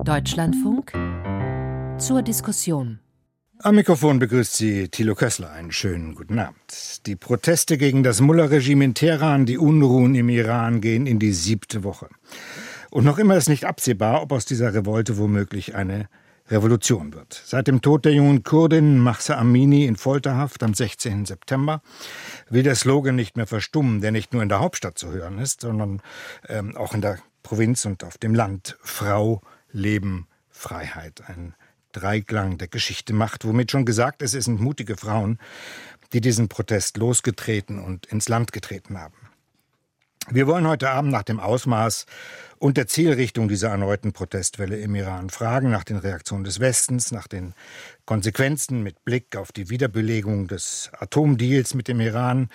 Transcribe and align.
Deutschlandfunk 0.00 0.92
zur 1.98 2.22
Diskussion. 2.22 2.98
Am 3.60 3.76
Mikrofon 3.76 4.18
begrüßt 4.18 4.56
Sie 4.56 4.88
Thilo 4.88 5.14
Kössler. 5.14 5.52
Einen 5.52 5.70
schönen 5.70 6.16
guten 6.16 6.40
Abend. 6.40 7.06
Die 7.06 7.14
Proteste 7.14 7.78
gegen 7.78 8.02
das 8.02 8.20
Mullah-Regime 8.20 8.84
in 8.84 8.94
Teheran, 8.94 9.46
die 9.46 9.58
Unruhen 9.58 10.16
im 10.16 10.28
Iran 10.28 10.80
gehen 10.80 11.06
in 11.06 11.20
die 11.20 11.32
siebte 11.32 11.84
Woche. 11.84 12.08
Und 12.90 13.04
noch 13.04 13.18
immer 13.18 13.36
ist 13.36 13.48
nicht 13.48 13.64
absehbar, 13.64 14.22
ob 14.22 14.32
aus 14.32 14.44
dieser 14.44 14.74
Revolte 14.74 15.18
womöglich 15.18 15.76
eine 15.76 16.08
Revolution 16.48 17.14
wird. 17.14 17.40
Seit 17.44 17.68
dem 17.68 17.80
Tod 17.80 18.04
der 18.04 18.12
jungen 18.12 18.42
Kurdin 18.42 18.98
Mahsa 18.98 19.36
Amini 19.36 19.84
in 19.84 19.94
Folterhaft 19.94 20.64
am 20.64 20.74
16. 20.74 21.26
September 21.26 21.82
will 22.50 22.64
der 22.64 22.74
Slogan 22.74 23.14
nicht 23.14 23.36
mehr 23.36 23.46
verstummen, 23.46 24.00
der 24.00 24.10
nicht 24.10 24.32
nur 24.32 24.42
in 24.42 24.48
der 24.48 24.58
Hauptstadt 24.58 24.98
zu 24.98 25.12
hören 25.12 25.38
ist, 25.38 25.60
sondern 25.60 26.02
ähm, 26.48 26.76
auch 26.76 26.94
in 26.94 27.00
der 27.02 27.18
Provinz 27.42 27.84
und 27.84 28.04
auf 28.04 28.18
dem 28.18 28.34
Land. 28.34 28.76
Frau, 28.82 29.40
Leben, 29.72 30.26
Freiheit. 30.50 31.22
Ein 31.26 31.54
Dreiklang 31.92 32.58
der 32.58 32.68
Geschichte 32.68 33.12
macht, 33.12 33.44
womit 33.44 33.70
schon 33.70 33.84
gesagt 33.84 34.22
ist, 34.22 34.34
es 34.34 34.46
sind 34.46 34.60
mutige 34.60 34.96
Frauen, 34.96 35.38
die 36.12 36.20
diesen 36.20 36.48
Protest 36.48 36.96
losgetreten 36.96 37.78
und 37.78 38.06
ins 38.06 38.28
Land 38.28 38.52
getreten 38.52 38.98
haben. 38.98 39.16
Wir 40.30 40.46
wollen 40.46 40.68
heute 40.68 40.88
Abend 40.88 41.10
nach 41.10 41.24
dem 41.24 41.40
Ausmaß 41.40 42.06
und 42.58 42.76
der 42.76 42.86
Zielrichtung 42.86 43.48
dieser 43.48 43.70
erneuten 43.70 44.12
Protestwelle 44.12 44.78
im 44.78 44.94
Iran 44.94 45.30
fragen, 45.30 45.70
nach 45.70 45.82
den 45.82 45.96
Reaktionen 45.96 46.44
des 46.44 46.60
Westens, 46.60 47.10
nach 47.10 47.26
den 47.26 47.54
Konsequenzen 48.04 48.84
mit 48.84 49.04
Blick 49.04 49.34
auf 49.36 49.50
die 49.50 49.68
Wiederbelegung 49.68 50.46
des 50.46 50.92
Atomdeals 50.96 51.74
mit 51.74 51.88
dem 51.88 52.00
Iran, 52.00 52.50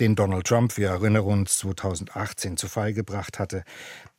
den 0.00 0.16
Donald 0.16 0.46
Trump, 0.46 0.76
wir 0.76 0.88
erinnern 0.88 1.22
uns, 1.22 1.58
2018 1.58 2.56
zu 2.56 2.68
Fall 2.68 2.92
gebracht 2.92 3.38
hatte, 3.38 3.64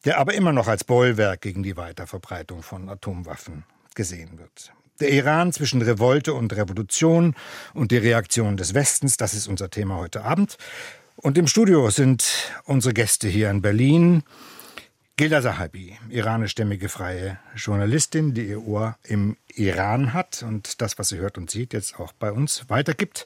der 0.05 0.19
aber 0.19 0.33
immer 0.33 0.51
noch 0.51 0.67
als 0.67 0.83
Bollwerk 0.83 1.41
gegen 1.41 1.63
die 1.63 1.75
Weiterverbreitung 1.75 2.61
von 2.61 2.87
Atomwaffen 2.87 3.63
gesehen 3.95 4.37
wird. 4.37 4.71
Der 4.99 5.11
Iran 5.11 5.51
zwischen 5.51 5.81
Revolte 5.81 6.33
und 6.33 6.55
Revolution 6.55 7.35
und 7.73 7.91
die 7.91 7.97
Reaktion 7.97 8.55
des 8.55 8.75
Westens, 8.75 9.17
das 9.17 9.33
ist 9.33 9.47
unser 9.47 9.69
Thema 9.71 9.97
heute 9.97 10.23
Abend. 10.23 10.57
Und 11.15 11.37
im 11.37 11.47
Studio 11.47 11.89
sind 11.89 12.51
unsere 12.65 12.93
Gäste 12.93 13.27
hier 13.27 13.49
in 13.49 13.61
Berlin. 13.61 14.23
Gilda 15.17 15.41
Sahabi, 15.41 15.97
iranischstämmige 16.09 16.89
freie 16.89 17.39
Journalistin, 17.55 18.33
die 18.33 18.47
ihr 18.47 18.65
Ohr 18.65 18.95
im 19.03 19.37
Iran 19.53 20.13
hat 20.13 20.43
und 20.43 20.81
das, 20.81 20.97
was 20.97 21.09
sie 21.09 21.17
hört 21.17 21.37
und 21.37 21.49
sieht, 21.51 21.73
jetzt 21.73 21.99
auch 21.99 22.13
bei 22.13 22.31
uns 22.31 22.69
weitergibt. 22.69 23.25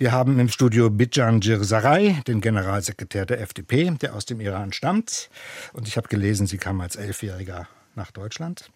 Wir 0.00 0.12
haben 0.12 0.38
im 0.38 0.48
Studio 0.48 0.88
Bijan 0.88 1.42
Jirsaray, 1.42 2.22
den 2.26 2.40
Generalsekretär 2.40 3.26
der 3.26 3.42
FDP, 3.42 3.90
der 4.00 4.14
aus 4.14 4.24
dem 4.24 4.40
Iran 4.40 4.72
stammt. 4.72 5.28
Und 5.74 5.88
ich 5.88 5.98
habe 5.98 6.08
gelesen, 6.08 6.46
sie 6.46 6.56
kam 6.56 6.80
als 6.80 6.96
Elfjähriger 6.96 7.68
nach 7.96 8.10
Deutschland. 8.10 8.70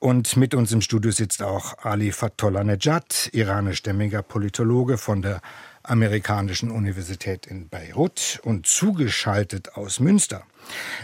Und 0.00 0.36
mit 0.36 0.54
uns 0.54 0.70
im 0.70 0.82
Studio 0.82 1.12
sitzt 1.12 1.42
auch 1.42 1.78
Ali 1.78 2.12
Fatollah 2.12 2.62
Nejad, 2.62 3.30
iranischstämmiger 3.32 4.20
Politologe 4.20 4.98
von 4.98 5.22
der 5.22 5.40
amerikanischen 5.82 6.70
Universität 6.70 7.46
in 7.46 7.70
Beirut. 7.70 8.38
Und 8.42 8.66
zugeschaltet 8.66 9.76
aus 9.76 9.98
Münster 9.98 10.44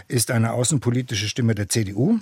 ist 0.07 0.29
eine 0.29 0.53
außenpolitische 0.53 1.27
Stimme 1.27 1.55
der 1.55 1.67
CDU, 1.67 2.19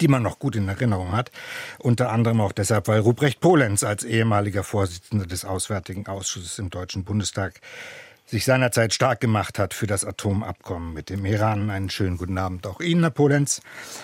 die 0.00 0.08
man 0.08 0.22
noch 0.22 0.38
gut 0.38 0.56
in 0.56 0.68
Erinnerung 0.68 1.12
hat. 1.12 1.30
Unter 1.78 2.10
anderem 2.10 2.40
auch 2.40 2.52
deshalb, 2.52 2.88
weil 2.88 3.00
Ruprecht 3.00 3.40
Polenz 3.40 3.84
als 3.84 4.04
ehemaliger 4.04 4.64
Vorsitzender 4.64 5.26
des 5.26 5.44
Auswärtigen 5.44 6.06
Ausschusses 6.06 6.58
im 6.58 6.70
Deutschen 6.70 7.04
Bundestag 7.04 7.60
sich 8.26 8.44
seinerzeit 8.44 8.94
stark 8.94 9.20
gemacht 9.20 9.58
hat 9.58 9.74
für 9.74 9.86
das 9.86 10.04
Atomabkommen 10.04 10.94
mit 10.94 11.10
dem 11.10 11.24
Iran. 11.26 11.70
Einen 11.70 11.90
schönen 11.90 12.16
guten 12.16 12.38
Abend 12.38 12.66
auch 12.66 12.80
Ihnen, 12.80 13.02
Herr 13.02 13.10
Polenz. 13.10 13.60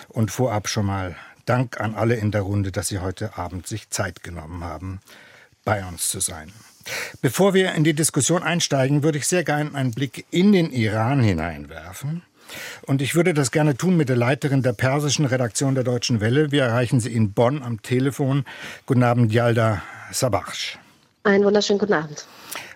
Und 0.07 0.29
vorab 0.31 0.67
schon 0.67 0.85
mal 0.85 1.15
Dank 1.45 1.81
an 1.81 1.95
alle 1.95 2.15
in 2.15 2.29
der 2.29 2.41
Runde, 2.41 2.71
dass 2.71 2.89
Sie 2.89 2.99
heute 2.99 3.37
Abend 3.37 3.65
sich 3.65 3.89
Zeit 3.89 4.21
genommen 4.21 4.63
haben, 4.63 4.99
bei 5.65 5.83
uns 5.83 6.09
zu 6.09 6.19
sein. 6.19 6.51
Bevor 7.21 7.55
wir 7.55 7.73
in 7.73 7.83
die 7.83 7.93
Diskussion 7.93 8.43
einsteigen, 8.43 9.01
würde 9.01 9.17
ich 9.17 9.27
sehr 9.27 9.43
gerne 9.43 9.73
einen 9.73 9.91
Blick 9.91 10.25
in 10.29 10.51
den 10.51 10.71
Iran 10.71 11.21
hineinwerfen. 11.21 12.21
Und 12.85 13.01
ich 13.01 13.15
würde 13.15 13.33
das 13.33 13.51
gerne 13.51 13.75
tun 13.75 13.97
mit 13.97 14.09
der 14.09 14.15
Leiterin 14.15 14.61
der 14.61 14.73
persischen 14.73 15.25
Redaktion 15.25 15.75
der 15.75 15.83
Deutschen 15.83 16.21
Welle. 16.21 16.51
Wir 16.51 16.63
erreichen 16.63 16.99
Sie 16.99 17.13
in 17.13 17.33
Bonn 17.33 17.61
am 17.63 17.81
Telefon. 17.81 18.45
Guten 18.85 19.03
Abend, 19.03 19.31
Yalda 19.31 19.81
Sabach. 20.11 20.77
Einen 21.23 21.43
wunderschönen 21.43 21.79
guten 21.79 21.93
Abend. 21.93 22.25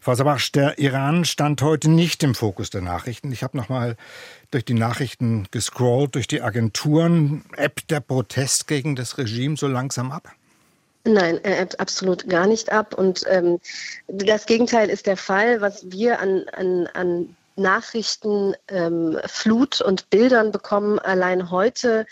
Frau 0.02 0.16
Sabach, 0.16 0.50
der 0.54 0.78
Iran 0.80 1.24
stand 1.24 1.62
heute 1.62 1.90
nicht 1.90 2.24
im 2.24 2.36
Fokus 2.36 2.70
der 2.70 2.82
Nachrichten. 2.82 3.32
Ich 3.32 3.42
habe 3.42 3.56
noch 3.58 3.70
mal 3.70 3.96
durch 4.52 4.66
die 4.66 4.74
Nachrichten 4.74 5.48
gescrollt, 5.50 6.16
durch 6.16 6.28
die 6.28 6.42
Agenturen. 6.42 7.46
Ebbt 7.58 7.90
der 7.90 8.02
Protest 8.02 8.68
gegen 8.68 8.96
das 8.96 9.18
Regime 9.18 9.56
so 9.56 9.68
langsam 9.68 10.12
ab? 10.12 10.30
Nein, 11.06 11.40
er 11.44 11.62
ebbt 11.62 11.80
absolut 11.80 12.28
gar 12.30 12.48
nicht 12.48 12.72
ab. 12.72 12.94
Und 12.94 13.24
ähm, 13.30 13.60
das 14.08 14.46
Gegenteil 14.46 14.90
ist 14.90 15.08
der 15.08 15.18
Fall. 15.18 15.62
Was 15.62 15.90
wir 15.90 16.20
an, 16.20 16.44
an, 16.54 16.88
an 16.94 17.36
Nachrichten, 17.56 18.56
ähm, 18.68 19.20
Flut 19.26 19.82
und 19.82 20.10
Bildern 20.10 20.52
bekommen, 20.52 21.00
allein 21.00 21.52
heute 21.52 22.06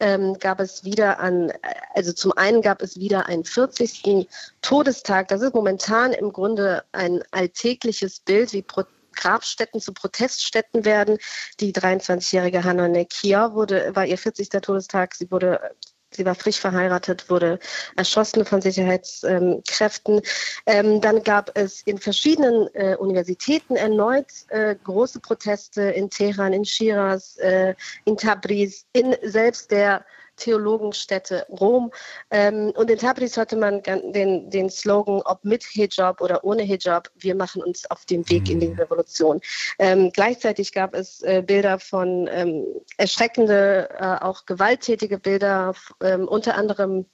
ähm, 0.00 0.38
gab 0.38 0.60
es 0.60 0.84
wieder 0.84 1.20
an, 1.20 1.52
also 1.94 2.12
zum 2.12 2.32
einen 2.32 2.62
gab 2.62 2.82
es 2.82 2.98
wieder 2.98 3.26
einen 3.26 3.44
40. 3.44 4.28
Todestag. 4.62 5.28
Das 5.28 5.42
ist 5.42 5.54
momentan 5.54 6.12
im 6.12 6.32
Grunde 6.32 6.84
ein 6.92 7.22
alltägliches 7.30 8.20
Bild, 8.20 8.52
wie 8.52 8.62
Pro 8.62 8.84
Grabstätten 9.14 9.80
zu 9.80 9.92
Proteststätten 9.92 10.84
werden. 10.84 11.18
Die 11.58 11.72
23-jährige 11.72 12.62
Hanna 12.62 12.86
Nekia 12.86 13.52
wurde, 13.52 13.90
war 13.96 14.06
ihr 14.06 14.16
40. 14.16 14.48
Todestag. 14.48 15.16
Sie 15.16 15.28
wurde 15.32 15.74
Sie 16.10 16.24
war 16.24 16.34
frisch 16.34 16.58
verheiratet, 16.58 17.28
wurde 17.28 17.58
erschossen 17.96 18.44
von 18.44 18.62
Sicherheitskräften. 18.62 20.20
Ähm, 20.66 21.00
dann 21.00 21.22
gab 21.22 21.50
es 21.56 21.82
in 21.82 21.98
verschiedenen 21.98 22.68
äh, 22.74 22.96
Universitäten 22.96 23.76
erneut 23.76 24.26
äh, 24.48 24.74
große 24.82 25.20
Proteste 25.20 25.82
in 25.82 26.08
Teheran, 26.08 26.52
in 26.54 26.64
Shiraz, 26.64 27.36
äh, 27.38 27.74
in 28.04 28.16
Tabriz, 28.16 28.86
in 28.92 29.16
selbst 29.22 29.70
der 29.70 30.04
Theologenstätte 30.38 31.46
Rom. 31.50 31.92
Ähm, 32.30 32.72
und 32.76 32.90
in 32.90 32.98
Tabriz 32.98 33.36
hörte 33.36 33.56
man 33.56 33.82
den, 33.82 34.50
den 34.50 34.70
Slogan, 34.70 35.22
ob 35.24 35.44
mit 35.44 35.64
Hijab 35.64 36.20
oder 36.20 36.44
ohne 36.44 36.62
Hijab, 36.62 37.10
wir 37.16 37.34
machen 37.34 37.62
uns 37.62 37.90
auf 37.90 38.04
den 38.04 38.28
Weg 38.30 38.48
in 38.48 38.60
die 38.60 38.68
mhm. 38.68 38.78
Revolution. 38.78 39.40
Ähm, 39.78 40.10
gleichzeitig 40.12 40.72
gab 40.72 40.94
es 40.94 41.22
äh, 41.22 41.42
Bilder 41.46 41.78
von 41.78 42.28
ähm, 42.30 42.66
erschreckende, 42.96 43.88
äh, 43.98 44.24
auch 44.24 44.46
gewalttätige 44.46 45.18
Bilder, 45.18 45.74
ähm, 46.02 46.26
unter 46.26 46.54
anderem 46.56 47.06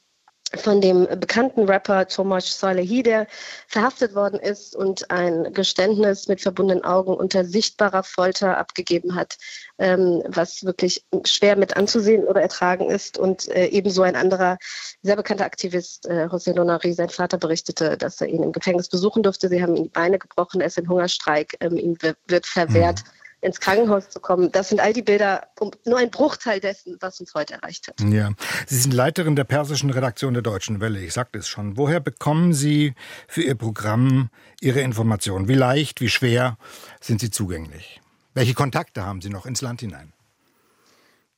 von 0.57 0.81
dem 0.81 1.07
bekannten 1.21 1.65
Rapper 1.65 2.07
Tomasz 2.07 2.59
Salehi, 2.59 3.03
der 3.03 3.27
verhaftet 3.69 4.15
worden 4.15 4.41
ist 4.41 4.77
und 4.77 5.11
ein 5.11 5.53
Geständnis 5.53 6.29
mit 6.29 6.41
verbundenen 6.41 6.85
Augen 6.85 7.15
unter 7.15 7.45
sichtbarer 7.45 8.03
Folter 8.03 8.59
abgegeben 8.59 9.15
hat, 9.15 9.37
ähm, 9.79 10.23
was 10.27 10.65
wirklich 10.65 11.05
schwer 11.25 11.57
mit 11.57 11.77
anzusehen 11.77 12.25
oder 12.25 12.43
ertragen 12.43 12.91
ist. 12.91 13.19
Und 13.19 13.49
äh, 13.49 13.67
ebenso 13.67 14.03
ein 14.03 14.17
anderer 14.17 14.59
sehr 15.03 15.17
bekannter 15.17 15.45
Aktivist, 15.45 16.07
äh, 16.07 16.27
José 16.27 16.55
Lonari, 16.55 16.93
sein 16.93 17.11
Vater 17.11 17.39
berichtete, 17.39 17.97
dass 17.97 18.21
er 18.21 18.29
ihn 18.29 18.43
im 18.43 18.53
Gefängnis 18.53 18.89
besuchen 18.89 19.23
durfte. 19.23 19.49
Sie 19.49 19.63
haben 19.63 19.77
ihm 19.77 19.85
die 19.85 19.91
Beine 19.91 20.19
gebrochen, 20.19 20.61
er 20.61 20.69
ist 20.69 20.79
in 20.79 20.89
Hungerstreik, 20.89 21.57
ähm, 21.61 21.77
ihm 21.77 21.97
wird 22.01 22.47
verwehrt. 22.47 23.03
Mhm 23.05 23.24
ins 23.45 23.61
Krankenhaus 23.61 24.09
zu 24.09 24.21
kommen. 24.21 24.51
Das 24.51 24.71
sind 24.71 24.81
all 24.81 24.93
die 24.93 25.03
Bilder, 25.03 25.49
nur 25.85 25.99
ein 25.99 26.11
Bruchteil 26.11 26.61
dessen, 26.61 26.97
was 27.01 27.21
uns 27.21 27.35
heute 27.35 27.55
erreicht 27.55 27.89
hat. 27.89 28.01
Ja, 28.01 28.31
Sie 28.67 28.79
sind 28.79 28.95
Leiterin 28.95 29.37
der 29.37 29.45
persischen 29.45 29.91
Redaktion 29.91 30.33
der 30.33 30.43
Deutschen 30.43 30.81
Welle. 30.81 31.01
Ich 31.01 31.13
sagte 31.13 31.39
es 31.39 31.49
schon. 31.49 31.77
Woher 31.77 32.01
bekommen 32.01 32.55
Sie 32.55 32.95
für 33.29 33.43
Ihr 33.43 33.55
Programm 33.55 34.31
Ihre 34.61 34.81
Informationen? 34.81 35.47
Wie 35.47 35.55
leicht, 35.55 36.01
wie 36.01 36.09
schwer 36.09 36.57
sind 37.01 37.21
sie 37.21 37.31
zugänglich? 37.31 38.01
Welche 38.33 38.55
Kontakte 38.55 39.05
haben 39.05 39.21
Sie 39.21 39.29
noch 39.29 39.45
ins 39.45 39.61
Land 39.61 39.81
hinein? 39.81 40.15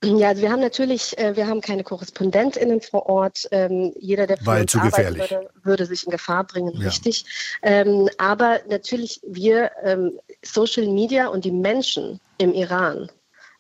Ja, 0.05 0.29
also 0.29 0.43
wir 0.43 0.51
haben 0.51 0.61
natürlich, 0.61 1.17
äh, 1.19 1.37
wir 1.37 1.47
haben 1.47 1.61
keine 1.61 1.83
KorrespondentInnen 1.83 2.81
vor 2.83 3.07
Ort. 3.07 3.49
Ähm, 3.51 3.93
jeder, 3.99 4.27
der 4.27 4.37
für 4.37 4.47
Weil 4.47 4.63
uns 4.63 4.73
zu 4.73 4.79
arbeiten 4.79 5.19
würde, 5.19 5.51
würde 5.63 5.87
sich 5.87 6.05
in 6.05 6.11
Gefahr 6.11 6.45
bringen, 6.45 6.75
ja. 6.77 6.89
richtig. 6.89 7.25
Ähm, 7.63 8.09
aber 8.19 8.61
natürlich 8.69 9.21
wir, 9.27 9.71
ähm, 9.83 10.19
Social 10.43 10.87
Media 10.87 11.29
und 11.29 11.45
die 11.45 11.51
Menschen 11.51 12.21
im 12.37 12.53
Iran, 12.53 13.11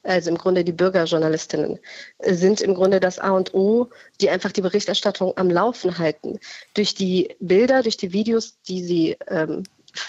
also 0.02 0.30
im 0.30 0.36
Grunde 0.36 0.62
die 0.62 0.72
Bürgerjournalistinnen, 0.72 1.78
sind 2.22 2.60
im 2.60 2.74
Grunde 2.74 3.00
das 3.00 3.18
A 3.18 3.30
und 3.30 3.54
O, 3.54 3.88
die 4.20 4.28
einfach 4.28 4.52
die 4.52 4.60
Berichterstattung 4.60 5.32
am 5.36 5.50
Laufen 5.50 5.98
halten. 5.98 6.38
Durch 6.74 6.94
die 6.94 7.34
Bilder, 7.40 7.82
durch 7.82 7.96
die 7.96 8.12
Videos, 8.12 8.58
die 8.68 8.84
sie 8.84 9.16
ähm, 9.28 9.64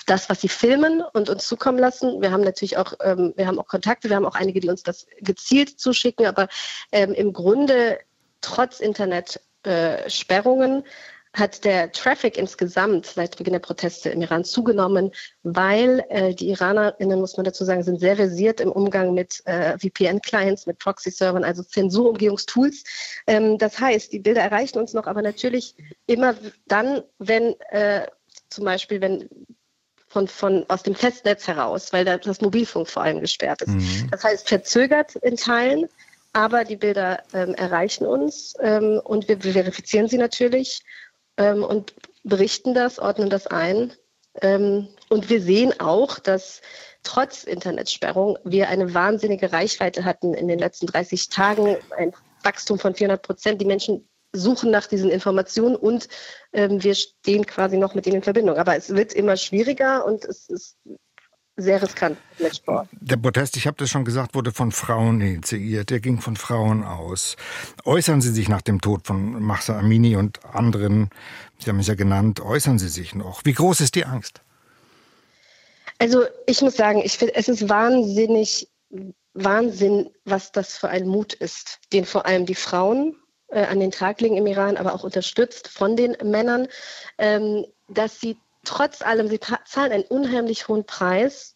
das, 0.06 0.30
was 0.30 0.42
sie 0.42 0.50
filmen 0.50 1.04
und 1.14 1.30
uns 1.30 1.48
zukommen 1.48 1.80
lassen. 1.80 2.22
Wir 2.22 2.32
haben 2.32 2.44
natürlich 2.44 2.78
auch, 2.78 2.94
ähm, 3.02 3.34
wir 3.36 3.48
haben 3.48 3.60
auch 3.60 3.68
Kontakte, 3.68 4.10
wir 4.10 4.16
haben 4.16 4.26
auch 4.26 4.36
einige, 4.36 4.60
die 4.60 4.70
uns 4.70 4.84
das 4.84 5.08
gezielt 5.22 5.80
zuschicken, 5.80 6.26
aber 6.26 6.48
ähm, 6.92 7.14
im 7.14 7.34
Grunde 7.34 8.00
trotz 8.42 8.80
Internetsperrungen 8.80 10.84
äh, 10.84 10.90
hat 11.38 11.64
der 11.66 11.92
Traffic 11.92 12.38
insgesamt 12.38 13.06
seit 13.06 13.38
Beginn 13.38 13.54
der 13.54 13.60
Proteste 13.60 14.10
im 14.10 14.22
Iran 14.22 14.44
zugenommen, 14.44 15.12
weil 15.44 16.04
äh, 16.10 16.34
die 16.34 16.50
IranerInnen, 16.50 17.20
muss 17.20 17.38
man 17.38 17.44
dazu 17.44 17.64
sagen, 17.64 17.84
sind 17.84 18.00
sehr 18.00 18.16
versiert 18.16 18.60
im 18.60 18.72
Umgang 18.72 19.14
mit 19.14 19.42
äh, 19.46 19.78
VPN-Clients, 19.78 20.66
mit 20.66 20.80
Proxy-Servern, 20.80 21.44
also 21.44 21.64
Zensurumgehungstools. 21.64 22.84
Ähm, 23.28 23.58
das 23.58 23.80
heißt, 23.80 24.12
die 24.14 24.20
Bilder 24.20 24.42
erreichen 24.42 24.80
uns 24.80 24.94
noch, 24.94 25.06
aber 25.06 25.22
natürlich 25.22 25.76
immer 26.08 26.36
dann, 26.68 27.04
wenn 27.20 27.56
äh, 27.70 28.08
zum 28.50 28.66
Beispiel, 28.66 29.02
wenn 29.02 29.30
von, 30.18 30.28
von 30.28 30.66
aus 30.68 30.84
dem 30.84 30.96
Festnetz 30.96 31.48
heraus, 31.48 31.94
weil 31.94 32.04
da 32.04 32.18
das 32.18 32.42
Mobilfunk 32.42 32.90
vor 32.90 33.04
allem 33.04 33.22
gesperrt 33.22 33.62
ist. 33.62 33.70
Mhm. 33.70 34.08
Das 34.10 34.24
heißt, 34.24 34.48
verzögert 34.48 35.16
in 35.18 35.36
Teilen, 35.38 35.88
aber 36.34 36.64
die 36.64 36.76
Bilder 36.76 37.24
ähm, 37.34 37.54
erreichen 37.54 38.06
uns 38.06 38.56
ähm, 38.62 39.00
und 39.04 39.28
wir, 39.28 39.44
wir, 39.44 39.54
verifizieren 39.54 40.08
sie 40.08 40.18
natürlich 40.18 40.84
ähm, 41.38 41.64
und 41.64 41.94
berichten 42.24 42.74
das, 42.74 43.00
ordnen 43.00 43.30
das 43.30 43.46
ein. 43.48 43.94
Ähm, 44.42 44.88
und 45.10 45.30
wir 45.30 45.42
sehen 45.42 45.80
auch, 45.80 46.20
dass 46.20 46.62
trotz 47.04 47.44
Internetsperrung 47.44 48.38
wir 48.44 48.70
eine 48.70 48.94
wahnsinnige 48.94 49.52
Reichweite 49.52 50.04
hatten 50.04 50.34
in 50.34 50.48
den 50.48 50.60
letzten 50.60 50.88
30 50.88 51.30
Tagen, 51.30 51.78
ein 51.96 52.14
Wachstum 52.44 52.80
von 52.80 52.96
400 52.96 53.22
Prozent. 53.22 53.62
Die 53.62 53.66
Menschen 53.66 54.08
suchen 54.34 54.72
nach 54.72 54.88
diesen 54.88 55.10
Informationen 55.10 55.76
und 55.76 56.08
ähm, 56.54 56.84
wir 56.84 56.96
stehen 56.96 57.46
quasi 57.46 57.78
noch 57.78 57.96
mit 57.96 58.06
ihnen 58.06 58.18
in 58.18 58.24
Verbindung. 58.24 58.58
Aber 58.58 58.76
es 58.76 58.90
wird 58.90 59.14
immer 59.14 59.38
schwieriger 59.38 60.06
und 60.06 60.26
es 60.26 60.50
ist 60.50 60.78
sehr 61.58 61.82
riskant 61.82 62.18
mit 62.38 62.56
Sport. 62.56 62.88
Der 62.92 63.18
Protest, 63.18 63.58
ich 63.58 63.66
habe 63.66 63.78
das 63.78 63.90
schon 63.90 64.06
gesagt, 64.06 64.36
wurde 64.36 64.52
von 64.52 64.72
Frauen 64.72 65.20
initiiert. 65.22 65.90
Der 65.90 66.00
ging 66.00 66.22
von 66.22 66.36
Frauen 66.36 66.84
aus. 66.84 67.36
Äußern 67.84 68.22
Sie 68.22 68.32
sich 68.32 68.48
nach 68.48 68.62
dem 68.62 68.80
Tod 68.80 69.08
von 69.08 69.42
Mahsa 69.42 69.78
Amini 69.78 70.16
und 70.16 70.46
anderen, 70.46 71.10
Sie 71.58 71.70
haben 71.70 71.80
es 71.80 71.88
ja 71.88 71.96
genannt, 71.96 72.40
äußern 72.40 72.78
Sie 72.78 72.90
sich 72.90 73.16
noch? 73.16 73.42
Wie 73.44 73.54
groß 73.54 73.82
ist 73.82 73.96
die 73.96 74.06
Angst? 74.06 74.42
Also 75.98 76.26
ich 76.46 76.62
muss 76.62 76.76
sagen, 76.76 77.02
ich 77.04 77.18
finde, 77.18 77.34
es 77.34 77.50
ist 77.50 77.68
wahnsinnig, 77.68 78.70
Wahnsinn, 79.34 80.10
was 80.26 80.52
das 80.52 80.78
für 80.78 80.90
ein 80.90 81.08
Mut 81.08 81.34
ist, 81.34 81.80
den 81.92 82.06
vor 82.06 82.26
allem 82.26 82.46
die 82.46 82.56
Frauen 82.56 83.16
äh, 83.50 83.66
an 83.66 83.80
den 83.80 83.92
Tag 83.92 84.22
legen 84.22 84.38
im 84.38 84.48
Iran, 84.48 84.78
aber 84.78 84.94
auch 84.94 85.04
unterstützt 85.04 85.68
von 85.68 85.96
den 85.96 86.18
Männern, 86.24 86.68
ähm, 87.18 87.66
dass 87.88 88.20
sie 88.20 88.38
trotz 88.64 89.02
allem, 89.02 89.28
sie 89.28 89.40
zahlen 89.40 89.92
einen 89.92 90.04
unheimlich 90.04 90.68
hohen 90.68 90.86
Preis, 90.86 91.56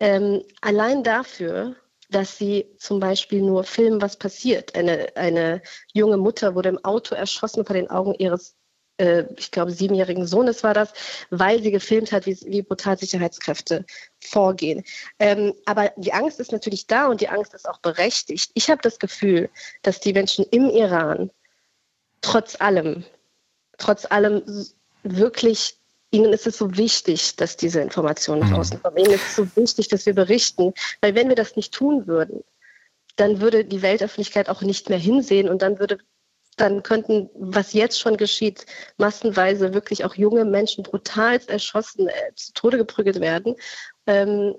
ähm, 0.00 0.42
allein 0.60 1.02
dafür, 1.02 1.76
dass 2.10 2.38
sie 2.38 2.74
zum 2.78 3.00
Beispiel 3.00 3.42
nur 3.42 3.64
filmen, 3.64 4.00
was 4.00 4.16
passiert. 4.16 4.74
Eine, 4.74 5.14
eine 5.16 5.62
junge 5.92 6.16
Mutter 6.16 6.54
wurde 6.54 6.70
im 6.70 6.82
Auto 6.84 7.14
erschossen 7.14 7.66
vor 7.66 7.74
den 7.74 7.90
Augen 7.90 8.14
ihres, 8.14 8.56
äh, 8.98 9.24
ich 9.36 9.50
glaube, 9.50 9.70
siebenjährigen 9.70 10.26
Sohnes 10.26 10.62
war 10.62 10.74
das, 10.74 10.92
weil 11.30 11.62
sie 11.62 11.70
gefilmt 11.70 12.12
hat, 12.12 12.26
wie, 12.26 12.38
wie 12.44 12.62
brutal 12.62 12.98
Sicherheitskräfte 12.98 13.84
vorgehen. 14.20 14.84
Ähm, 15.18 15.54
aber 15.64 15.92
die 15.96 16.12
Angst 16.12 16.40
ist 16.40 16.52
natürlich 16.52 16.86
da 16.86 17.06
und 17.06 17.20
die 17.20 17.28
Angst 17.28 17.54
ist 17.54 17.68
auch 17.68 17.78
berechtigt. 17.78 18.50
Ich 18.54 18.70
habe 18.70 18.82
das 18.82 18.98
Gefühl, 18.98 19.48
dass 19.82 20.00
die 20.00 20.12
Menschen 20.12 20.44
im 20.50 20.68
Iran 20.68 21.30
trotz 22.20 22.60
allem, 22.60 23.04
trotz 23.78 24.04
allem 24.10 24.42
wirklich 25.02 25.76
Ihnen 26.10 26.32
ist 26.32 26.46
es 26.46 26.56
so 26.56 26.74
wichtig, 26.76 27.36
dass 27.36 27.58
diese 27.58 27.82
Informationen 27.82 28.40
nach 28.40 28.50
mhm. 28.50 28.56
außen 28.56 28.82
kommen. 28.82 28.96
Ihnen 28.96 29.10
ist 29.10 29.26
es 29.28 29.36
so 29.36 29.56
wichtig, 29.56 29.88
dass 29.88 30.06
wir 30.06 30.14
berichten. 30.14 30.72
Weil 31.02 31.14
wenn 31.14 31.28
wir 31.28 31.36
das 31.36 31.54
nicht 31.54 31.74
tun 31.74 32.06
würden, 32.06 32.42
dann 33.16 33.42
würde 33.42 33.64
die 33.64 33.82
Weltöffentlichkeit 33.82 34.48
auch 34.48 34.62
nicht 34.62 34.88
mehr 34.88 34.98
hinsehen 34.98 35.50
und 35.50 35.60
dann 35.60 35.78
würde 35.78 35.98
dann 36.60 36.82
könnten, 36.82 37.30
was 37.34 37.72
jetzt 37.72 38.00
schon 38.00 38.16
geschieht, 38.16 38.66
massenweise 38.96 39.74
wirklich 39.74 40.04
auch 40.04 40.14
junge 40.14 40.44
Menschen 40.44 40.84
brutal 40.84 41.40
erschossen, 41.46 42.08
äh, 42.08 42.34
zu 42.34 42.52
Tode 42.52 42.78
geprügelt 42.78 43.20
werden. 43.20 43.56
Ähm, 44.06 44.54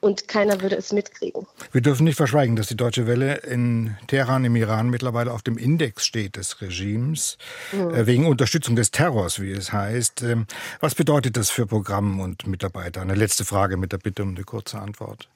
und 0.00 0.28
keiner 0.28 0.60
würde 0.62 0.76
es 0.76 0.92
mitkriegen. 0.92 1.46
Wir 1.72 1.82
dürfen 1.82 2.04
nicht 2.04 2.16
verschweigen, 2.16 2.56
dass 2.56 2.68
die 2.68 2.76
Deutsche 2.76 3.06
Welle 3.06 3.36
in 3.36 3.96
Teheran 4.06 4.44
im 4.44 4.56
Iran 4.56 4.88
mittlerweile 4.88 5.32
auf 5.32 5.42
dem 5.42 5.58
Index 5.58 6.06
steht 6.06 6.36
des 6.36 6.60
Regimes, 6.60 7.36
mhm. 7.72 7.90
äh, 7.90 8.06
wegen 8.06 8.26
Unterstützung 8.26 8.76
des 8.76 8.90
Terrors, 8.90 9.40
wie 9.40 9.52
es 9.52 9.72
heißt. 9.72 10.22
Ähm, 10.22 10.46
was 10.80 10.94
bedeutet 10.94 11.36
das 11.36 11.50
für 11.50 11.66
Programm 11.66 12.20
und 12.20 12.46
Mitarbeiter? 12.46 13.02
Eine 13.02 13.14
letzte 13.14 13.44
Frage 13.44 13.76
mit 13.76 13.92
der 13.92 13.98
Bitte 13.98 14.22
um 14.22 14.30
eine 14.30 14.44
kurze 14.44 14.78
Antwort. 14.78 15.28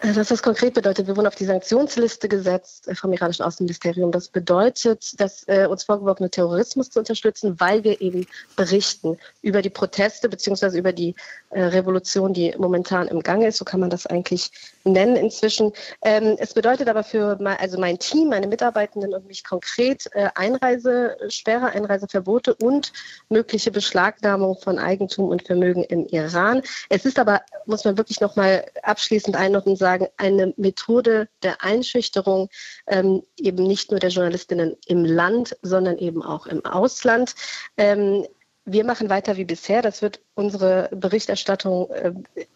Äh, 0.00 0.14
was 0.14 0.28
das 0.28 0.42
konkret 0.42 0.74
bedeutet, 0.74 1.06
wir 1.06 1.16
wurden 1.16 1.26
auf 1.26 1.34
die 1.34 1.44
Sanktionsliste 1.44 2.28
gesetzt 2.28 2.88
äh, 2.88 2.94
vom 2.94 3.12
iranischen 3.12 3.44
Außenministerium. 3.44 4.12
Das 4.12 4.28
bedeutet, 4.28 5.20
dass 5.20 5.46
äh, 5.48 5.66
uns 5.66 5.84
vorgeworfen 5.84 6.22
wird, 6.22 6.34
Terrorismus 6.34 6.90
zu 6.90 7.00
unterstützen, 7.00 7.58
weil 7.58 7.82
wir 7.84 8.00
eben 8.00 8.26
berichten 8.56 9.18
über 9.42 9.62
die 9.62 9.70
Proteste 9.70 10.28
beziehungsweise 10.28 10.78
über 10.78 10.92
die 10.92 11.14
äh, 11.50 11.62
Revolution, 11.62 12.32
die 12.32 12.54
momentan 12.58 13.08
im 13.08 13.20
Gange 13.20 13.48
ist. 13.48 13.58
So 13.58 13.64
kann 13.64 13.80
man 13.80 13.90
das 13.90 14.06
eigentlich 14.06 14.50
nennen 14.84 15.16
inzwischen. 15.16 15.72
Ähm, 16.02 16.36
es 16.38 16.54
bedeutet 16.54 16.88
aber 16.88 17.04
für 17.04 17.36
mein, 17.40 17.58
also 17.58 17.78
mein 17.78 17.98
Team, 17.98 18.28
meine 18.28 18.46
Mitarbeitenden 18.46 19.14
und 19.14 19.26
mich 19.26 19.44
konkret 19.44 20.08
äh, 20.12 20.28
Einreisesperre, 20.34 21.70
Einreiseverbote 21.70 22.54
und 22.54 22.92
mögliche 23.28 23.70
Beschlagnahmung 23.70 24.58
von 24.58 24.78
Eigentum 24.78 25.28
und 25.28 25.46
Vermögen 25.46 25.84
im 25.84 26.06
Iran. 26.06 26.62
Es 26.88 27.04
ist 27.04 27.18
aber, 27.18 27.42
muss 27.66 27.84
man 27.84 27.96
wirklich 27.96 28.20
noch 28.20 28.36
mal 28.36 28.64
abschließend 28.82 29.36
einordnen 29.36 29.76
sagen, 29.76 30.08
eine 30.16 30.54
Methode 30.56 31.28
der 31.42 31.62
Einschüchterung 31.62 32.48
ähm, 32.86 33.22
eben 33.38 33.64
nicht 33.64 33.90
nur 33.90 34.00
der 34.00 34.10
Journalistinnen 34.10 34.76
im 34.86 35.04
Land, 35.04 35.56
sondern 35.62 35.98
eben 35.98 36.22
auch 36.22 36.46
im 36.46 36.64
Ausland. 36.64 37.34
Ähm, 37.76 38.26
wir 38.64 38.84
machen 38.84 39.08
weiter 39.08 39.36
wie 39.36 39.44
bisher. 39.44 39.82
Das 39.82 40.02
wird 40.02 40.20
unsere 40.34 40.90
Berichterstattung 40.92 41.90
äh, 41.90 42.12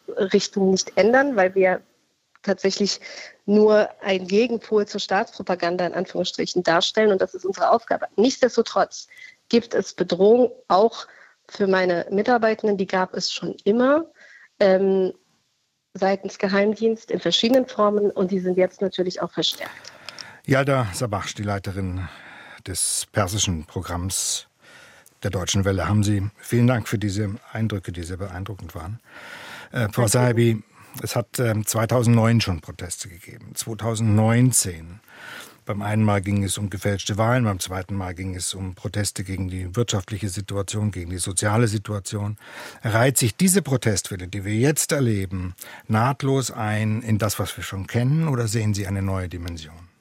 Richtung 0.08 0.70
nicht 0.70 0.96
ändern, 0.96 1.36
weil 1.36 1.54
wir 1.54 1.80
tatsächlich 2.42 3.00
nur 3.46 3.88
ein 4.02 4.26
Gegenpol 4.26 4.86
zur 4.86 5.00
Staatspropaganda 5.00 5.86
in 5.86 5.94
Anführungsstrichen 5.94 6.62
darstellen. 6.62 7.10
Und 7.10 7.20
das 7.20 7.34
ist 7.34 7.44
unsere 7.44 7.70
Aufgabe. 7.70 8.06
Nichtsdestotrotz 8.16 9.08
gibt 9.48 9.74
es 9.74 9.94
Bedrohung 9.94 10.50
auch 10.68 11.06
für 11.48 11.66
meine 11.66 12.06
Mitarbeitenden. 12.10 12.76
Die 12.76 12.86
gab 12.86 13.14
es 13.14 13.32
schon 13.32 13.56
immer. 13.64 14.06
Ähm, 14.60 15.12
seitens 15.94 16.38
Geheimdienst 16.38 17.10
in 17.10 17.20
verschiedenen 17.20 17.66
Formen 17.66 18.10
und 18.10 18.30
die 18.30 18.40
sind 18.40 18.56
jetzt 18.56 18.80
natürlich 18.80 19.20
auch 19.20 19.30
verstärkt. 19.30 19.92
Yalda 20.44 20.88
Sabach, 20.94 21.32
die 21.32 21.42
Leiterin 21.42 22.08
des 22.66 23.06
persischen 23.12 23.66
Programms 23.66 24.46
der 25.22 25.30
Deutschen 25.30 25.64
Welle, 25.64 25.88
haben 25.88 26.02
Sie 26.02 26.28
vielen 26.38 26.66
Dank 26.66 26.88
für 26.88 26.98
diese 26.98 27.36
Eindrücke, 27.52 27.92
die 27.92 28.02
sehr 28.02 28.16
beeindruckend 28.16 28.74
waren. 28.74 29.00
Äh, 29.70 29.88
Frau 29.92 30.06
Sahibi, 30.06 30.62
es 31.02 31.16
hat 31.16 31.38
äh, 31.38 31.54
2009 31.62 32.40
schon 32.40 32.60
Proteste 32.60 33.08
gegeben, 33.08 33.54
2019 33.54 35.00
beim 35.64 35.80
einen 35.80 36.02
Mal 36.02 36.20
ging 36.20 36.42
es 36.42 36.58
um 36.58 36.70
gefälschte 36.70 37.18
Wahlen, 37.18 37.44
beim 37.44 37.60
zweiten 37.60 37.94
Mal 37.94 38.14
ging 38.14 38.34
es 38.34 38.52
um 38.52 38.74
Proteste 38.74 39.22
gegen 39.22 39.48
die 39.48 39.76
wirtschaftliche 39.76 40.28
Situation, 40.28 40.90
gegen 40.90 41.10
die 41.10 41.18
soziale 41.18 41.68
Situation. 41.68 42.36
Reiht 42.82 43.16
sich 43.16 43.36
diese 43.36 43.62
Protestwelle, 43.62 44.26
die 44.26 44.44
wir 44.44 44.54
jetzt 44.54 44.90
erleben, 44.90 45.54
nahtlos 45.86 46.50
ein 46.50 47.02
in 47.02 47.18
das, 47.18 47.38
was 47.38 47.56
wir 47.56 47.62
schon 47.62 47.86
kennen, 47.86 48.26
oder 48.26 48.48
sehen 48.48 48.74
Sie 48.74 48.88
eine 48.88 49.02
neue 49.02 49.28
Dimension? 49.28 49.91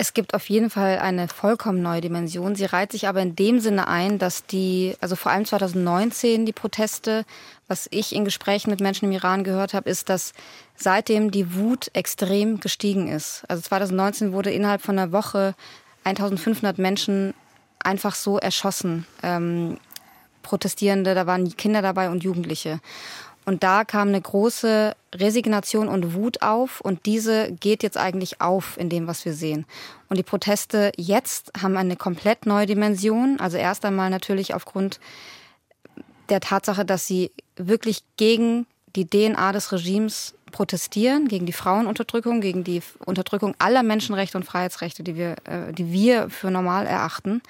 Es 0.00 0.14
gibt 0.14 0.32
auf 0.32 0.48
jeden 0.48 0.70
Fall 0.70 1.00
eine 1.00 1.26
vollkommen 1.26 1.82
neue 1.82 2.00
Dimension. 2.00 2.54
Sie 2.54 2.66
reiht 2.66 2.92
sich 2.92 3.08
aber 3.08 3.20
in 3.20 3.34
dem 3.34 3.58
Sinne 3.58 3.88
ein, 3.88 4.20
dass 4.20 4.46
die, 4.46 4.94
also 5.00 5.16
vor 5.16 5.32
allem 5.32 5.44
2019 5.44 6.46
die 6.46 6.52
Proteste, 6.52 7.24
was 7.66 7.88
ich 7.90 8.14
in 8.14 8.24
Gesprächen 8.24 8.70
mit 8.70 8.80
Menschen 8.80 9.06
im 9.06 9.12
Iran 9.12 9.42
gehört 9.42 9.74
habe, 9.74 9.90
ist, 9.90 10.08
dass 10.08 10.34
seitdem 10.76 11.32
die 11.32 11.52
Wut 11.56 11.90
extrem 11.94 12.60
gestiegen 12.60 13.08
ist. 13.08 13.42
Also 13.48 13.60
2019 13.62 14.32
wurde 14.32 14.52
innerhalb 14.52 14.82
von 14.82 14.96
einer 14.96 15.10
Woche 15.10 15.56
1500 16.04 16.78
Menschen 16.78 17.34
einfach 17.80 18.14
so 18.14 18.38
erschossen. 18.38 19.04
Ähm, 19.24 19.78
Protestierende, 20.42 21.16
da 21.16 21.26
waren 21.26 21.56
Kinder 21.56 21.82
dabei 21.82 22.08
und 22.08 22.22
Jugendliche. 22.22 22.78
Und 23.48 23.62
da 23.62 23.84
kam 23.84 24.08
eine 24.08 24.20
große 24.20 24.94
Resignation 25.14 25.88
und 25.88 26.12
Wut 26.12 26.42
auf 26.42 26.82
und 26.82 27.06
diese 27.06 27.50
geht 27.50 27.82
jetzt 27.82 27.96
eigentlich 27.96 28.42
auf 28.42 28.76
in 28.76 28.90
dem, 28.90 29.06
was 29.06 29.24
wir 29.24 29.32
sehen. 29.32 29.64
Und 30.10 30.18
die 30.18 30.22
Proteste 30.22 30.92
jetzt 30.98 31.50
haben 31.58 31.78
eine 31.78 31.96
komplett 31.96 32.44
neue 32.44 32.66
Dimension. 32.66 33.40
Also 33.40 33.56
erst 33.56 33.86
einmal 33.86 34.10
natürlich 34.10 34.52
aufgrund 34.52 35.00
der 36.28 36.40
Tatsache, 36.40 36.84
dass 36.84 37.06
sie 37.06 37.30
wirklich 37.56 38.02
gegen 38.18 38.66
die 38.94 39.06
DNA 39.06 39.52
des 39.52 39.72
Regimes 39.72 40.34
protestieren, 40.52 41.26
gegen 41.26 41.46
die 41.46 41.54
Frauenunterdrückung, 41.54 42.42
gegen 42.42 42.64
die 42.64 42.82
Unterdrückung 43.06 43.54
aller 43.58 43.82
Menschenrechte 43.82 44.36
und 44.36 44.44
Freiheitsrechte, 44.44 45.02
die 45.02 45.16
wir, 45.16 45.36
äh, 45.44 45.72
die 45.72 45.90
wir 45.90 46.28
für 46.28 46.50
normal 46.50 46.86
erachten 46.86 47.40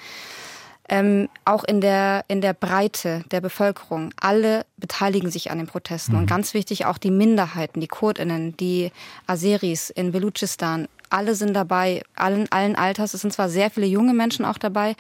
ähm, 0.89 1.29
auch 1.45 1.65
in 1.65 1.81
der, 1.81 2.25
in 2.29 2.41
der 2.41 2.55
Breite 2.55 3.25
der 3.31 3.41
Bevölkerung. 3.41 4.13
Alle 4.21 4.65
beteiligen 4.79 5.31
sich 5.31 5.51
an 5.51 5.59
den 5.59 5.67
Protesten. 5.67 6.13
Mhm. 6.15 6.19
Und 6.21 6.27
ganz 6.27 6.55
wichtig 6.55 6.87
auch 6.87 6.99
die 6.99 7.11
Minderheiten, 7.11 7.81
die 7.81 7.89
Kurdinnen, 7.89 8.57
die 8.57 8.91
Aseris 9.27 9.91
in 9.91 10.13
Belutschistan. 10.13 10.89
alle 11.11 11.35
sind 11.35 11.55
dabei, 11.55 12.03
allen, 12.15 12.51
allen 12.51 12.77
Alters. 12.77 13.15
Es 13.15 13.23
sind 13.23 13.33
zwar 13.33 13.49
sehr 13.49 13.71
viele 13.71 13.87
junge 13.87 14.13
Menschen 14.13 14.45
auch 14.45 14.59
dabei, 14.59 14.95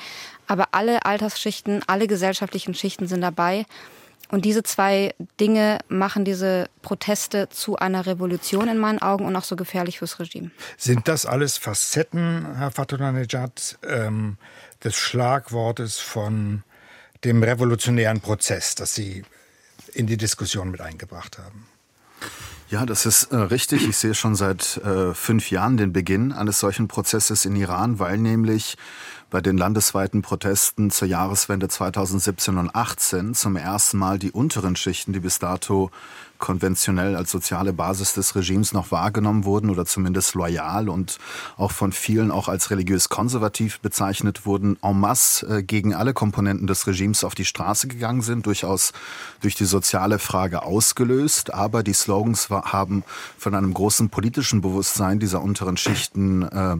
aber 0.46 0.68
alle 0.72 1.04
Altersschichten, 1.04 1.82
alle 1.86 2.06
gesellschaftlichen 2.06 2.74
Schichten 2.74 3.06
sind 3.06 3.20
dabei. 3.20 3.66
Und 4.30 4.44
diese 4.44 4.62
zwei 4.62 5.14
Dinge 5.40 5.78
machen 5.88 6.24
diese 6.24 6.68
Proteste 6.82 7.48
zu 7.48 7.76
einer 7.76 8.04
Revolution 8.06 8.68
in 8.68 8.78
meinen 8.78 9.00
Augen 9.00 9.24
und 9.24 9.34
auch 9.36 9.44
so 9.44 9.56
gefährlich 9.56 9.98
fürs 9.98 10.20
Regime. 10.20 10.50
Sind 10.76 11.08
das 11.08 11.24
alles 11.24 11.56
Facetten, 11.56 12.46
Herr 12.56 12.70
Fatunanejad, 12.70 13.78
ähm, 13.88 14.36
des 14.84 14.96
Schlagwortes 14.96 15.98
von 15.98 16.62
dem 17.24 17.42
revolutionären 17.42 18.20
Prozess, 18.20 18.74
das 18.74 18.94
Sie 18.94 19.24
in 19.94 20.06
die 20.06 20.16
Diskussion 20.16 20.70
mit 20.70 20.80
eingebracht 20.80 21.38
haben? 21.38 21.66
Ja, 22.70 22.84
das 22.84 23.06
ist 23.06 23.32
äh, 23.32 23.36
richtig. 23.36 23.88
Ich 23.88 23.96
sehe 23.96 24.14
schon 24.14 24.34
seit 24.34 24.76
äh, 24.78 25.14
fünf 25.14 25.50
Jahren 25.50 25.78
den 25.78 25.92
Beginn 25.92 26.32
eines 26.32 26.60
solchen 26.60 26.86
Prozesses 26.86 27.46
in 27.46 27.56
Iran, 27.56 27.98
weil 27.98 28.18
nämlich 28.18 28.76
bei 29.30 29.40
den 29.40 29.56
landesweiten 29.56 30.20
Protesten 30.20 30.90
zur 30.90 31.08
Jahreswende 31.08 31.68
2017 31.68 32.58
und 32.58 32.74
18 32.74 33.34
zum 33.34 33.56
ersten 33.56 33.96
Mal 33.96 34.18
die 34.18 34.32
unteren 34.32 34.76
Schichten, 34.76 35.14
die 35.14 35.20
bis 35.20 35.38
dato 35.38 35.90
konventionell 36.38 37.16
als 37.16 37.30
soziale 37.30 37.72
Basis 37.72 38.14
des 38.14 38.34
Regimes 38.34 38.72
noch 38.72 38.90
wahrgenommen 38.90 39.44
wurden 39.44 39.70
oder 39.70 39.84
zumindest 39.84 40.34
loyal 40.34 40.88
und 40.88 41.18
auch 41.56 41.72
von 41.72 41.92
vielen 41.92 42.30
auch 42.30 42.48
als 42.48 42.70
religiös 42.70 43.08
konservativ 43.08 43.80
bezeichnet 43.80 44.46
wurden, 44.46 44.76
en 44.82 44.98
masse 44.98 45.58
äh, 45.58 45.62
gegen 45.62 45.94
alle 45.94 46.14
Komponenten 46.14 46.66
des 46.66 46.86
Regimes 46.86 47.24
auf 47.24 47.34
die 47.34 47.44
Straße 47.44 47.88
gegangen 47.88 48.22
sind, 48.22 48.46
durchaus 48.46 48.92
durch 49.40 49.54
die 49.54 49.64
soziale 49.64 50.18
Frage 50.18 50.62
ausgelöst. 50.62 51.52
Aber 51.52 51.82
die 51.82 51.92
Slogans 51.92 52.48
haben 52.50 53.04
von 53.36 53.54
einem 53.54 53.74
großen 53.74 54.08
politischen 54.10 54.60
Bewusstsein 54.60 55.18
dieser 55.18 55.42
unteren 55.42 55.76
Schichten 55.76 56.42
äh, 56.42 56.76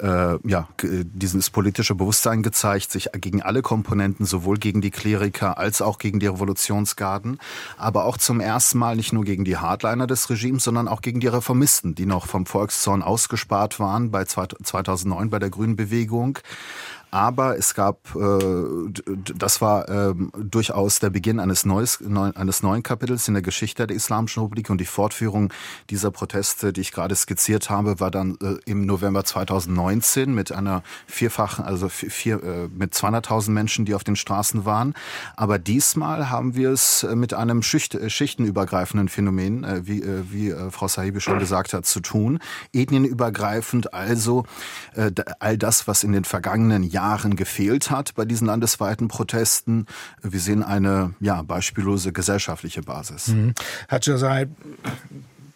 äh, 0.00 0.38
ja, 0.48 0.68
dieses 0.82 1.50
politische 1.50 1.94
Bewusstsein 1.94 2.42
gezeigt, 2.42 2.90
sich 2.90 3.10
gegen 3.12 3.42
alle 3.42 3.62
Komponenten, 3.62 4.26
sowohl 4.26 4.58
gegen 4.58 4.80
die 4.80 4.90
Kleriker 4.90 5.58
als 5.58 5.82
auch 5.82 5.98
gegen 5.98 6.20
die 6.20 6.26
Revolutionsgarden, 6.26 7.38
aber 7.76 8.04
auch 8.04 8.18
zum 8.18 8.40
ersten 8.40 8.78
Mal 8.78 8.96
nicht 8.96 9.12
nur 9.12 9.24
gegen 9.24 9.44
die 9.44 9.56
Hardliner 9.56 10.06
des 10.06 10.28
Regimes, 10.30 10.64
sondern 10.64 10.88
auch 10.88 11.02
gegen 11.02 11.20
die 11.20 11.26
Reformisten, 11.26 11.94
die 11.94 12.06
noch 12.06 12.26
vom 12.26 12.46
Volkszorn 12.46 13.02
ausgespart 13.02 13.80
waren 13.80 14.10
bei 14.10 14.24
2009 14.24 15.30
bei 15.30 15.38
der 15.38 15.50
Grünen 15.50 15.76
Bewegung 15.76 16.38
aber 17.14 17.56
es 17.56 17.74
gab, 17.74 18.16
äh, 18.16 18.92
das 19.36 19.60
war 19.60 19.88
äh, 19.88 20.14
durchaus 20.36 20.98
der 20.98 21.10
Beginn 21.10 21.38
eines, 21.38 21.64
neues, 21.64 22.00
neu, 22.00 22.32
eines 22.34 22.64
neuen 22.64 22.82
Kapitels 22.82 23.28
in 23.28 23.34
der 23.34 23.42
Geschichte 23.44 23.86
der 23.86 23.94
Islamischen 23.94 24.42
Republik 24.42 24.68
und 24.68 24.80
die 24.80 24.84
Fortführung 24.84 25.52
dieser 25.90 26.10
Proteste, 26.10 26.72
die 26.72 26.80
ich 26.80 26.90
gerade 26.90 27.14
skizziert 27.14 27.70
habe, 27.70 28.00
war 28.00 28.10
dann 28.10 28.36
äh, 28.42 28.56
im 28.68 28.84
November 28.84 29.22
2019 29.22 30.34
mit 30.34 30.50
einer 30.50 30.82
vierfachen, 31.06 31.64
also 31.64 31.88
vier, 31.88 32.42
äh, 32.42 32.68
mit 32.76 32.94
200.000 32.94 33.52
Menschen, 33.52 33.84
die 33.84 33.94
auf 33.94 34.02
den 34.02 34.16
Straßen 34.16 34.64
waren. 34.64 34.92
Aber 35.36 35.60
diesmal 35.60 36.30
haben 36.30 36.56
wir 36.56 36.70
es 36.70 37.04
äh, 37.04 37.14
mit 37.14 37.32
einem 37.32 37.62
Schicht, 37.62 37.94
äh, 37.94 38.10
schichtenübergreifenden 38.10 39.08
Phänomen, 39.08 39.64
wie, 39.86 40.02
wie 40.32 40.52
Frau 40.70 40.88
Sahibi 40.88 41.20
schon 41.20 41.38
gesagt 41.38 41.74
hat, 41.74 41.86
zu 41.86 42.00
tun. 42.00 42.40
Ethnienübergreifend, 42.72 43.94
also 43.94 44.44
all 45.38 45.58
das, 45.58 45.86
was 45.86 46.02
in 46.02 46.12
den 46.12 46.24
vergangenen 46.24 46.82
Jahren 46.82 47.03
Jahren 47.04 47.36
gefehlt 47.36 47.90
hat 47.90 48.14
bei 48.14 48.24
diesen 48.24 48.46
landesweiten 48.46 49.08
Protesten. 49.08 49.86
Wir 50.22 50.40
sehen 50.40 50.62
eine 50.62 51.14
ja, 51.20 51.42
beispiellose 51.42 52.12
gesellschaftliche 52.12 52.82
Basis. 52.82 53.28
Mhm. 53.28 53.54
Herr 53.88 54.00
Josai, 54.00 54.48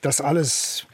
das 0.03 0.21
alles 0.21 0.87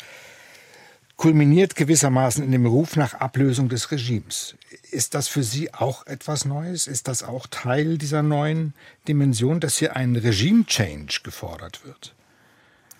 kulminiert 1.17 1.75
gewissermaßen 1.75 2.45
in 2.45 2.53
dem 2.53 2.67
Ruf 2.67 2.97
nach 2.97 3.15
Ablösung 3.15 3.69
des 3.69 3.91
Regimes. 3.91 4.57
Ist 4.91 5.15
das 5.15 5.27
für 5.29 5.43
Sie 5.43 5.75
auch 5.75 6.07
etwas 6.07 6.45
Neues? 6.45 6.87
Ist 6.87 7.09
das 7.09 7.23
auch 7.23 7.47
Teil 7.49 7.99
dieser 7.99 8.23
neuen 8.23 8.75
Dimension, 9.09 9.59
dass 9.61 9.79
hier 9.79 9.97
ein 9.97 10.15
Regime-Change 10.17 11.21
gefordert 11.25 11.85
wird? 11.85 12.15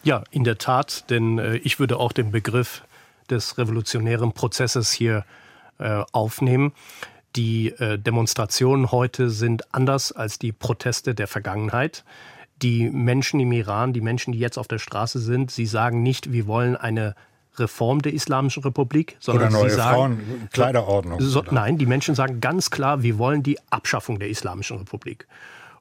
Ja, 0.03 0.25
in 0.31 0.45
der 0.45 0.59
Tat, 0.59 1.09
denn 1.11 1.39
äh, 1.39 1.57
ich 1.59 1.79
würde 1.79 1.99
auch 1.99 2.13
den 2.13 2.31
Begriff 2.31 2.83
des 3.31 3.59
revolutionären 3.59 4.33
Prozesses 4.33 4.93
hier 4.93 5.25
äh, 5.79 6.03
aufnehmen. 6.13 6.73
Die 7.37 7.71
äh, 7.79 7.99
Demonstrationen 7.99 8.93
heute 8.93 9.31
sind 9.31 9.75
anders 9.75 10.13
als 10.13 10.39
die 10.39 10.53
Proteste 10.53 11.15
der 11.15 11.27
Vergangenheit. 11.27 12.05
Die 12.63 12.89
Menschen 12.89 13.41
im 13.41 13.51
Iran, 13.53 13.93
die 13.93 14.01
Menschen, 14.01 14.33
die 14.33 14.39
jetzt 14.39 14.59
auf 14.59 14.69
der 14.69 14.79
Straße 14.79 15.19
sind, 15.19 15.51
sie 15.51 15.67
sagen 15.67 16.03
nicht, 16.03 16.33
wir 16.33 16.47
wollen 16.47 16.77
eine 16.77 17.15
Reform 17.57 18.03
der 18.03 18.13
Islamischen 18.13 18.63
Republik, 18.63 19.17
sondern 19.21 19.49
oder 19.49 19.59
neue 19.59 19.71
sie 19.71 19.77
sagen, 19.77 19.95
Frauen, 19.95 20.49
Kleiderordnung. 20.53 21.21
So, 21.21 21.43
nein, 21.51 21.79
die 21.79 21.87
Menschen 21.87 22.15
sagen 22.15 22.41
ganz 22.41 22.71
klar, 22.71 23.03
wir 23.03 23.19
wollen 23.19 23.43
die 23.43 23.59
Abschaffung 23.71 24.19
der 24.19 24.29
Islamischen 24.29 24.79
Republik. 24.79 25.27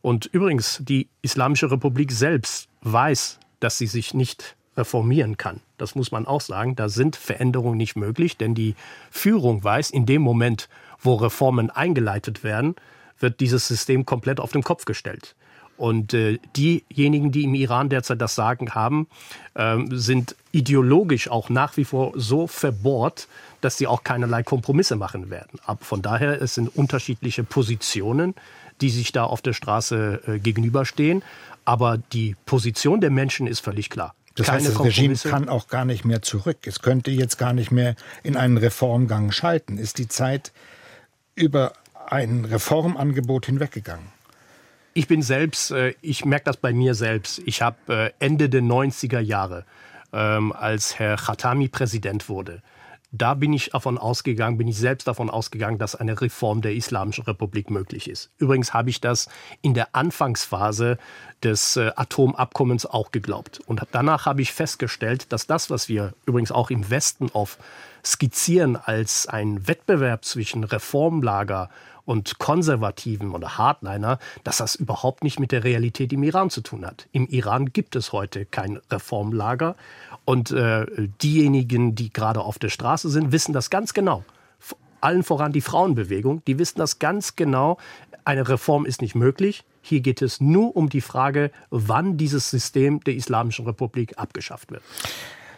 Und 0.01 0.25
übrigens, 0.25 0.79
die 0.81 1.07
Islamische 1.21 1.71
Republik 1.71 2.11
selbst 2.11 2.67
weiß, 2.81 3.39
dass 3.59 3.77
sie 3.77 3.87
sich 3.87 4.13
nicht 4.13 4.55
reformieren 4.75 5.37
kann. 5.37 5.61
Das 5.77 5.95
muss 5.95 6.11
man 6.11 6.25
auch 6.25 6.41
sagen. 6.41 6.75
Da 6.75 6.89
sind 6.89 7.15
Veränderungen 7.15 7.77
nicht 7.77 7.95
möglich, 7.95 8.37
denn 8.37 8.55
die 8.55 8.75
Führung 9.11 9.63
weiß, 9.63 9.91
in 9.91 10.05
dem 10.05 10.21
Moment, 10.21 10.67
wo 11.03 11.15
Reformen 11.15 11.69
eingeleitet 11.69 12.43
werden, 12.43 12.75
wird 13.19 13.39
dieses 13.39 13.67
System 13.67 14.05
komplett 14.05 14.39
auf 14.39 14.51
den 14.51 14.63
Kopf 14.63 14.85
gestellt. 14.85 15.35
Und 15.75 16.13
äh, 16.13 16.39
diejenigen, 16.55 17.31
die 17.31 17.43
im 17.43 17.55
Iran 17.55 17.89
derzeit 17.89 18.21
das 18.21 18.35
Sagen 18.35 18.75
haben, 18.75 19.07
äh, 19.55 19.77
sind 19.89 20.35
ideologisch 20.51 21.29
auch 21.29 21.49
nach 21.49 21.77
wie 21.77 21.83
vor 21.83 22.13
so 22.15 22.47
verbohrt, 22.47 23.27
dass 23.61 23.77
sie 23.77 23.87
auch 23.87 24.03
keinerlei 24.03 24.43
Kompromisse 24.43 24.95
machen 24.95 25.29
werden. 25.29 25.59
Aber 25.65 25.83
von 25.83 26.01
daher, 26.01 26.41
es 26.41 26.53
sind 26.55 26.75
unterschiedliche 26.75 27.43
Positionen, 27.43 28.35
die 28.81 28.89
sich 28.89 29.11
da 29.11 29.23
auf 29.23 29.41
der 29.41 29.53
Straße 29.53 30.21
äh, 30.27 30.39
gegenüberstehen. 30.39 31.23
Aber 31.65 31.97
die 31.97 32.35
Position 32.45 33.01
der 33.01 33.09
Menschen 33.09 33.47
ist 33.47 33.61
völlig 33.61 33.89
klar. 33.89 34.13
Das 34.35 34.47
Keine 34.47 34.59
heißt, 34.59 34.75
das 34.75 34.83
Regime 34.83 35.15
kann 35.15 35.47
auch 35.47 35.67
gar 35.67 35.85
nicht 35.85 36.05
mehr 36.05 36.21
zurück. 36.21 36.57
Es 36.65 36.81
könnte 36.81 37.11
jetzt 37.11 37.37
gar 37.37 37.53
nicht 37.53 37.71
mehr 37.71 37.95
in 38.23 38.35
einen 38.35 38.57
Reformgang 38.57 39.31
schalten. 39.31 39.77
Ist 39.77 39.97
die 39.97 40.07
Zeit 40.07 40.51
über 41.35 41.73
ein 42.09 42.45
Reformangebot 42.45 43.45
hinweggegangen? 43.45 44.07
Ich 44.93 45.07
bin 45.07 45.21
selbst, 45.21 45.71
äh, 45.71 45.95
ich 46.01 46.25
merke 46.25 46.45
das 46.45 46.57
bei 46.57 46.73
mir 46.73 46.93
selbst. 46.93 47.41
Ich 47.45 47.61
habe 47.61 48.13
äh, 48.19 48.25
Ende 48.25 48.49
der 48.49 48.61
90er 48.61 49.19
Jahre, 49.19 49.65
ähm, 50.11 50.51
als 50.51 50.99
Herr 50.99 51.17
Khatami 51.17 51.67
Präsident 51.67 52.29
wurde, 52.29 52.61
da 53.15 53.35
bin 53.35 53.53
ich 53.53 53.69
davon 53.69 53.99
ausgegangen, 53.99 54.57
bin 54.57 54.67
ich 54.67 54.77
selbst 54.77 55.07
davon 55.07 55.29
ausgegangen, 55.29 55.77
dass 55.77 55.95
eine 55.95 56.19
Reform 56.19 56.61
der 56.61 56.73
Islamischen 56.73 57.23
Republik 57.25 57.69
möglich 57.69 58.09
ist. 58.09 58.31
Übrigens 58.39 58.73
habe 58.73 58.89
ich 58.89 59.01
das 59.01 59.29
in 59.61 59.75
der 59.75 59.95
Anfangsphase 59.95 60.97
des 61.43 61.77
äh, 61.77 61.91
Atomabkommens 61.95 62.87
auch 62.87 63.11
geglaubt. 63.11 63.61
Und 63.67 63.83
danach 63.91 64.25
habe 64.25 64.41
ich 64.41 64.51
festgestellt, 64.51 65.31
dass 65.31 65.45
das, 65.45 65.69
was 65.69 65.89
wir 65.89 66.15
übrigens 66.25 66.51
auch 66.51 66.71
im 66.71 66.89
Westen 66.89 67.29
oft 67.33 67.59
skizzieren 68.05 68.75
als 68.75 69.27
ein 69.27 69.67
Wettbewerb 69.67 70.25
zwischen 70.25 70.63
Reformlager 70.63 71.69
und 72.05 72.37
Konservativen 72.37 73.31
oder 73.31 73.57
Hardliner, 73.57 74.19
dass 74.43 74.57
das 74.57 74.75
überhaupt 74.75 75.23
nicht 75.23 75.39
mit 75.39 75.51
der 75.51 75.63
Realität 75.63 76.11
im 76.11 76.23
Iran 76.23 76.49
zu 76.49 76.61
tun 76.61 76.85
hat. 76.85 77.07
Im 77.11 77.27
Iran 77.27 77.71
gibt 77.71 77.95
es 77.95 78.11
heute 78.11 78.45
kein 78.45 78.79
Reformlager 78.91 79.75
und 80.25 80.51
äh, 80.51 80.85
diejenigen, 81.21 81.95
die 81.95 82.11
gerade 82.11 82.41
auf 82.41 82.59
der 82.59 82.69
Straße 82.69 83.09
sind, 83.09 83.31
wissen 83.31 83.53
das 83.53 83.69
ganz 83.69 83.93
genau. 83.93 84.23
Allen 85.01 85.23
voran 85.23 85.51
die 85.51 85.61
Frauenbewegung, 85.61 86.43
die 86.45 86.59
wissen 86.59 86.79
das 86.79 86.99
ganz 86.99 87.35
genau. 87.35 87.77
Eine 88.23 88.47
Reform 88.47 88.85
ist 88.85 89.01
nicht 89.01 89.15
möglich. 89.15 89.65
Hier 89.81 89.99
geht 89.99 90.21
es 90.21 90.39
nur 90.39 90.77
um 90.77 90.87
die 90.87 91.01
Frage, 91.01 91.51
wann 91.69 92.15
dieses 92.15 92.49
System 92.49 93.01
der 93.01 93.15
Islamischen 93.15 93.65
Republik 93.65 94.17
abgeschafft 94.17 94.71
wird. 94.71 94.81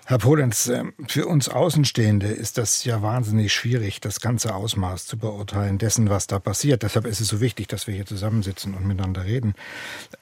Herr 0.07 0.19
Polenz, 0.19 0.67
ähm, 0.67 0.93
für 1.07 1.25
uns 1.25 1.49
Außenstehende 1.49 2.27
ist 2.27 2.59
das 2.59 2.83
ja 2.85 3.01
wahnsinnig 3.01 3.51
schwierig, 3.51 4.01
das 4.01 4.19
ganze 4.21 4.53
Ausmaß 4.53 5.07
zu 5.07 5.17
beurteilen 5.17 5.79
dessen, 5.79 6.11
was 6.11 6.27
da 6.27 6.37
passiert. 6.37 6.83
Deshalb 6.83 7.07
ist 7.07 7.21
es 7.21 7.27
so 7.27 7.41
wichtig, 7.41 7.67
dass 7.69 7.87
wir 7.87 7.95
hier 7.95 8.05
zusammensitzen 8.05 8.75
und 8.75 8.85
miteinander 8.85 9.25
reden. 9.25 9.55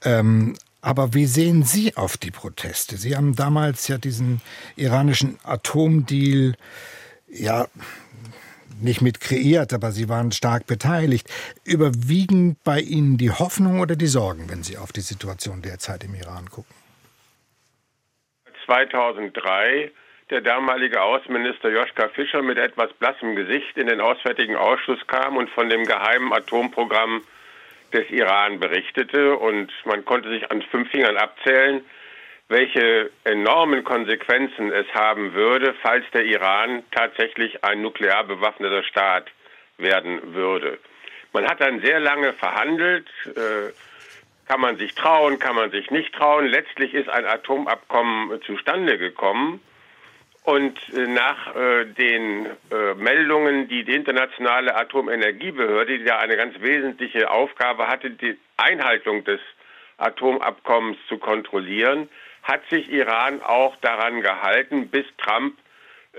Ähm, 0.06 0.56
aber 0.80 1.13
wie 1.13 1.25
sehen 1.25 1.63
Sie 1.63 1.98
auf 1.98 2.16
die 2.16 2.32
Proteste? 2.32 2.96
Sie 2.96 3.18
haben 3.18 3.36
damals 3.36 3.90
ja 3.90 3.98
diesen 3.98 4.40
iranischen 4.78 5.38
Atomdeal, 5.44 6.56
ja, 7.28 7.68
nicht 8.80 9.02
mit 9.02 9.20
kreiert, 9.20 9.74
aber 9.74 9.92
Sie 9.92 10.08
waren 10.08 10.32
stark 10.32 10.66
beteiligt. 10.66 11.30
Überwiegen 11.66 12.56
bei 12.63 12.80
Ihnen 12.80 13.18
die 13.18 13.32
Hoffnung 13.32 13.82
oder 13.82 13.98
die 13.98 14.08
Sorgen, 14.08 14.46
wenn 14.48 14.63
Sie 14.63 14.78
auf 14.78 14.94
die 14.94 15.02
Situation 15.02 15.62
derzeit 15.62 16.06
im 16.06 16.16
Iran 16.16 16.50
gucken? 16.50 16.83
2003 18.65 19.91
der 20.29 20.41
damalige 20.41 21.01
Außenminister 21.01 21.70
Joschka 21.70 22.08
Fischer 22.10 22.41
mit 22.41 22.58
etwas 22.58 22.91
blassem 22.93 23.36
Gesicht 23.36 23.77
in 23.77 23.88
den 23.88 24.01
Auswärtigen 24.01 24.55
Ausschuss 24.55 25.05
kam 25.08 25.38
und 25.38 25.50
von 25.50 25.70
dem 25.70 25.86
geheimen 25.86 26.34
Atomprogramm 26.34 27.24
des 27.91 28.10
Iran 28.10 28.60
berichtete. 28.60 29.38
Und 29.38 29.72
man 29.86 30.05
konnte 30.05 30.29
sich 30.29 30.50
an 30.50 30.62
fünf 30.63 30.89
Fingern 30.89 31.17
abzählen, 31.17 31.84
welche 32.48 33.12
enormen 33.24 33.84
Konsequenzen 33.84 34.72
es 34.72 34.88
haben 34.93 35.34
würde, 35.34 35.75
falls 35.82 36.05
der 36.12 36.25
Iran 36.25 36.84
tatsächlich 36.91 37.63
ein 37.63 37.82
nuklear 37.82 38.24
bewaffneter 38.24 38.84
Staat 38.84 39.29
werden 39.77 40.34
würde. 40.34 40.79
Man 41.32 41.48
hat 41.48 41.62
dann 41.62 41.82
sehr 41.82 42.00
lange 42.00 42.34
verhandelt. 42.34 43.08
Äh, 43.25 43.72
kann 44.48 44.62
man 44.62 44.78
sich 44.78 44.94
trauen, 44.96 45.40
kann 45.40 45.56
man 45.56 45.72
sich 45.72 45.90
nicht 45.92 46.14
trauen? 46.14 46.48
Letztlich 46.48 46.94
ist 46.94 47.10
ein 47.10 47.26
Atomabkommen 47.26 48.42
zustande 48.44 48.98
gekommen. 48.98 49.62
Und 50.44 50.78
äh, 50.94 51.08
nach 51.08 51.56
äh, 51.56 51.86
den 51.86 52.48
äh, 52.70 52.94
Meldungen, 52.96 53.70
die 53.70 53.86
die 53.86 53.96
internationale 53.96 54.76
Atomenergiebehörde, 54.76 56.00
die 56.00 56.04
ja 56.04 56.20
eine 56.20 56.36
ganz 56.36 56.60
wesentliche 56.60 57.32
Aufgabe 57.32 57.88
hatte, 57.88 58.12
die 58.12 58.38
Einhaltung 58.58 59.24
des 59.24 59.40
Atomabkommens 59.98 60.98
zu 61.08 61.18
kontrollieren, 61.18 62.10
hat 62.44 62.68
sich 62.70 62.92
Iran 62.92 63.42
auch 63.42 63.78
daran 63.78 64.22
gehalten, 64.22 64.90
bis 64.90 65.06
Trump 65.18 65.58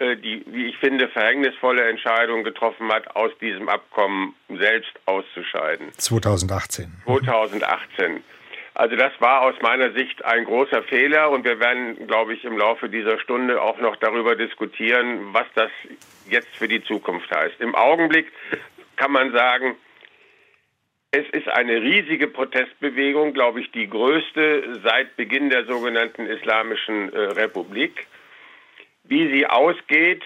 die, 0.00 0.44
wie 0.46 0.66
ich 0.66 0.76
finde, 0.78 1.08
verhängnisvolle 1.08 1.88
Entscheidung 1.88 2.44
getroffen 2.44 2.90
hat, 2.92 3.14
aus 3.14 3.30
diesem 3.40 3.68
Abkommen 3.68 4.34
selbst 4.48 4.92
auszuscheiden. 5.06 5.92
2018. 5.96 6.92
2018. 7.06 8.22
Also 8.74 8.96
das 8.96 9.12
war 9.20 9.42
aus 9.42 9.54
meiner 9.62 9.92
Sicht 9.92 10.24
ein 10.24 10.44
großer 10.44 10.82
Fehler 10.82 11.30
und 11.30 11.44
wir 11.44 11.60
werden, 11.60 12.08
glaube 12.08 12.34
ich, 12.34 12.44
im 12.44 12.58
Laufe 12.58 12.88
dieser 12.88 13.20
Stunde 13.20 13.62
auch 13.62 13.78
noch 13.78 13.94
darüber 13.96 14.34
diskutieren, 14.34 15.32
was 15.32 15.46
das 15.54 15.70
jetzt 16.28 16.48
für 16.56 16.66
die 16.66 16.82
Zukunft 16.82 17.30
heißt. 17.30 17.60
Im 17.60 17.76
Augenblick 17.76 18.32
kann 18.96 19.12
man 19.12 19.32
sagen, 19.32 19.76
es 21.12 21.28
ist 21.30 21.48
eine 21.48 21.80
riesige 21.80 22.26
Protestbewegung, 22.26 23.32
glaube 23.34 23.60
ich, 23.60 23.70
die 23.70 23.88
größte 23.88 24.80
seit 24.82 25.16
Beginn 25.16 25.50
der 25.50 25.64
sogenannten 25.66 26.26
Islamischen 26.26 27.12
äh, 27.12 27.18
Republik. 27.18 28.08
Wie 29.04 29.34
sie 29.34 29.46
ausgeht, 29.46 30.23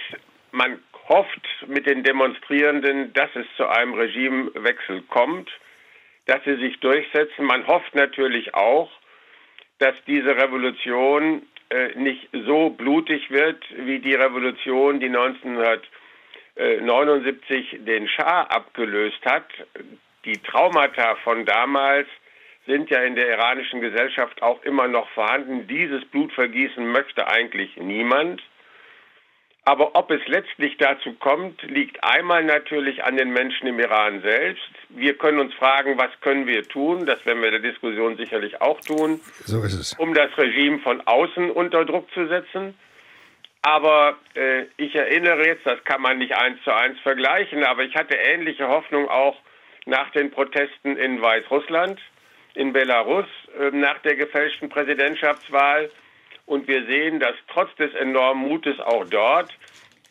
man 0.52 0.78
hofft 1.08 1.47
mit 1.66 1.87
den 1.87 2.02
Demonstrierenden, 2.02 3.12
dass 3.12 3.30
es 3.35 3.47
zu 3.56 3.66
einem 3.66 3.94
Regimewechsel 3.94 5.02
kommt 5.02 5.50
dass 6.28 6.44
sie 6.44 6.54
sich 6.56 6.78
durchsetzen. 6.80 7.47
Man 7.47 7.66
hofft 7.66 7.94
natürlich 7.94 8.54
auch, 8.54 8.90
dass 9.78 9.94
diese 10.06 10.37
Revolution 10.37 11.42
äh, 11.70 11.99
nicht 11.99 12.28
so 12.32 12.68
blutig 12.70 13.30
wird 13.30 13.62
wie 13.76 13.99
die 13.99 14.14
Revolution, 14.14 15.00
die 15.00 15.06
1979 15.06 17.78
den 17.80 18.06
Schah 18.08 18.42
abgelöst 18.42 19.25
hat. 19.25 19.47
Die 20.26 20.38
Traumata 20.38 21.16
von 21.25 21.47
damals 21.47 22.06
sind 22.66 22.90
ja 22.90 23.00
in 23.00 23.16
der 23.16 23.30
iranischen 23.30 23.80
Gesellschaft 23.80 24.42
auch 24.42 24.62
immer 24.64 24.87
noch 24.87 25.08
vorhanden. 25.11 25.66
Dieses 25.66 26.04
Blutvergießen 26.06 26.87
möchte 26.87 27.26
eigentlich 27.26 27.78
niemand. 27.78 28.42
Aber 29.68 29.94
ob 29.96 30.10
es 30.10 30.26
letztlich 30.26 30.78
dazu 30.78 31.12
kommt, 31.12 31.60
liegt 31.64 32.02
einmal 32.02 32.42
natürlich 32.42 33.04
an 33.04 33.18
den 33.18 33.34
Menschen 33.34 33.66
im 33.66 33.78
Iran 33.78 34.22
selbst. 34.22 34.66
Wir 34.88 35.12
können 35.12 35.38
uns 35.38 35.52
fragen, 35.52 35.98
was 35.98 36.08
können 36.22 36.46
wir 36.46 36.66
tun? 36.66 37.04
Das 37.04 37.26
werden 37.26 37.42
wir 37.42 37.52
in 37.52 37.62
der 37.62 37.70
Diskussion 37.70 38.16
sicherlich 38.16 38.62
auch 38.62 38.80
tun. 38.80 39.20
So 39.44 39.62
ist 39.62 39.75
es. 39.75 39.92
Um 39.98 40.14
das 40.14 40.30
Regime 40.38 40.78
von 40.78 41.02
außen 41.02 41.50
unter 41.50 41.84
Druck 41.84 42.10
zu 42.14 42.26
setzen. 42.28 42.78
Aber 43.60 44.16
äh, 44.32 44.62
ich 44.78 44.94
erinnere 44.94 45.46
jetzt, 45.46 45.66
das 45.66 45.84
kann 45.84 46.00
man 46.00 46.16
nicht 46.16 46.34
eins 46.34 46.62
zu 46.64 46.72
eins 46.72 46.98
vergleichen, 47.00 47.62
aber 47.62 47.82
ich 47.82 47.94
hatte 47.94 48.16
ähnliche 48.16 48.68
Hoffnung 48.68 49.06
auch 49.10 49.37
nach 49.84 50.10
den 50.12 50.30
Protesten 50.30 50.96
in 50.96 51.20
Weißrussland, 51.20 52.00
in 52.54 52.72
Belarus, 52.72 53.26
äh, 53.60 53.70
nach 53.72 53.98
der 53.98 54.16
gefälschten 54.16 54.70
Präsidentschaftswahl 54.70 55.90
und 56.49 56.67
wir 56.67 56.87
sehen, 56.87 57.21
dass 57.21 57.35
trotz 57.52 57.75
des 57.76 57.95
enormen 57.95 58.49
Mutes 58.49 58.81
auch 58.81 59.05
dort 59.05 59.52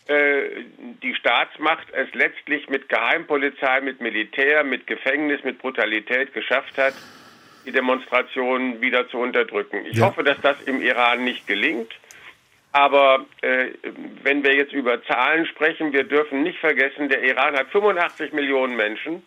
äh, 0.07 0.63
die 1.01 1.15
Staatsmacht 1.15 1.87
es 1.91 2.13
letztlich 2.13 2.69
mit 2.69 2.87
Geheimpolizei, 2.89 3.81
mit 3.81 3.99
Militär, 4.01 4.63
mit 4.63 4.87
Gefängnis, 4.87 5.43
mit 5.43 5.59
Brutalität 5.59 6.33
geschafft 6.33 6.77
hat, 6.77 6.93
die 7.65 7.71
Demonstrationen 7.71 8.79
wieder 8.81 9.09
zu 9.09 9.17
unterdrücken. 9.17 9.85
Ich 9.85 9.97
ja. 9.97 10.05
hoffe, 10.05 10.23
dass 10.23 10.39
das 10.41 10.61
im 10.61 10.81
Iran 10.81 11.23
nicht 11.23 11.47
gelingt. 11.47 11.91
Aber 12.71 13.25
äh, 13.41 13.69
wenn 14.21 14.43
wir 14.43 14.53
jetzt 14.55 14.73
über 14.73 15.03
Zahlen 15.03 15.47
sprechen, 15.47 15.91
wir 15.91 16.03
dürfen 16.03 16.43
nicht 16.43 16.59
vergessen, 16.59 17.09
der 17.09 17.23
Iran 17.23 17.55
hat 17.55 17.67
85 17.71 18.31
Millionen 18.31 18.75
Menschen. 18.75 19.25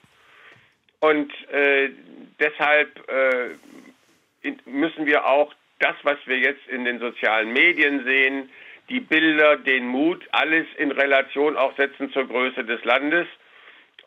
Und 1.01 1.33
äh, 1.51 1.91
deshalb 2.39 2.89
äh, 3.09 4.51
müssen 4.65 5.07
wir 5.07 5.27
auch 5.27 5.53
das, 5.81 5.97
was 6.03 6.19
wir 6.27 6.39
jetzt 6.39 6.67
in 6.69 6.85
den 6.85 6.99
sozialen 6.99 7.53
Medien 7.53 8.05
sehen, 8.05 8.51
die 8.89 9.01
Bilder, 9.01 9.57
den 9.57 9.87
Mut, 9.87 10.23
alles 10.33 10.67
in 10.77 10.91
Relation 10.91 11.57
auch 11.57 11.77
setzen 11.77 12.13
zur 12.13 12.27
Größe 12.27 12.65
des 12.65 12.85
Landes. 12.85 13.27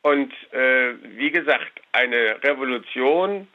Und 0.01 0.33
äh, 0.51 0.93
wie 1.17 1.31
gesagt, 1.31 1.81
eine 1.93 2.43
Revolution 2.43 3.47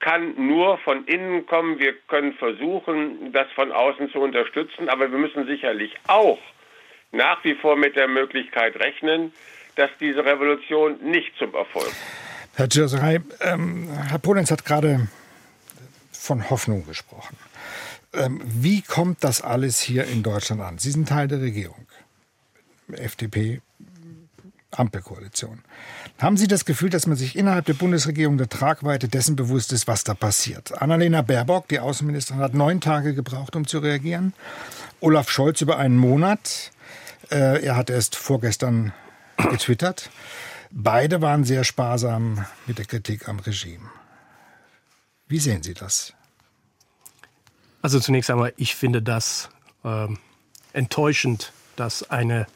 kann 0.00 0.34
nur 0.36 0.78
von 0.78 1.06
innen 1.06 1.46
kommen. 1.46 1.78
Wir 1.78 1.94
können 2.08 2.34
versuchen, 2.34 3.32
das 3.32 3.50
von 3.54 3.72
außen 3.72 4.10
zu 4.10 4.20
unterstützen, 4.20 4.88
aber 4.88 5.10
wir 5.10 5.18
müssen 5.18 5.46
sicherlich 5.46 5.94
auch 6.06 6.38
nach 7.12 7.42
wie 7.44 7.54
vor 7.54 7.76
mit 7.76 7.96
der 7.96 8.08
Möglichkeit 8.08 8.76
rechnen, 8.76 9.32
dass 9.76 9.90
diese 10.00 10.24
Revolution 10.24 10.98
nicht 11.02 11.32
zum 11.38 11.54
Erfolg. 11.54 11.92
Herr 12.56 12.68
Djurserei, 12.68 13.20
ähm, 13.40 13.88
Herr 14.08 14.18
Polenz 14.18 14.50
hat 14.50 14.64
gerade 14.64 15.08
von 16.12 16.50
Hoffnung 16.50 16.86
gesprochen. 16.86 17.36
Ähm, 18.12 18.40
wie 18.44 18.82
kommt 18.82 19.22
das 19.24 19.40
alles 19.40 19.80
hier 19.80 20.04
in 20.06 20.22
Deutschland 20.22 20.62
an? 20.62 20.78
Sie 20.78 20.90
sind 20.90 21.08
Teil 21.08 21.28
der 21.28 21.40
Regierung. 21.40 21.86
FDP, 22.92 23.60
Ampelkoalition. 24.70 25.62
Haben 26.18 26.36
Sie 26.36 26.48
das 26.48 26.64
Gefühl, 26.64 26.90
dass 26.90 27.06
man 27.06 27.16
sich 27.16 27.36
innerhalb 27.36 27.66
der 27.66 27.74
Bundesregierung 27.74 28.38
der 28.38 28.48
Tragweite 28.48 29.08
dessen 29.08 29.36
bewusst 29.36 29.72
ist, 29.72 29.86
was 29.86 30.04
da 30.04 30.14
passiert? 30.14 30.80
Annalena 30.80 31.22
Baerbock, 31.22 31.68
die 31.68 31.80
Außenministerin, 31.80 32.42
hat 32.42 32.54
neun 32.54 32.80
Tage 32.80 33.14
gebraucht, 33.14 33.56
um 33.56 33.66
zu 33.66 33.78
reagieren. 33.78 34.32
Olaf 35.00 35.30
Scholz 35.30 35.60
über 35.60 35.78
einen 35.78 35.96
Monat. 35.96 36.70
Äh, 37.30 37.64
er 37.64 37.76
hat 37.76 37.90
erst 37.90 38.16
vorgestern 38.16 38.92
getwittert. 39.36 40.10
Beide 40.70 41.22
waren 41.22 41.44
sehr 41.44 41.64
sparsam 41.64 42.44
mit 42.66 42.78
der 42.78 42.86
Kritik 42.86 43.28
am 43.28 43.38
Regime. 43.40 43.90
Wie 45.28 45.38
sehen 45.38 45.62
Sie 45.62 45.74
das? 45.74 46.12
Also 47.82 48.00
zunächst 48.00 48.30
einmal, 48.30 48.52
ich 48.56 48.74
finde 48.74 49.02
das 49.02 49.48
äh, 49.84 50.08
enttäuschend, 50.72 51.52
dass 51.76 52.10
eine 52.10 52.46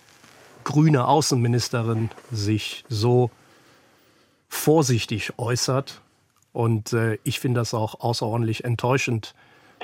grüne 0.64 1.06
Außenministerin 1.06 2.10
sich 2.30 2.84
so 2.88 3.30
vorsichtig 4.48 5.38
äußert. 5.38 6.00
Und 6.52 6.92
äh, 6.92 7.18
ich 7.22 7.40
finde 7.40 7.60
das 7.60 7.74
auch 7.74 8.00
außerordentlich 8.00 8.64
enttäuschend, 8.64 9.34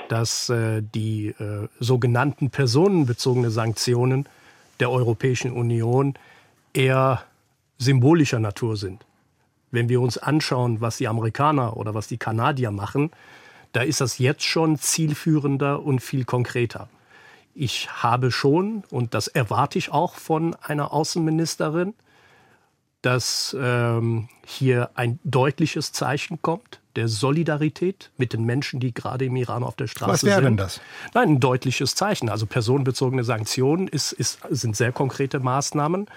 dass 0.09 0.49
äh, 0.49 0.81
die 0.81 1.29
äh, 1.29 1.67
sogenannten 1.79 2.49
personenbezogene 2.49 3.51
Sanktionen 3.51 4.27
der 4.79 4.91
Europäischen 4.91 5.51
Union 5.51 6.13
eher 6.73 7.23
symbolischer 7.77 8.39
Natur 8.39 8.77
sind. 8.77 9.05
Wenn 9.71 9.89
wir 9.89 10.01
uns 10.01 10.17
anschauen, 10.17 10.81
was 10.81 10.97
die 10.97 11.07
Amerikaner 11.07 11.77
oder 11.77 11.93
was 11.93 12.07
die 12.07 12.17
Kanadier 12.17 12.71
machen, 12.71 13.11
da 13.77 13.83
ist 13.83 14.01
das 14.01 14.17
jetzt 14.17 14.41
schon 14.41 14.79
zielführender 14.79 15.83
und 15.83 15.99
viel 15.99 16.25
konkreter. 16.25 16.89
Ich 17.53 17.87
habe 18.01 18.31
schon, 18.31 18.83
und 18.89 19.13
das 19.13 19.27
erwarte 19.27 19.77
ich 19.77 19.91
auch 19.91 20.15
von 20.15 20.55
einer 20.63 20.91
Außenministerin, 20.91 21.93
dass 23.03 23.55
ähm, 23.59 24.29
hier 24.43 24.89
ein 24.95 25.19
deutliches 25.23 25.91
Zeichen 25.91 26.41
kommt 26.41 26.81
der 26.97 27.07
Solidarität 27.07 28.09
mit 28.17 28.33
den 28.33 28.43
Menschen, 28.43 28.79
die 28.79 28.91
gerade 28.91 29.25
im 29.25 29.35
Iran 29.35 29.63
auf 29.63 29.75
der 29.75 29.85
Straße 29.85 30.21
sind. 30.21 30.29
Was 30.29 30.35
wäre 30.37 30.41
denn 30.41 30.57
das? 30.57 30.81
Nein, 31.13 31.29
ein 31.29 31.39
deutliches 31.39 31.93
Zeichen. 31.93 32.27
Also 32.27 32.47
personenbezogene 32.47 33.23
Sanktionen 33.23 33.87
ist, 33.87 34.11
ist, 34.13 34.39
sind 34.49 34.75
sehr 34.75 34.91
konkrete 34.91 35.39
Maßnahmen 35.39 36.07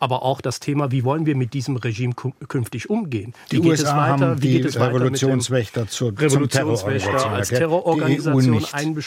aber 0.00 0.22
auch 0.22 0.40
das 0.40 0.60
Thema, 0.60 0.90
wie 0.90 1.04
wollen 1.04 1.26
wir 1.26 1.36
mit 1.36 1.54
diesem 1.54 1.76
Regime 1.76 2.14
künftig 2.14 2.90
umgehen? 2.90 3.34
Wie 3.48 3.56
die 3.56 3.62
geht 3.62 3.70
USA 3.72 3.88
es 3.88 3.96
weiter? 3.96 4.30
Haben 4.30 4.42
wie 4.42 4.52
geht 4.52 4.64
es 4.64 4.78
Revolutionswächter 4.78 5.88
zur 5.88 6.18
Revolutionswächter 6.18 7.30
als 7.30 7.48
Terrororganisation 7.48 8.64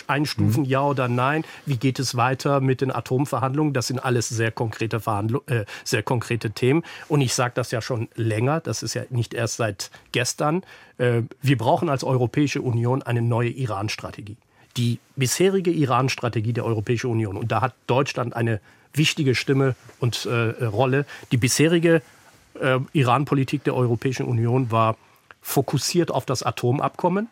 einstufen, 0.08 0.64
mhm. 0.64 0.70
ja 0.70 0.84
oder 0.84 1.08
nein? 1.08 1.44
Wie 1.66 1.78
geht 1.78 2.00
es 2.00 2.16
weiter 2.16 2.62
mit 2.62 2.82
den 2.82 2.92
Atomverhandlungen? 2.92 3.74
Das 3.74 3.88
sind 3.88 4.04
alles 4.04 4.30
sehr 4.30 4.52
konkrete 4.52 5.00
Verhandlungen, 5.00 5.48
äh, 5.48 5.66
sehr 5.84 6.04
konkrete 6.04 6.52
Themen. 6.52 6.84
Und 7.08 7.22
ich 7.22 7.34
sage 7.34 7.54
das 7.56 7.72
ja 7.72 7.82
schon 7.82 8.08
länger. 8.16 8.60
Das 8.60 8.84
ist 8.84 8.94
ja 8.94 9.04
nicht 9.10 9.34
erst 9.34 9.58
seit 9.58 9.92
gestern. 10.12 10.64
Äh, 10.98 11.24
wir 11.42 11.58
brauchen 11.58 11.90
als 11.90 12.04
Europäische 12.04 12.62
Union 12.62 13.02
eine 13.04 13.22
neue 13.22 13.50
Iran-Strategie 13.50 14.38
die 14.78 15.00
bisherige 15.16 15.72
Iran-Strategie 15.72 16.54
der 16.54 16.64
Europäischen 16.64 17.10
Union. 17.10 17.36
Und 17.38 17.52
da 17.52 17.60
hat 17.60 17.74
Deutschland 17.88 18.36
eine 18.36 18.62
wichtige 18.94 19.36
Stimme 19.36 19.76
und 20.00 20.26
äh, 20.26 20.66
Rolle. 20.66 21.06
Die 21.32 21.38
bisherige 21.38 22.02
äh, 22.60 22.80
Iran-Politik 22.94 23.64
der 23.64 23.76
Europäischen 23.76 24.26
Union 24.26 24.72
war 24.72 24.98
fokussiert 25.42 26.12
auf 26.12 26.26
das 26.26 26.44
Atomabkommen. 26.44 27.28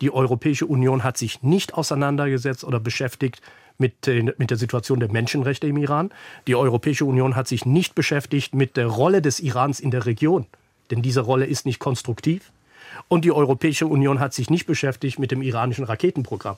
Die 0.00 0.12
Europäische 0.12 0.66
Union 0.66 1.02
hat 1.02 1.16
sich 1.16 1.42
nicht 1.42 1.74
auseinandergesetzt 1.74 2.64
oder 2.64 2.78
beschäftigt 2.78 3.40
mit, 3.78 4.06
mit 4.38 4.50
der 4.50 4.56
Situation 4.56 5.00
der 5.00 5.10
Menschenrechte 5.10 5.66
im 5.66 5.76
Iran. 5.76 6.10
Die 6.46 6.56
Europäische 6.56 7.04
Union 7.04 7.36
hat 7.36 7.48
sich 7.48 7.64
nicht 7.64 7.94
beschäftigt 7.94 8.54
mit 8.54 8.76
der 8.76 8.86
Rolle 8.86 9.22
des 9.22 9.40
Irans 9.40 9.80
in 9.80 9.90
der 9.90 10.06
Region, 10.06 10.46
denn 10.90 11.02
diese 11.02 11.20
Rolle 11.20 11.46
ist 11.46 11.64
nicht 11.64 11.78
konstruktiv. 11.78 12.50
Und 13.06 13.24
die 13.24 13.32
Europäische 13.32 13.86
Union 13.86 14.20
hat 14.20 14.34
sich 14.34 14.50
nicht 14.50 14.66
beschäftigt 14.66 15.18
mit 15.18 15.30
dem 15.30 15.42
iranischen 15.42 15.84
Raketenprogramm. 15.84 16.56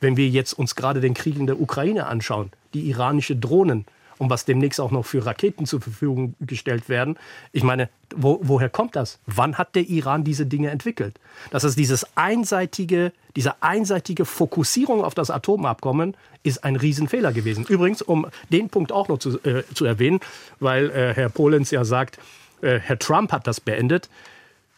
Wenn 0.00 0.16
wir 0.16 0.28
jetzt 0.28 0.52
uns 0.52 0.74
gerade 0.74 1.00
den 1.00 1.14
Krieg 1.14 1.38
in 1.38 1.46
der 1.46 1.60
Ukraine 1.60 2.06
anschauen, 2.06 2.50
die 2.74 2.88
iranische 2.90 3.36
Drohnen 3.36 3.86
und 4.18 4.30
was 4.30 4.44
demnächst 4.44 4.80
auch 4.80 4.90
noch 4.90 5.04
für 5.04 5.24
Raketen 5.24 5.66
zur 5.66 5.80
Verfügung 5.80 6.34
gestellt 6.40 6.88
werden. 6.88 7.18
Ich 7.52 7.62
meine, 7.62 7.88
wo, 8.14 8.38
woher 8.42 8.68
kommt 8.68 8.96
das? 8.96 9.18
Wann 9.26 9.58
hat 9.58 9.74
der 9.74 9.88
Iran 9.88 10.24
diese 10.24 10.46
Dinge 10.46 10.70
entwickelt? 10.70 11.18
Das 11.50 11.64
ist 11.64 11.78
dieses 11.78 12.06
einseitige, 12.16 13.12
diese 13.34 13.62
einseitige 13.62 14.24
Fokussierung 14.24 15.04
auf 15.04 15.14
das 15.14 15.30
Atomabkommen 15.30 16.16
ist 16.42 16.64
ein 16.64 16.76
Riesenfehler 16.76 17.32
gewesen. 17.32 17.66
Übrigens, 17.68 18.02
um 18.02 18.26
den 18.50 18.68
Punkt 18.68 18.92
auch 18.92 19.08
noch 19.08 19.18
zu, 19.18 19.38
äh, 19.44 19.64
zu 19.74 19.84
erwähnen, 19.84 20.20
weil 20.60 20.90
äh, 20.90 21.14
Herr 21.14 21.28
Polenz 21.28 21.70
ja 21.70 21.84
sagt, 21.84 22.18
äh, 22.62 22.78
Herr 22.78 22.98
Trump 22.98 23.32
hat 23.32 23.46
das 23.46 23.60
beendet. 23.60 24.08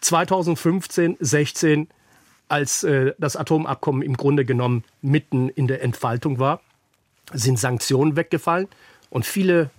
2015, 0.00 1.16
16, 1.20 1.88
als 2.48 2.84
äh, 2.84 3.12
das 3.18 3.36
Atomabkommen 3.36 4.02
im 4.02 4.16
Grunde 4.16 4.44
genommen 4.44 4.84
mitten 5.02 5.48
in 5.48 5.66
der 5.66 5.82
Entfaltung 5.82 6.38
war, 6.38 6.60
sind 7.32 7.58
Sanktionen 7.58 8.16
weggefallen 8.16 8.68
und 9.10 9.26
viele, 9.26 9.70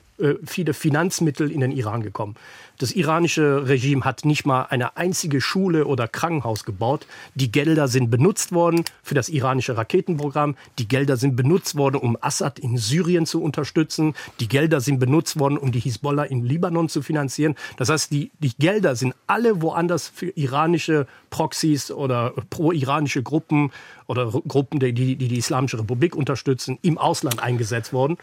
viele 0.45 0.73
Finanzmittel 0.73 1.51
in 1.51 1.61
den 1.61 1.71
Iran 1.71 2.01
gekommen. 2.01 2.35
Das 2.79 2.93
iranische 2.93 3.67
Regime 3.67 4.05
hat 4.05 4.23
nicht 4.23 4.45
mal 4.45 4.63
eine 4.69 4.95
einzige 4.95 5.41
Schule 5.41 5.85
oder 5.85 6.07
Krankenhaus 6.07 6.63
gebaut. 6.63 7.05
Die 7.35 7.51
Gelder 7.51 7.89
sind 7.89 8.09
benutzt 8.09 8.53
worden 8.53 8.85
für 9.03 9.15
das 9.15 9.27
iranische 9.27 9.75
Raketenprogramm. 9.75 10.55
Die 10.77 10.87
Gelder 10.87 11.17
sind 11.17 11.35
benutzt 11.35 11.75
worden, 11.75 11.97
um 11.97 12.17
Assad 12.21 12.57
in 12.57 12.77
Syrien 12.77 13.25
zu 13.25 13.43
unterstützen. 13.43 14.13
Die 14.39 14.47
Gelder 14.47 14.79
sind 14.79 14.97
benutzt 14.97 15.37
worden, 15.37 15.57
um 15.57 15.73
die 15.73 15.81
Hisbollah 15.81 16.23
im 16.23 16.45
Libanon 16.45 16.87
zu 16.87 17.01
finanzieren. 17.01 17.55
Das 17.75 17.89
heißt, 17.89 18.11
die, 18.11 18.31
die 18.39 18.55
Gelder 18.57 18.95
sind 18.95 19.13
alle 19.27 19.61
woanders 19.61 20.07
für 20.07 20.29
iranische 20.29 21.05
Proxys 21.31 21.91
oder 21.91 22.33
pro-iranische 22.49 23.23
Gruppen 23.23 23.71
oder 24.07 24.31
Gruppen, 24.47 24.79
die, 24.79 24.93
die 24.93 25.17
die 25.17 25.37
Islamische 25.37 25.79
Republik 25.79 26.15
unterstützen, 26.15 26.79
im 26.81 26.97
Ausland 26.97 27.43
eingesetzt 27.43 27.91
worden. 27.91 28.17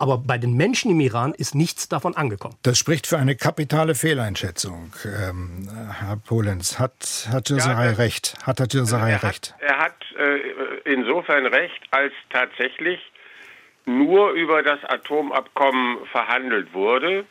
Aber 0.00 0.16
bei 0.16 0.38
den 0.38 0.56
Menschen 0.56 0.90
im 0.90 0.98
Iran 0.98 1.34
ist 1.34 1.54
nichts 1.54 1.86
davon 1.86 2.16
angekommen. 2.16 2.56
Das 2.62 2.78
spricht 2.78 3.06
für 3.06 3.18
eine 3.18 3.36
kapitale 3.36 3.94
Fehleinschätzung. 3.94 4.94
Ähm, 5.04 5.68
Herr 6.00 6.16
Polenz, 6.16 6.78
hat, 6.78 7.28
hat 7.30 7.50
Josai 7.50 7.84
ja, 7.84 7.92
recht? 7.92 8.34
Hat 8.46 8.60
Herr 8.60 8.66
Josai 8.66 9.16
recht? 9.16 9.54
Er 9.58 9.76
hat 9.76 9.96
äh, 10.18 10.90
insofern 10.90 11.44
recht, 11.44 11.82
als 11.90 12.14
tatsächlich 12.30 12.98
nur 13.84 14.30
über 14.30 14.62
das 14.62 14.82
Atomabkommen 14.84 15.98
verhandelt 16.10 16.72
wurde. 16.72 17.26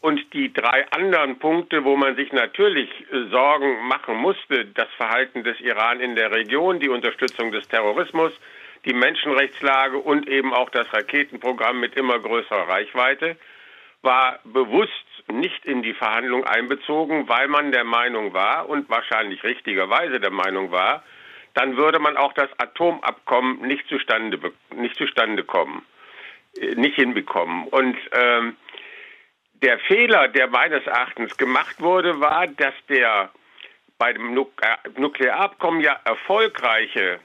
Und 0.00 0.20
die 0.32 0.50
drei 0.50 0.90
anderen 0.92 1.38
Punkte, 1.38 1.84
wo 1.84 1.96
man 1.96 2.16
sich 2.16 2.32
natürlich 2.32 2.88
äh, 3.12 3.28
Sorgen 3.30 3.86
machen 3.88 4.16
musste, 4.16 4.64
das 4.64 4.88
Verhalten 4.96 5.44
des 5.44 5.60
Iran 5.60 6.00
in 6.00 6.16
der 6.16 6.30
Region, 6.30 6.80
die 6.80 6.88
Unterstützung 6.88 7.52
des 7.52 7.68
Terrorismus, 7.68 8.32
die 8.84 8.94
Menschenrechtslage 8.94 9.98
und 9.98 10.28
eben 10.28 10.54
auch 10.54 10.70
das 10.70 10.92
Raketenprogramm 10.92 11.80
mit 11.80 11.96
immer 11.96 12.18
größerer 12.18 12.68
Reichweite, 12.68 13.36
war 14.02 14.38
bewusst 14.44 14.92
nicht 15.30 15.64
in 15.66 15.82
die 15.82 15.92
Verhandlung 15.92 16.44
einbezogen, 16.44 17.28
weil 17.28 17.48
man 17.48 17.72
der 17.72 17.84
Meinung 17.84 18.32
war 18.32 18.68
und 18.68 18.88
wahrscheinlich 18.88 19.42
richtigerweise 19.44 20.20
der 20.20 20.30
Meinung 20.30 20.70
war, 20.70 21.02
dann 21.54 21.76
würde 21.76 21.98
man 21.98 22.16
auch 22.16 22.32
das 22.32 22.48
Atomabkommen 22.58 23.60
nicht 23.62 23.86
zustande, 23.88 24.38
nicht 24.74 24.96
zustande 24.96 25.44
kommen, 25.44 25.84
äh, 26.58 26.74
nicht 26.74 26.94
hinbekommen. 26.94 27.66
Und 27.68 27.96
ähm, 28.12 28.56
der 29.62 29.78
Fehler, 29.80 30.28
der 30.28 30.48
meines 30.48 30.86
Erachtens 30.86 31.36
gemacht 31.36 31.80
wurde, 31.80 32.20
war, 32.20 32.46
dass 32.46 32.74
der 32.88 33.30
bei 33.98 34.14
dem 34.14 34.32
Nuklearabkommen 34.32 35.82
ja 35.82 36.00
erfolgreiche 36.04 37.20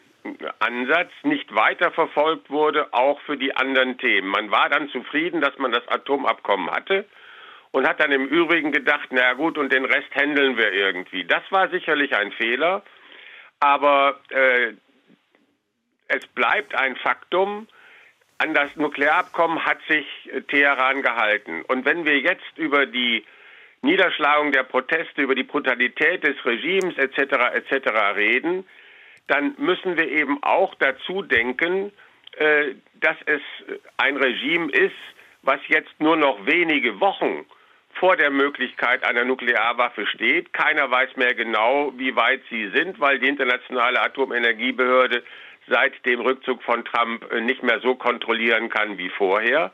Ansatz 0.59 1.11
nicht 1.23 1.53
weiterverfolgt 1.53 2.49
wurde, 2.49 2.93
auch 2.93 3.19
für 3.21 3.37
die 3.37 3.55
anderen 3.55 3.97
Themen. 3.97 4.27
Man 4.27 4.51
war 4.51 4.69
dann 4.69 4.89
zufrieden, 4.89 5.41
dass 5.41 5.57
man 5.57 5.71
das 5.71 5.87
Atomabkommen 5.87 6.69
hatte 6.71 7.05
und 7.71 7.87
hat 7.87 7.99
dann 7.99 8.11
im 8.11 8.27
Übrigen 8.27 8.71
gedacht, 8.71 9.09
na 9.11 9.33
gut, 9.33 9.57
und 9.57 9.71
den 9.71 9.85
Rest 9.85 10.13
handeln 10.15 10.57
wir 10.57 10.71
irgendwie. 10.71 11.25
Das 11.25 11.43
war 11.49 11.69
sicherlich 11.69 12.15
ein 12.15 12.31
Fehler, 12.31 12.83
aber 13.59 14.19
äh, 14.29 14.73
es 16.07 16.25
bleibt 16.27 16.75
ein 16.75 16.95
Faktum, 16.97 17.67
an 18.37 18.53
das 18.53 18.75
Nuklearabkommen 18.75 19.63
hat 19.63 19.79
sich 19.87 20.05
Teheran 20.49 21.01
gehalten. 21.01 21.61
Und 21.67 21.85
wenn 21.85 22.05
wir 22.05 22.19
jetzt 22.19 22.57
über 22.57 22.85
die 22.85 23.25
Niederschlagung 23.81 24.51
der 24.51 24.63
Proteste, 24.63 25.21
über 25.21 25.35
die 25.35 25.43
Brutalität 25.43 26.23
des 26.23 26.35
Regimes 26.43 26.97
etc. 26.97 27.19
etc. 27.53 28.15
reden, 28.15 28.65
dann 29.27 29.55
müssen 29.57 29.97
wir 29.97 30.07
eben 30.09 30.41
auch 30.43 30.75
dazu 30.75 31.21
denken, 31.21 31.91
äh, 32.37 32.75
dass 32.95 33.17
es 33.25 33.41
ein 33.97 34.17
Regime 34.17 34.71
ist, 34.71 34.95
was 35.41 35.59
jetzt 35.67 35.99
nur 35.99 36.15
noch 36.15 36.45
wenige 36.45 36.99
Wochen 36.99 37.45
vor 37.93 38.17
der 38.17 38.29
Möglichkeit 38.29 39.03
einer 39.03 39.23
Nuklearwaffe 39.23 40.05
steht. 40.07 40.51
Keiner 40.53 40.91
weiß 40.91 41.15
mehr 41.15 41.33
genau, 41.33 41.93
wie 41.95 42.15
weit 42.15 42.41
sie 42.49 42.69
sind, 42.73 42.99
weil 42.99 43.19
die 43.19 43.27
internationale 43.27 44.01
Atomenergiebehörde 44.01 45.23
seit 45.67 46.05
dem 46.05 46.19
Rückzug 46.19 46.61
von 46.63 46.83
Trump 46.85 47.31
nicht 47.41 47.63
mehr 47.63 47.79
so 47.79 47.95
kontrollieren 47.95 48.69
kann 48.69 48.97
wie 48.97 49.09
vorher. 49.09 49.71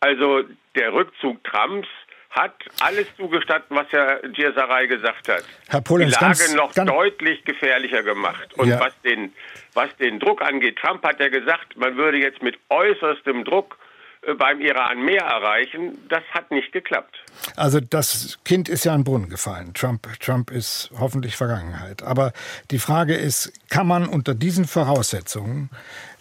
Also 0.00 0.42
der 0.74 0.92
Rückzug 0.92 1.44
Trumps 1.44 1.88
hat 2.30 2.54
alles 2.80 3.06
zugestanden, 3.16 3.76
was 3.76 3.86
Herr 3.90 4.20
Gierserei 4.28 4.86
gesagt 4.86 5.28
hat. 5.28 5.44
Herr 5.68 5.80
Polenz, 5.80 6.16
die 6.16 6.24
Lage 6.24 6.38
ganz, 6.38 6.54
noch 6.54 6.72
ganz 6.72 6.90
deutlich 6.90 7.44
gefährlicher 7.44 8.02
gemacht. 8.02 8.54
Und 8.56 8.68
ja. 8.68 8.78
was, 8.78 8.92
den, 9.02 9.32
was 9.74 9.94
den 9.96 10.20
Druck 10.20 10.40
angeht, 10.40 10.76
Trump 10.76 11.02
hat 11.04 11.18
ja 11.18 11.28
gesagt, 11.28 11.76
man 11.76 11.96
würde 11.96 12.18
jetzt 12.18 12.40
mit 12.40 12.56
äußerstem 12.68 13.44
Druck 13.44 13.76
äh, 14.22 14.34
beim 14.34 14.60
Iran 14.60 15.04
mehr 15.04 15.22
erreichen. 15.22 15.98
Das 16.08 16.22
hat 16.30 16.52
nicht 16.52 16.72
geklappt. 16.72 17.18
Also 17.56 17.80
das 17.80 18.38
Kind 18.44 18.68
ist 18.68 18.84
ja 18.84 18.94
in 18.94 19.00
den 19.00 19.04
Brunnen 19.04 19.28
gefallen. 19.28 19.74
Trump, 19.74 20.06
Trump 20.20 20.52
ist 20.52 20.90
hoffentlich 20.98 21.36
Vergangenheit. 21.36 22.04
Aber 22.04 22.32
die 22.70 22.78
Frage 22.78 23.16
ist, 23.16 23.52
kann 23.70 23.88
man 23.88 24.06
unter 24.06 24.34
diesen 24.34 24.66
Voraussetzungen 24.66 25.70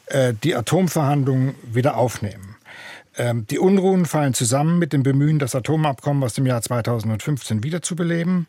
äh, 0.07 0.33
die 0.33 0.55
Atomverhandlungen 0.55 1.55
wieder 1.63 1.97
aufnehmen? 1.97 2.55
Ähm, 3.19 3.45
die 3.47 3.59
Unruhen 3.59 4.05
fallen 4.05 4.33
zusammen 4.33 4.79
mit 4.79 4.93
dem 4.93 5.03
Bemühen, 5.03 5.39
das 5.39 5.53
Atomabkommen 5.53 6.23
aus 6.23 6.33
dem 6.35 6.45
Jahr 6.45 6.61
2015 6.61 7.63
wiederzubeleben. 7.63 8.47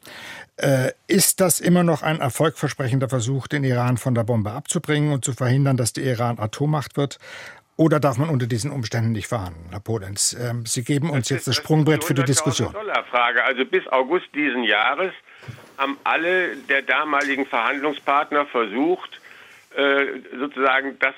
Äh, 0.57 0.93
ist 1.09 1.41
das 1.41 1.59
immer 1.59 1.83
noch 1.83 2.03
ein 2.03 2.21
erfolgversprechender 2.21 3.09
Versuch, 3.09 3.49
den 3.49 3.65
Iran 3.65 3.97
von 3.97 4.15
der 4.15 4.23
Bombe 4.23 4.53
abzubringen 4.53 5.13
und 5.13 5.25
zu 5.25 5.33
verhindern, 5.33 5.77
dass 5.77 5.93
der 5.93 6.05
Iran 6.05 6.39
Atommacht 6.39 6.97
wird? 6.97 7.19
Oder 7.77 7.99
darf 7.99 8.17
man 8.17 8.29
unter 8.29 8.47
diesen 8.47 8.71
Umständen 8.71 9.11
nicht 9.11 9.27
verhandeln, 9.27 9.67
Herr 9.71 9.81
Polenz? 9.81 10.37
Ähm, 10.41 10.65
Sie 10.67 10.85
geben 10.85 11.11
uns 11.11 11.29
das 11.29 11.31
jetzt 11.31 11.49
das 11.49 11.57
Sprungbrett 11.57 12.05
für 12.05 12.15
die 12.15 12.25
Diskussion. 12.25 12.73
Frage. 13.11 13.43
Also 13.43 13.65
bis 13.65 13.87
August 13.89 14.27
diesen 14.35 14.63
Jahres 14.63 15.13
haben 15.79 15.99
alle 16.05 16.57
der 16.69 16.83
damaligen 16.83 17.45
Verhandlungspartner 17.45 18.47
versucht, 18.47 19.21
äh, 19.75 20.21
sozusagen 20.39 20.97
das 21.01 21.15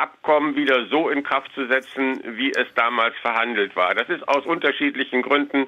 Abkommen 0.00 0.56
wieder 0.56 0.86
so 0.86 1.08
in 1.10 1.22
Kraft 1.22 1.52
zu 1.54 1.66
setzen, 1.66 2.20
wie 2.36 2.50
es 2.50 2.66
damals 2.74 3.16
verhandelt 3.18 3.76
war. 3.76 3.94
Das 3.94 4.08
ist 4.08 4.26
aus 4.28 4.46
unterschiedlichen 4.46 5.22
Gründen 5.22 5.66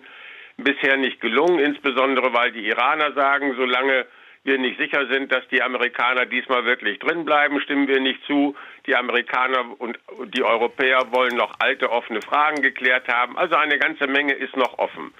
bisher 0.56 0.96
nicht 0.96 1.20
gelungen, 1.20 1.58
insbesondere 1.58 2.32
weil 2.32 2.52
die 2.52 2.66
Iraner 2.66 3.12
sagen, 3.12 3.54
solange 3.56 4.06
wir 4.44 4.58
nicht 4.58 4.78
sicher 4.78 5.06
sind, 5.06 5.30
dass 5.32 5.46
die 5.48 5.62
Amerikaner 5.62 6.26
diesmal 6.26 6.64
wirklich 6.64 6.98
drinbleiben, 6.98 7.60
stimmen 7.60 7.86
wir 7.86 8.00
nicht 8.00 8.24
zu. 8.26 8.56
Die 8.86 8.96
Amerikaner 8.96 9.64
und 9.78 9.98
die 10.34 10.42
Europäer 10.42 11.12
wollen 11.12 11.36
noch 11.36 11.54
alte 11.60 11.90
offene 11.90 12.20
Fragen 12.22 12.60
geklärt 12.60 13.06
haben. 13.08 13.38
Also 13.38 13.54
eine 13.54 13.78
ganze 13.78 14.06
Menge 14.06 14.32
ist 14.32 14.56
noch 14.56 14.78
offen. 14.78 15.14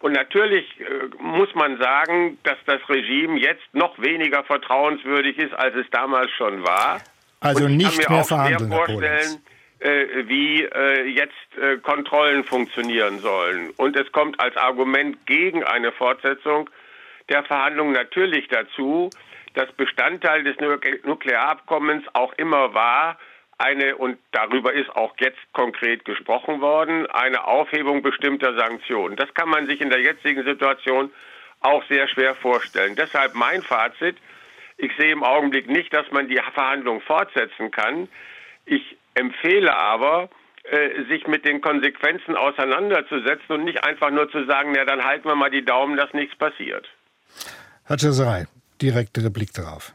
Und 0.00 0.12
natürlich 0.12 0.64
äh, 0.80 0.84
muss 1.18 1.54
man 1.54 1.78
sagen, 1.78 2.38
dass 2.42 2.56
das 2.66 2.80
Regime 2.88 3.38
jetzt 3.38 3.62
noch 3.72 3.98
weniger 4.00 4.42
vertrauenswürdig 4.42 5.38
ist, 5.38 5.54
als 5.54 5.76
es 5.76 5.88
damals 5.90 6.30
schon 6.32 6.64
war. 6.64 7.00
Also 7.42 7.64
und 7.64 7.76
nicht 7.76 8.08
mehr 8.08 8.24
verhandeln. 8.24 8.72
Auch 8.72 8.86
vorstellen, 8.86 9.42
äh, 9.80 10.06
wie 10.26 10.62
äh, 10.62 11.08
jetzt 11.08 11.32
äh, 11.60 11.76
Kontrollen 11.78 12.44
funktionieren 12.44 13.18
sollen. 13.18 13.70
Und 13.76 13.96
es 13.96 14.10
kommt 14.12 14.38
als 14.40 14.56
Argument 14.56 15.26
gegen 15.26 15.64
eine 15.64 15.92
Fortsetzung 15.92 16.70
der 17.28 17.44
Verhandlungen 17.44 17.92
natürlich 17.92 18.48
dazu, 18.48 19.10
dass 19.54 19.70
Bestandteil 19.72 20.44
des 20.44 20.56
Nuklearabkommens 21.04 22.04
auch 22.14 22.32
immer 22.34 22.74
war, 22.74 23.18
eine, 23.58 23.96
und 23.96 24.18
darüber 24.32 24.72
ist 24.72 24.90
auch 24.90 25.14
jetzt 25.20 25.38
konkret 25.52 26.04
gesprochen 26.04 26.60
worden, 26.60 27.06
eine 27.06 27.44
Aufhebung 27.44 28.02
bestimmter 28.02 28.54
Sanktionen. 28.54 29.16
Das 29.16 29.32
kann 29.34 29.48
man 29.48 29.66
sich 29.66 29.80
in 29.80 29.90
der 29.90 30.00
jetzigen 30.00 30.44
Situation 30.44 31.10
auch 31.60 31.84
sehr 31.88 32.08
schwer 32.08 32.34
vorstellen. 32.34 32.96
Deshalb 32.96 33.34
mein 33.34 33.62
Fazit, 33.62 34.16
Ich 34.82 34.90
sehe 34.98 35.12
im 35.12 35.22
Augenblick 35.22 35.70
nicht, 35.70 35.94
dass 35.94 36.10
man 36.10 36.26
die 36.26 36.40
Verhandlungen 36.54 37.00
fortsetzen 37.02 37.70
kann. 37.70 38.08
Ich 38.66 38.96
empfehle 39.14 39.72
aber, 39.76 40.28
äh, 40.64 41.04
sich 41.08 41.28
mit 41.28 41.44
den 41.44 41.60
Konsequenzen 41.60 42.34
auseinanderzusetzen 42.36 43.54
und 43.54 43.64
nicht 43.64 43.84
einfach 43.84 44.10
nur 44.10 44.28
zu 44.32 44.44
sagen, 44.44 44.72
na 44.74 44.84
dann 44.84 45.04
halten 45.04 45.28
wir 45.28 45.36
mal 45.36 45.50
die 45.50 45.64
Daumen, 45.64 45.96
dass 45.96 46.12
nichts 46.12 46.34
passiert. 46.34 46.88
Herr 47.84 47.96
Cesarei, 47.96 48.46
direkte 48.80 49.22
Replik 49.22 49.52
darauf. 49.52 49.92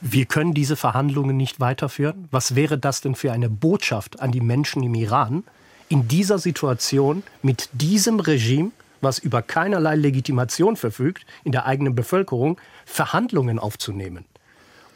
Wir 0.00 0.26
können 0.26 0.54
diese 0.54 0.76
Verhandlungen 0.76 1.36
nicht 1.36 1.58
weiterführen. 1.58 2.28
Was 2.30 2.54
wäre 2.54 2.78
das 2.78 3.00
denn 3.00 3.16
für 3.16 3.32
eine 3.32 3.48
Botschaft 3.48 4.20
an 4.20 4.30
die 4.30 4.40
Menschen 4.40 4.84
im 4.84 4.94
Iran, 4.94 5.42
in 5.88 6.06
dieser 6.06 6.38
Situation 6.38 7.24
mit 7.42 7.68
diesem 7.72 8.20
Regime, 8.20 8.70
was 9.00 9.18
über 9.18 9.42
keinerlei 9.42 9.96
Legitimation 9.96 10.76
verfügt, 10.76 11.26
in 11.44 11.52
der 11.52 11.66
eigenen 11.66 11.94
Bevölkerung 11.94 12.60
Verhandlungen 12.84 13.58
aufzunehmen? 13.58 14.24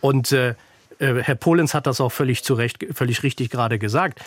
Und 0.00 0.32
äh, 0.32 0.54
äh 0.98 1.22
Herr 1.22 1.34
Polens 1.34 1.74
hat 1.74 1.86
das 1.86 2.00
auch 2.00 2.12
völlig 2.12 2.44
zu 2.44 2.54
Recht, 2.54 2.86
völlig 2.92 3.22
richtig 3.22 3.50
gerade 3.50 3.78
gesagt. 3.78 4.20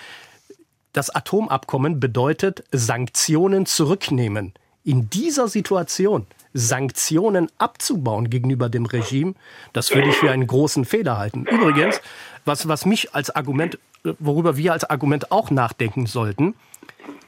Das 0.93 1.13
Atomabkommen 1.13 1.99
bedeutet 1.99 2.63
Sanktionen 2.71 3.65
zurücknehmen. 3.65 4.53
In 4.83 5.09
dieser 5.09 5.47
Situation 5.49 6.25
Sanktionen 6.53 7.51
abzubauen 7.57 8.29
gegenüber 8.29 8.69
dem 8.69 8.85
Regime, 8.85 9.33
das 9.73 9.93
würde 9.93 10.07
ich 10.07 10.15
für 10.15 10.31
einen 10.31 10.47
großen 10.47 10.85
Fehler 10.85 11.17
halten. 11.17 11.45
Übrigens, 11.45 11.99
was, 12.45 12.69
was 12.69 12.85
mich 12.85 13.13
als 13.13 13.29
Argument, 13.29 13.77
worüber 14.19 14.55
wir 14.55 14.71
als 14.71 14.85
Argument 14.85 15.33
auch 15.33 15.51
nachdenken 15.51 16.05
sollten, 16.05 16.55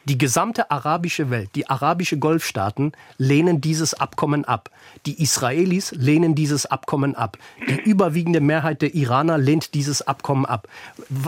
die 0.08 0.18
gesamte 0.18 0.72
arabische 0.72 1.30
Welt, 1.30 1.50
die 1.56 1.70
arabische 1.70 2.18
Golfstaaten 2.18 2.94
lehnen 3.18 3.60
dieses 3.60 3.94
Abkommen 3.94 4.46
ab. 4.46 4.70
Die 5.06 5.22
Israelis 5.22 5.92
lehnen 5.92 6.34
dieses 6.34 6.66
Abkommen 6.66 7.14
ab. 7.14 7.38
Die 7.68 7.82
überwiegende 7.82 8.40
Mehrheit 8.40 8.82
der 8.82 8.96
Iraner 8.96 9.38
lehnt 9.38 9.74
dieses 9.74 10.02
Abkommen 10.02 10.46
ab. 10.46 10.70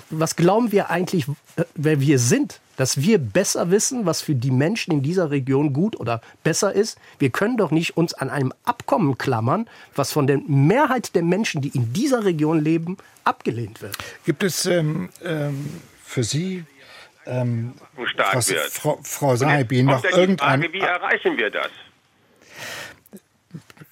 Was 0.10 0.38
glauben 0.38 0.72
wir 0.72 0.90
eigentlich, 0.90 1.26
wer 1.76 2.00
wir 2.00 2.20
sind? 2.20 2.62
Dass 2.78 3.02
wir 3.02 3.18
besser 3.18 3.70
wissen, 3.70 4.06
was 4.06 4.22
für 4.22 4.36
die 4.36 4.52
Menschen 4.52 4.94
in 4.94 5.02
dieser 5.02 5.30
Region 5.30 5.74
gut 5.74 6.00
oder 6.00 6.22
besser 6.46 6.72
ist? 6.72 6.98
Wir 7.18 7.32
können 7.32 7.58
doch 7.58 7.72
nicht 7.72 7.98
uns 7.98 8.14
an 8.14 8.30
einem 8.30 8.54
Abkommen 8.64 9.18
klammern, 9.18 9.68
was 9.94 10.14
von 10.14 10.26
der 10.26 10.38
Mehrheit 10.48 11.16
der 11.16 11.24
Menschen, 11.24 11.62
die 11.62 11.76
in 11.76 11.92
dieser 11.92 12.24
Region 12.24 12.64
leben, 12.64 12.96
abgelehnt 13.26 13.82
wird. 13.82 13.98
Gibt 14.26 14.44
es 14.44 14.66
ähm, 14.66 15.10
ähm, 15.22 15.66
für 16.02 16.24
Sie 16.24 16.64
ähm, 17.26 17.74
stark 18.06 18.36
was, 18.36 18.50
wird. 18.50 18.70
Frau, 18.70 19.00
Frau 19.04 19.36
Sahibi, 19.36 19.84
noch 19.84 20.04
irgendein... 20.04 20.62
Frage, 20.62 20.74
wie 20.74 20.80
erreichen 20.80 21.38
wir 21.38 21.50
das? 21.50 21.70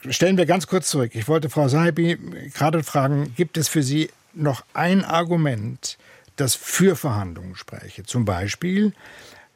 Stellen 0.09 0.37
wir 0.37 0.45
ganz 0.45 0.67
kurz 0.67 0.89
zurück. 0.89 1.11
Ich 1.13 1.27
wollte 1.27 1.49
Frau 1.49 1.67
Sahibi 1.67 2.17
gerade 2.53 2.83
fragen, 2.83 3.33
gibt 3.35 3.57
es 3.57 3.67
für 3.67 3.83
Sie 3.83 4.09
noch 4.33 4.63
ein 4.73 5.03
Argument, 5.03 5.97
das 6.35 6.55
für 6.55 6.95
Verhandlungen 6.95 7.55
spreche? 7.55 8.03
Zum 8.03 8.25
Beispiel 8.25 8.93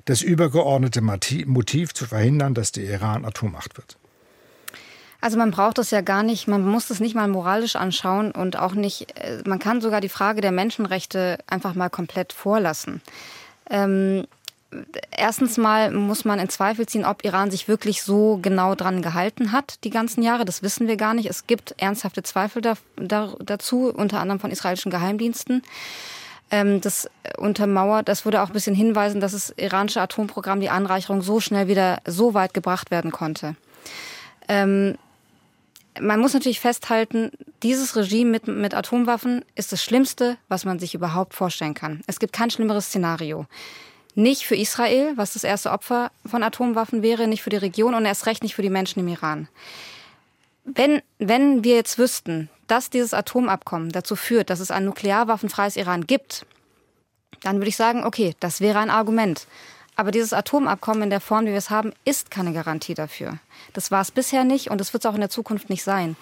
das 0.05 0.21
übergeordnete 0.21 1.01
Motiv 1.01 1.93
zu 1.93 2.05
verhindern, 2.05 2.53
dass 2.53 2.71
der 2.71 2.85
Iran 2.85 3.23
Atommacht 3.23 3.77
wird. 3.77 3.97
Also 5.21 5.37
man 5.37 5.51
braucht 5.51 5.77
das 5.77 5.91
ja 5.91 6.01
gar 6.01 6.23
nicht, 6.23 6.47
man 6.47 6.65
muss 6.65 6.87
das 6.87 6.99
nicht 6.99 7.13
mal 7.13 7.27
moralisch 7.27 7.75
anschauen 7.75 8.31
und 8.31 8.57
auch 8.57 8.73
nicht, 8.73 9.15
äh, 9.19 9.43
man 9.45 9.59
kann 9.59 9.79
sogar 9.79 10.01
die 10.01 10.09
Frage 10.09 10.41
der 10.41 10.51
Menschenrechte 10.51 11.37
einfach 11.45 11.75
mal 11.75 11.89
komplett 11.89 12.33
vorlassen. 12.33 13.01
Ähm, 13.71 14.27
erstens 15.09 15.57
mal 15.57 15.91
muss 15.91 16.25
man 16.25 16.39
in 16.39 16.49
Zweifel 16.49 16.85
ziehen, 16.85 17.05
ob 17.05 17.25
Iran 17.25 17.51
sich 17.51 17.67
wirklich 17.67 18.03
so 18.03 18.39
genau 18.41 18.75
dran 18.75 19.01
gehalten 19.01 19.51
hat 19.51 19.83
die 19.83 19.89
ganzen 19.89 20.21
Jahre. 20.21 20.45
Das 20.45 20.61
wissen 20.61 20.87
wir 20.87 20.97
gar 20.97 21.13
nicht. 21.13 21.29
Es 21.29 21.47
gibt 21.47 21.75
ernsthafte 21.77 22.21
Zweifel 22.23 22.61
da, 22.61 22.75
da, 22.97 23.33
dazu, 23.39 23.91
unter 23.93 24.19
anderem 24.19 24.39
von 24.39 24.51
israelischen 24.51 24.91
Geheimdiensten. 24.91 25.63
Ähm, 26.51 26.81
das 26.81 27.09
untermauert, 27.37 28.09
das 28.09 28.25
würde 28.25 28.41
auch 28.41 28.47
ein 28.47 28.53
bisschen 28.53 28.75
hinweisen, 28.75 29.21
dass 29.21 29.31
das 29.31 29.51
iranische 29.57 30.01
Atomprogramm 30.01 30.59
die 30.59 30.69
Anreicherung 30.69 31.21
so 31.21 31.39
schnell 31.39 31.67
wieder 31.67 31.99
so 32.05 32.33
weit 32.33 32.53
gebracht 32.53 32.91
werden 32.91 33.11
konnte. 33.11 33.55
Ähm, 34.47 34.97
man 35.99 36.19
muss 36.19 36.33
natürlich 36.33 36.59
festhalten, 36.59 37.31
dieses 37.63 37.95
Regime 37.95 38.31
mit, 38.31 38.47
mit 38.47 38.73
Atomwaffen 38.73 39.43
ist 39.55 39.71
das 39.71 39.83
Schlimmste, 39.83 40.37
was 40.47 40.65
man 40.65 40.79
sich 40.79 40.93
überhaupt 40.93 41.33
vorstellen 41.33 41.73
kann. 41.73 42.01
Es 42.07 42.19
gibt 42.19 42.33
kein 42.33 42.49
schlimmeres 42.49 42.87
Szenario. 42.87 43.45
Nicht 44.15 44.43
für 44.43 44.55
Israel, 44.55 45.13
was 45.15 45.33
das 45.33 45.43
erste 45.43 45.71
Opfer 45.71 46.11
von 46.25 46.43
Atomwaffen 46.43 47.01
wäre, 47.01 47.27
nicht 47.27 47.41
für 47.41 47.49
die 47.49 47.57
Region 47.57 47.93
und 47.93 48.05
erst 48.05 48.25
recht 48.25 48.43
nicht 48.43 48.55
für 48.55 48.61
die 48.61 48.69
Menschen 48.69 48.99
im 48.99 49.07
Iran. 49.07 49.47
Wenn, 50.63 51.01
wenn 51.17 51.63
wir 51.63 51.75
jetzt 51.75 51.97
wüssten, 51.97 52.49
dass 52.67 52.89
dieses 52.89 53.13
Atomabkommen 53.13 53.91
dazu 53.91 54.15
führt, 54.15 54.49
dass 54.49 54.59
es 54.59 54.71
ein 54.71 54.85
nuklearwaffenfreies 54.85 55.75
Iran 55.75 56.07
gibt, 56.07 56.45
dann 57.41 57.57
würde 57.57 57.69
ich 57.69 57.77
sagen, 57.77 58.03
okay, 58.05 58.35
das 58.39 58.61
wäre 58.61 58.79
ein 58.79 58.89
Argument. 58.89 59.47
Aber 59.95 60.11
dieses 60.11 60.33
Atomabkommen 60.33 61.03
in 61.03 61.09
der 61.09 61.19
Form, 61.19 61.45
wie 61.45 61.49
wir 61.49 61.57
es 61.57 61.69
haben, 61.69 61.93
ist 62.05 62.31
keine 62.31 62.53
Garantie 62.53 62.93
dafür. 62.93 63.37
Das 63.73 63.91
war 63.91 64.01
es 64.01 64.11
bisher 64.11 64.43
nicht 64.43 64.69
und 64.69 64.79
das 64.79 64.93
wird 64.93 65.03
es 65.03 65.09
auch 65.09 65.15
in 65.15 65.21
der 65.21 65.29
Zukunft 65.29 65.69
nicht 65.69 65.83
sein. 65.83 66.15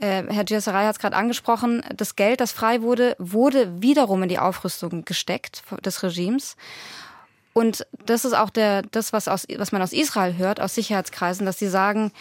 Äh, 0.00 0.24
Herr 0.28 0.44
Giasaray 0.44 0.86
hat 0.86 0.96
es 0.96 0.98
gerade 0.98 1.16
angesprochen, 1.16 1.82
das 1.94 2.16
Geld, 2.16 2.40
das 2.40 2.52
frei 2.52 2.82
wurde, 2.82 3.16
wurde 3.18 3.82
wiederum 3.82 4.22
in 4.22 4.28
die 4.28 4.38
Aufrüstung 4.38 5.04
gesteckt 5.04 5.62
des 5.84 6.02
Regimes. 6.02 6.56
Und 7.52 7.86
das 8.06 8.24
ist 8.24 8.32
auch 8.32 8.50
der, 8.50 8.82
das, 8.82 9.12
was, 9.12 9.28
aus, 9.28 9.46
was 9.56 9.72
man 9.72 9.82
aus 9.82 9.92
Israel 9.92 10.36
hört, 10.38 10.60
aus 10.60 10.74
Sicherheitskreisen, 10.74 11.44
dass 11.44 11.58
sie 11.58 11.68
sagen, 11.68 12.12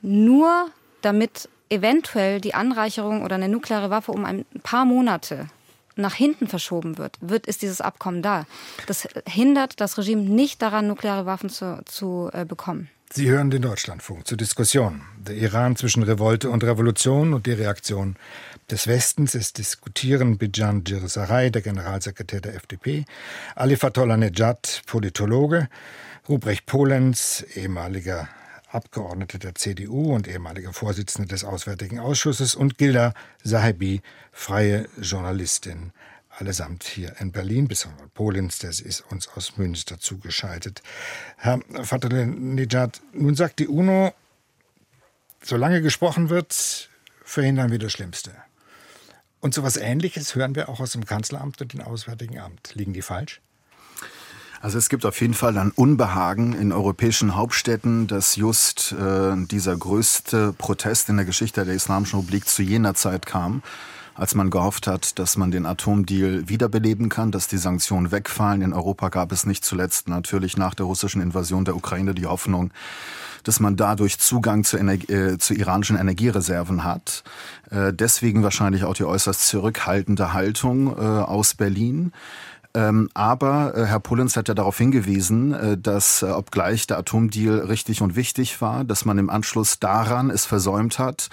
nur 0.00 0.70
damit 1.02 1.48
eventuell 1.68 2.40
die 2.40 2.54
Anreicherung 2.54 3.22
oder 3.22 3.34
eine 3.34 3.48
nukleare 3.48 3.90
Waffe 3.90 4.12
um 4.12 4.24
ein 4.24 4.44
paar 4.62 4.84
Monate 4.84 5.48
nach 5.96 6.14
hinten 6.14 6.46
verschoben 6.48 6.98
wird, 6.98 7.16
wird 7.20 7.46
ist 7.46 7.62
dieses 7.62 7.80
Abkommen 7.80 8.22
da. 8.22 8.46
Das 8.86 9.08
hindert 9.26 9.80
das 9.80 9.98
Regime 9.98 10.22
nicht 10.22 10.62
daran, 10.62 10.86
nukleare 10.86 11.26
Waffen 11.26 11.50
zu, 11.50 11.82
zu 11.84 12.30
äh, 12.32 12.44
bekommen. 12.44 12.88
Sie 13.12 13.28
hören 13.28 13.50
den 13.50 13.62
Deutschlandfunk 13.62 14.28
zur 14.28 14.38
Diskussion. 14.38 15.02
Der 15.18 15.34
Iran 15.34 15.74
zwischen 15.74 16.04
Revolte 16.04 16.48
und 16.48 16.62
Revolution 16.62 17.34
und 17.34 17.46
die 17.46 17.52
Reaktion 17.52 18.14
des 18.70 18.86
Westens. 18.86 19.34
Es 19.34 19.52
diskutieren 19.52 20.38
Bijan 20.38 20.84
Jirsaray, 20.84 21.50
der 21.50 21.62
Generalsekretär 21.62 22.40
der 22.40 22.54
FDP, 22.54 23.04
Ali 23.56 23.76
Fatollah 23.76 24.16
Nejad, 24.16 24.82
Politologe, 24.86 25.68
Ruprecht 26.28 26.66
Polenz, 26.66 27.44
ehemaliger 27.56 28.28
Abgeordneter 28.72 29.38
der 29.38 29.54
CDU 29.54 30.14
und 30.14 30.28
ehemaliger 30.28 30.72
Vorsitzender 30.72 31.28
des 31.28 31.44
Auswärtigen 31.44 31.98
Ausschusses 31.98 32.54
und 32.54 32.78
Gilda 32.78 33.14
Sahibi, 33.42 34.00
freie 34.32 34.88
Journalistin 35.00 35.92
allesamt 36.30 36.84
hier 36.84 37.16
in 37.20 37.32
Berlin, 37.32 37.68
bis 37.68 37.86
auf 37.86 37.92
Polens, 38.14 38.58
das 38.58 38.80
ist 38.80 39.00
uns 39.10 39.28
aus 39.28 39.56
Münster 39.56 39.98
zugeschaltet. 39.98 40.82
Herr 41.36 41.60
Fatahejad, 41.82 43.00
nun 43.12 43.34
sagt 43.34 43.58
die 43.58 43.68
UNO, 43.68 44.14
solange 45.42 45.82
gesprochen 45.82 46.30
wird, 46.30 46.88
verhindern 47.24 47.70
wir 47.70 47.78
das 47.78 47.92
Schlimmste. 47.92 48.32
Und 49.40 49.54
so 49.54 49.62
etwas 49.62 49.76
Ähnliches 49.76 50.34
hören 50.34 50.54
wir 50.54 50.68
auch 50.68 50.80
aus 50.80 50.92
dem 50.92 51.04
Kanzleramt 51.04 51.60
und 51.60 51.72
dem 51.72 51.80
Auswärtigen 51.80 52.38
Amt. 52.38 52.74
Liegen 52.74 52.92
die 52.92 53.02
falsch? 53.02 53.40
Also 54.62 54.76
es 54.76 54.90
gibt 54.90 55.06
auf 55.06 55.18
jeden 55.22 55.32
Fall 55.32 55.56
ein 55.56 55.70
Unbehagen 55.70 56.52
in 56.52 56.70
europäischen 56.70 57.34
Hauptstädten, 57.34 58.06
dass 58.06 58.36
just 58.36 58.92
äh, 58.92 59.34
dieser 59.46 59.74
größte 59.74 60.52
Protest 60.52 61.08
in 61.08 61.16
der 61.16 61.24
Geschichte 61.24 61.64
der 61.64 61.74
Islamischen 61.74 62.18
Republik 62.18 62.46
zu 62.46 62.62
jener 62.62 62.92
Zeit 62.92 63.24
kam, 63.24 63.62
als 64.14 64.34
man 64.34 64.50
gehofft 64.50 64.86
hat, 64.86 65.18
dass 65.18 65.38
man 65.38 65.50
den 65.50 65.64
Atomdeal 65.64 66.46
wiederbeleben 66.50 67.08
kann, 67.08 67.32
dass 67.32 67.48
die 67.48 67.56
Sanktionen 67.56 68.12
wegfallen. 68.12 68.60
In 68.60 68.74
Europa 68.74 69.08
gab 69.08 69.32
es 69.32 69.46
nicht 69.46 69.64
zuletzt 69.64 70.08
natürlich 70.08 70.58
nach 70.58 70.74
der 70.74 70.84
russischen 70.84 71.22
Invasion 71.22 71.64
der 71.64 71.74
Ukraine 71.74 72.12
die 72.12 72.26
Hoffnung, 72.26 72.70
dass 73.44 73.60
man 73.60 73.76
dadurch 73.76 74.18
Zugang 74.18 74.64
zu, 74.64 74.76
Energie, 74.76 75.10
äh, 75.10 75.38
zu 75.38 75.54
iranischen 75.54 75.96
Energiereserven 75.96 76.84
hat. 76.84 77.24
Äh, 77.70 77.94
deswegen 77.94 78.42
wahrscheinlich 78.42 78.84
auch 78.84 78.94
die 78.94 79.04
äußerst 79.04 79.46
zurückhaltende 79.46 80.34
Haltung 80.34 80.88
äh, 80.98 81.00
aus 81.00 81.54
Berlin. 81.54 82.12
Ähm, 82.72 83.08
aber 83.14 83.76
äh, 83.76 83.84
Herr 83.86 83.98
Pullens 83.98 84.36
hat 84.36 84.46
ja 84.46 84.54
darauf 84.54 84.78
hingewiesen, 84.78 85.52
äh, 85.52 85.76
dass 85.76 86.22
äh, 86.22 86.26
obgleich 86.26 86.86
der 86.86 86.98
Atomdeal 86.98 87.58
richtig 87.60 88.00
und 88.00 88.14
wichtig 88.14 88.60
war, 88.60 88.84
dass 88.84 89.04
man 89.04 89.18
im 89.18 89.28
Anschluss 89.28 89.80
daran 89.80 90.30
es 90.30 90.46
versäumt 90.46 91.00
hat, 91.00 91.30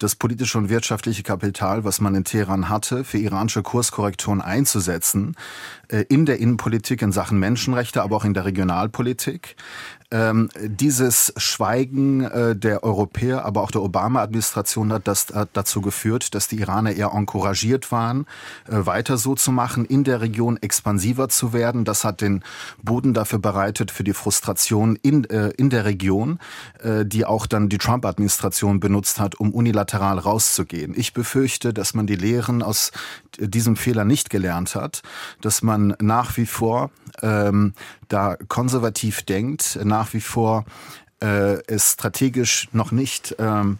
das 0.00 0.16
politische 0.16 0.58
und 0.58 0.68
wirtschaftliche 0.68 1.22
Kapital, 1.22 1.84
was 1.84 2.00
man 2.00 2.16
in 2.16 2.24
Teheran 2.24 2.68
hatte, 2.68 3.04
für 3.04 3.18
iranische 3.18 3.62
Kurskorrekturen 3.62 4.40
einzusetzen, 4.40 5.36
in 6.08 6.26
der 6.26 6.38
Innenpolitik 6.38 7.02
in 7.02 7.12
Sachen 7.12 7.38
Menschenrechte, 7.38 8.02
aber 8.02 8.16
auch 8.16 8.24
in 8.24 8.34
der 8.34 8.44
Regionalpolitik. 8.44 9.56
ähm, 10.12 10.48
dieses 10.60 11.32
Schweigen 11.36 12.22
äh, 12.22 12.56
der 12.56 12.82
Europäer, 12.82 13.44
aber 13.44 13.62
auch 13.62 13.70
der 13.70 13.82
Obama-Administration 13.82 14.92
hat, 14.92 15.06
das, 15.06 15.28
hat 15.32 15.50
dazu 15.52 15.80
geführt, 15.80 16.34
dass 16.34 16.48
die 16.48 16.58
Iraner 16.58 16.92
eher 16.92 17.12
encouragiert 17.14 17.92
waren, 17.92 18.26
äh, 18.68 18.86
weiter 18.86 19.18
so 19.18 19.36
zu 19.36 19.52
machen, 19.52 19.84
in 19.84 20.02
der 20.02 20.20
Region 20.20 20.56
expansiver 20.56 21.28
zu 21.28 21.52
werden. 21.52 21.84
Das 21.84 22.02
hat 22.02 22.22
den 22.22 22.42
Boden 22.82 23.14
dafür 23.14 23.38
bereitet 23.38 23.92
für 23.92 24.02
die 24.02 24.12
Frustration 24.12 24.96
in, 24.96 25.24
äh, 25.30 25.50
in 25.56 25.70
der 25.70 25.84
Region, 25.84 26.40
äh, 26.82 27.06
die 27.06 27.24
auch 27.24 27.46
dann 27.46 27.68
die 27.68 27.78
Trump-Administration 27.78 28.80
benutzt 28.80 29.20
hat, 29.20 29.38
um 29.38 29.52
unilateral 29.52 30.18
rauszugehen. 30.18 30.92
Ich 30.96 31.12
befürchte, 31.12 31.72
dass 31.72 31.94
man 31.94 32.08
die 32.08 32.16
Lehren 32.16 32.62
aus 32.62 32.90
diesem 33.38 33.76
Fehler 33.76 34.04
nicht 34.04 34.28
gelernt 34.28 34.74
hat, 34.74 35.02
dass 35.40 35.62
man 35.62 35.79
nach 36.00 36.36
wie 36.36 36.46
vor 36.46 36.90
ähm, 37.22 37.74
da 38.08 38.36
konservativ 38.48 39.22
denkt, 39.22 39.78
nach 39.84 40.12
wie 40.14 40.20
vor 40.20 40.64
äh, 41.22 41.62
es 41.66 41.92
strategisch 41.92 42.68
noch 42.72 42.92
nicht 42.92 43.36
ähm, 43.38 43.78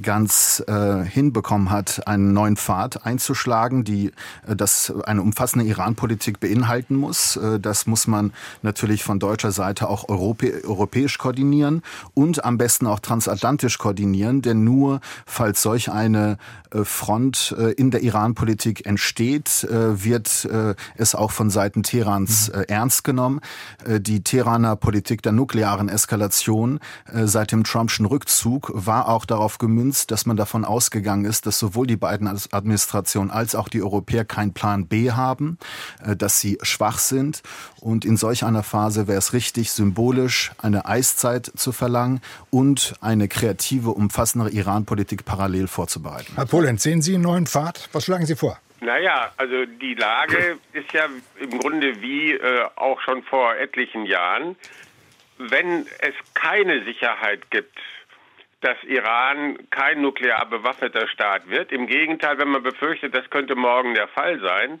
ganz 0.00 0.62
äh, 0.66 1.04
hinbekommen 1.04 1.70
hat, 1.70 2.06
einen 2.06 2.32
neuen 2.32 2.56
Pfad 2.56 3.04
einzuschlagen, 3.04 3.84
die 3.84 4.12
äh, 4.46 4.56
das 4.56 4.92
eine 5.04 5.22
umfassende 5.22 5.66
Iran-Politik 5.66 6.40
beinhalten 6.40 6.96
muss. 6.96 7.36
Äh, 7.36 7.60
das 7.60 7.86
muss 7.86 8.06
man 8.06 8.32
natürlich 8.62 9.04
von 9.04 9.18
deutscher 9.18 9.52
Seite 9.52 9.88
auch 9.88 10.08
europä 10.08 10.62
europäisch 10.64 11.18
koordinieren 11.18 11.82
und 12.14 12.44
am 12.44 12.58
besten 12.58 12.86
auch 12.86 13.00
transatlantisch 13.00 13.78
koordinieren, 13.78 14.42
denn 14.42 14.64
nur 14.64 15.00
falls 15.26 15.62
solch 15.62 15.90
eine 15.90 16.38
äh, 16.70 16.84
Front 16.84 17.54
äh, 17.58 17.72
in 17.72 17.90
der 17.90 18.02
Iran-Politik 18.02 18.86
entsteht, 18.86 19.64
äh, 19.64 20.04
wird 20.04 20.46
äh, 20.46 20.74
es 20.96 21.14
auch 21.14 21.30
von 21.30 21.50
Seiten 21.50 21.82
Teherans 21.82 22.48
äh, 22.48 22.64
ernst 22.68 23.04
genommen. 23.04 23.40
Äh, 23.84 24.00
die 24.00 24.22
Teheraner 24.22 24.76
Politik 24.76 25.22
der 25.22 25.32
nuklearen 25.32 25.88
Eskalation 25.88 26.80
äh, 27.12 27.26
seit 27.26 27.52
dem 27.52 27.64
Trumpschen 27.64 28.06
Rückzug 28.06 28.70
war 28.74 29.08
auch 29.08 29.24
darauf 29.24 29.58
gemünzt, 29.58 29.91
gemünzt, 29.92 30.10
dass 30.10 30.26
man 30.26 30.36
davon 30.36 30.64
ausgegangen 30.64 31.24
ist, 31.26 31.46
dass 31.46 31.58
sowohl 31.58 31.86
die 31.86 31.96
beiden 31.96 32.26
Administrationen 32.26 33.30
als 33.30 33.54
auch 33.54 33.68
die 33.68 33.82
Europäer 33.82 34.24
keinen 34.24 34.54
Plan 34.54 34.86
B 34.86 35.10
haben, 35.10 35.58
äh, 36.04 36.16
dass 36.16 36.40
sie 36.40 36.58
schwach 36.62 36.98
sind. 36.98 37.42
Und 37.80 38.04
in 38.04 38.16
solch 38.16 38.44
einer 38.44 38.62
Phase 38.62 39.06
wäre 39.06 39.18
es 39.18 39.32
richtig, 39.32 39.70
symbolisch 39.70 40.52
eine 40.58 40.86
Eiszeit 40.86 41.46
zu 41.54 41.72
verlangen 41.72 42.22
und 42.50 42.94
eine 43.00 43.28
kreative, 43.28 43.90
umfassendere 43.90 44.50
Iran-Politik 44.50 45.24
parallel 45.24 45.68
vorzubereiten. 45.68 46.32
Herr 46.36 46.46
Polenz, 46.46 46.82
sehen 46.82 47.02
Sie 47.02 47.14
einen 47.14 47.24
neuen 47.24 47.46
Pfad? 47.46 47.88
Was 47.92 48.04
schlagen 48.04 48.24
Sie 48.26 48.36
vor? 48.36 48.58
Naja, 48.80 49.30
also 49.36 49.66
die 49.66 49.94
Lage 49.94 50.58
ist 50.72 50.92
ja 50.92 51.06
im 51.38 51.58
Grunde 51.58 52.00
wie 52.00 52.32
äh, 52.32 52.64
auch 52.76 53.00
schon 53.02 53.22
vor 53.22 53.54
etlichen 53.56 54.06
Jahren. 54.06 54.56
Wenn 55.38 55.86
es 56.00 56.14
keine 56.34 56.84
Sicherheit 56.84 57.50
gibt, 57.50 57.78
dass 58.62 58.82
Iran 58.84 59.58
kein 59.70 60.00
nuklear 60.00 60.46
bewaffneter 60.46 61.08
Staat 61.08 61.50
wird. 61.50 61.72
Im 61.72 61.86
Gegenteil, 61.86 62.38
wenn 62.38 62.48
man 62.48 62.62
befürchtet, 62.62 63.14
das 63.14 63.28
könnte 63.28 63.56
morgen 63.56 63.94
der 63.94 64.08
Fall 64.08 64.40
sein, 64.40 64.80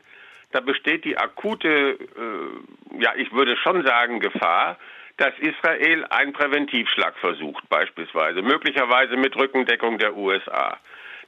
da 0.52 0.60
besteht 0.60 1.04
die 1.04 1.18
akute, 1.18 1.68
äh, 1.68 3.02
ja, 3.02 3.12
ich 3.16 3.32
würde 3.32 3.56
schon 3.56 3.84
sagen, 3.84 4.20
Gefahr, 4.20 4.78
dass 5.16 5.32
Israel 5.38 6.06
einen 6.10 6.32
Präventivschlag 6.32 7.16
versucht, 7.18 7.68
beispielsweise, 7.68 8.42
möglicherweise 8.42 9.16
mit 9.16 9.36
Rückendeckung 9.36 9.98
der 9.98 10.16
USA. 10.16 10.78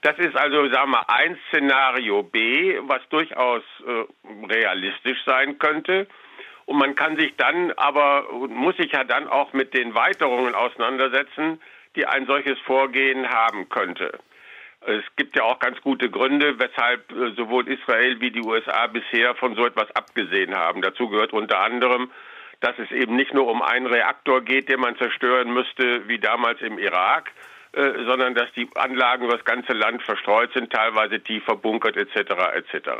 Das 0.03 0.19
ist 0.19 0.37
also, 0.37 0.69
sagen 0.71 0.93
wir, 0.93 1.09
ein 1.11 1.39
Szenario 1.49 2.23
B, 2.23 2.79
was 2.83 3.01
durchaus 3.09 3.63
äh, 3.87 4.53
realistisch 4.53 5.19
sein 5.25 5.59
könnte. 5.59 6.07
Und 6.67 6.79
man 6.79 6.95
kann 6.95 7.19
sich 7.19 7.35
dann 7.37 7.73
aber, 7.73 8.27
muss 8.49 8.77
sich 8.77 8.93
ja 8.93 9.05
dann 9.05 9.29
auch 9.29 9.53
mit 9.53 9.75
den 9.75 9.95
Weiterungen 9.95 10.55
auseinandersetzen, 10.55 11.61
die 11.97 12.07
ein 12.07 12.27
solches 12.27 12.59
Vorgehen 12.61 13.29
haben 13.29 13.69
könnte. 13.69 14.19
Es 14.87 15.05
gibt 15.17 15.37
ja 15.37 15.45
auch 15.45 15.59
ganz 15.61 15.81
gute 15.81 16.11
Gründe, 16.11 16.59
weshalb 16.59 17.11
äh, 17.11 17.33
sowohl 17.37 17.69
Israel 17.69 18.21
wie 18.21 18.31
die 18.31 18.43
USA 18.43 18.87
bisher 18.87 19.35
von 19.35 19.55
so 19.55 19.65
etwas 19.65 19.91
abgesehen 19.97 20.55
haben. 20.55 20.83
Dazu 20.83 21.09
gehört 21.09 21.33
unter 21.33 21.61
anderem, 21.61 22.11
dass 22.61 22.79
es 22.79 22.91
eben 22.91 23.17
nicht 23.17 23.33
nur 23.33 23.47
um 23.49 23.63
einen 23.63 23.87
Reaktor 23.87 24.43
geht, 24.43 24.69
den 24.69 24.81
man 24.81 24.97
zerstören 24.97 25.53
müsste, 25.53 26.07
wie 26.09 26.19
damals 26.19 26.61
im 26.61 26.79
Irak, 26.79 27.31
äh, 27.73 28.05
sondern 28.05 28.35
dass 28.35 28.53
die 28.53 28.69
Anlagen 28.75 29.25
über 29.25 29.37
das 29.37 29.45
ganze 29.45 29.73
Land 29.73 30.03
verstreut 30.03 30.53
sind, 30.53 30.71
teilweise 30.71 31.21
tief 31.21 31.45
verbunkert 31.45 31.97
etc. 31.97 32.33
etc. 32.55 32.91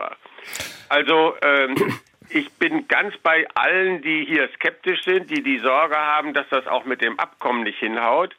Also 0.89 1.37
ähm, 1.43 1.77
ich 2.31 2.51
bin 2.55 2.89
ganz 2.89 3.17
bei 3.19 3.47
allen, 3.55 4.01
die 4.01 4.25
hier 4.25 4.49
skeptisch 4.55 5.03
sind, 5.03 5.31
die 5.31 5.43
die 5.43 5.59
Sorge 5.59 5.97
haben, 5.97 6.33
dass 6.33 6.49
das 6.49 6.67
auch 6.67 6.85
mit 6.87 7.03
dem 7.03 7.19
Abkommen 7.19 7.65
nicht 7.65 7.79
hinhaut. 7.79 8.35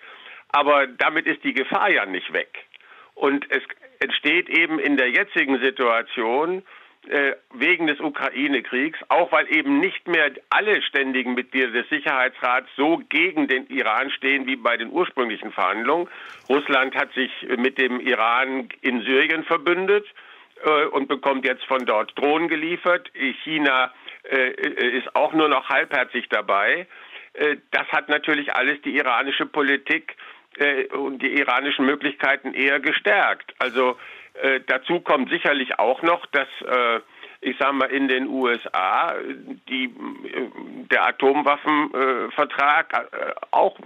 Aber 0.55 0.87
damit 0.87 1.27
ist 1.27 1.43
die 1.43 1.53
Gefahr 1.53 1.91
ja 1.91 2.05
nicht 2.05 2.31
weg. 2.31 2.65
Und 3.13 3.45
es 3.51 3.61
entsteht 3.99 4.47
eben 4.47 4.79
in 4.79 4.95
der 4.95 5.09
jetzigen 5.09 5.59
Situation 5.59 6.63
äh, 7.09 7.33
wegen 7.53 7.87
des 7.87 7.99
Ukraine-Kriegs, 7.99 8.97
auch 9.09 9.33
weil 9.33 9.53
eben 9.53 9.81
nicht 9.81 10.07
mehr 10.07 10.31
alle 10.49 10.81
ständigen 10.81 11.33
Mitglieder 11.33 11.71
des 11.71 11.89
Sicherheitsrats 11.89 12.69
so 12.77 13.01
gegen 13.09 13.49
den 13.49 13.67
Iran 13.67 14.09
stehen 14.11 14.47
wie 14.47 14.55
bei 14.55 14.77
den 14.77 14.91
ursprünglichen 14.91 15.51
Verhandlungen. 15.51 16.07
Russland 16.47 16.95
hat 16.95 17.11
sich 17.13 17.31
mit 17.57 17.77
dem 17.77 17.99
Iran 17.99 18.69
in 18.79 19.01
Syrien 19.01 19.43
verbündet 19.43 20.05
äh, 20.63 20.85
und 20.85 21.09
bekommt 21.09 21.45
jetzt 21.45 21.65
von 21.65 21.85
dort 21.85 22.17
Drohnen 22.17 22.47
geliefert. 22.47 23.11
China 23.43 23.93
äh, 24.23 24.51
ist 24.97 25.17
auch 25.17 25.33
nur 25.33 25.49
noch 25.49 25.67
halbherzig 25.67 26.29
dabei. 26.29 26.87
Äh, 27.33 27.57
das 27.71 27.87
hat 27.89 28.07
natürlich 28.07 28.55
alles 28.55 28.81
die 28.83 28.95
iranische 28.95 29.45
Politik 29.45 30.15
äh, 30.57 30.85
und 30.87 31.21
die 31.21 31.37
iranischen 31.37 31.85
Möglichkeiten 31.85 32.53
eher 32.53 32.79
gestärkt. 32.79 33.53
Also 33.59 33.97
äh, 34.41 34.61
dazu 34.67 34.99
kommt 34.99 35.29
sicherlich 35.29 35.79
auch 35.79 36.01
noch, 36.01 36.25
dass 36.27 36.47
äh, 36.61 36.99
ich 37.41 37.57
sage 37.57 37.73
mal 37.73 37.91
in 37.91 38.07
den 38.07 38.27
USA 38.27 39.13
die, 39.69 39.85
äh, 39.85 39.89
der 40.91 41.05
Atomwaffenvertrag 41.07 42.93
äh, 42.93 43.33
auch 43.51 43.77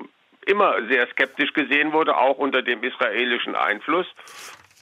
immer 0.46 0.76
sehr 0.88 1.08
skeptisch 1.08 1.54
gesehen 1.54 1.92
wurde, 1.94 2.18
auch 2.18 2.38
unter 2.38 2.62
dem 2.62 2.84
israelischen 2.84 3.56
Einfluss. 3.56 4.08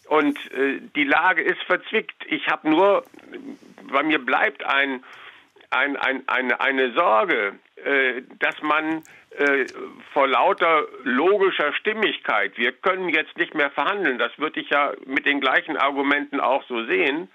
Und 0.07 0.37
äh, 0.53 0.79
die 0.95 1.03
Lage 1.03 1.41
ist 1.41 1.61
verzwickt. 1.63 2.25
Ich 2.27 2.47
habe 2.47 2.69
nur, 2.69 3.03
bei 3.91 4.03
mir 4.03 4.19
bleibt 4.19 4.63
ein, 4.63 5.03
ein, 5.69 5.97
ein, 5.97 6.23
eine, 6.27 6.61
eine 6.61 6.93
Sorge, 6.93 7.55
dass 8.39 8.61
man 8.61 9.03
äh, 9.37 9.65
vor 10.13 10.27
lauter 10.27 10.85
logischer 11.03 11.73
Stimmigkeit, 11.73 12.57
wir 12.57 12.71
können 12.71 13.09
jetzt 13.09 13.37
nicht 13.37 13.53
mehr 13.53 13.69
verhandeln, 13.71 14.17
das 14.17 14.31
würde 14.37 14.59
ich 14.59 14.69
ja 14.69 14.93
mit 15.05 15.25
den 15.25 15.39
gleichen 15.39 15.77
Argumenten 15.77 16.39
auch 16.39 16.63
so 16.67 16.85
sehen, 16.85 17.29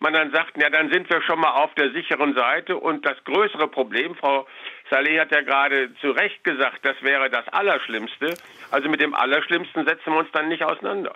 man 0.00 0.12
dann 0.12 0.32
sagt, 0.32 0.60
ja, 0.60 0.68
dann 0.68 0.90
sind 0.90 1.08
wir 1.08 1.22
schon 1.22 1.40
mal 1.40 1.52
auf 1.52 1.72
der 1.74 1.92
sicheren 1.92 2.34
Seite 2.34 2.76
und 2.76 3.06
das 3.06 3.16
größere 3.24 3.68
Problem, 3.68 4.14
Frau 4.16 4.46
Saleh 4.90 5.18
hat 5.18 5.30
ja 5.30 5.40
gerade 5.40 5.94
zu 6.00 6.10
Recht 6.10 6.42
gesagt, 6.44 6.80
das 6.82 6.96
wäre 7.02 7.30
das 7.30 7.48
Allerschlimmste. 7.48 8.34
Also 8.70 8.88
mit 8.88 9.00
dem 9.00 9.14
Allerschlimmsten 9.14 9.86
setzen 9.86 10.12
wir 10.12 10.18
uns 10.18 10.28
dann 10.32 10.48
nicht 10.48 10.62
auseinander. 10.62 11.14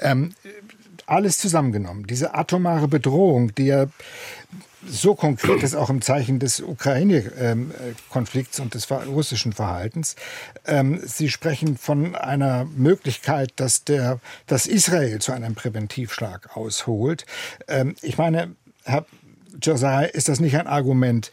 Ähm, 0.00 0.34
alles 1.06 1.38
zusammengenommen, 1.38 2.06
diese 2.06 2.34
atomare 2.34 2.88
Bedrohung, 2.88 3.54
die 3.54 3.66
ja 3.66 3.86
so 4.86 5.14
konkret 5.14 5.62
ist, 5.62 5.74
auch 5.74 5.90
im 5.90 6.02
Zeichen 6.02 6.38
des 6.38 6.60
Ukraine-Konflikts 6.60 8.60
und 8.60 8.74
des 8.74 8.90
russischen 8.90 9.52
Verhaltens. 9.52 10.16
Ähm, 10.66 11.00
Sie 11.04 11.30
sprechen 11.30 11.76
von 11.76 12.14
einer 12.14 12.64
Möglichkeit, 12.64 13.52
dass, 13.56 13.84
der, 13.84 14.20
dass 14.46 14.66
Israel 14.66 15.20
zu 15.20 15.32
einem 15.32 15.54
Präventivschlag 15.54 16.56
ausholt. 16.56 17.26
Ähm, 17.68 17.94
ich 18.02 18.18
meine, 18.18 18.54
Herr 18.84 19.06
Josiah, 19.60 20.02
ist 20.02 20.28
das 20.28 20.40
nicht 20.40 20.56
ein 20.56 20.66
Argument 20.66 21.30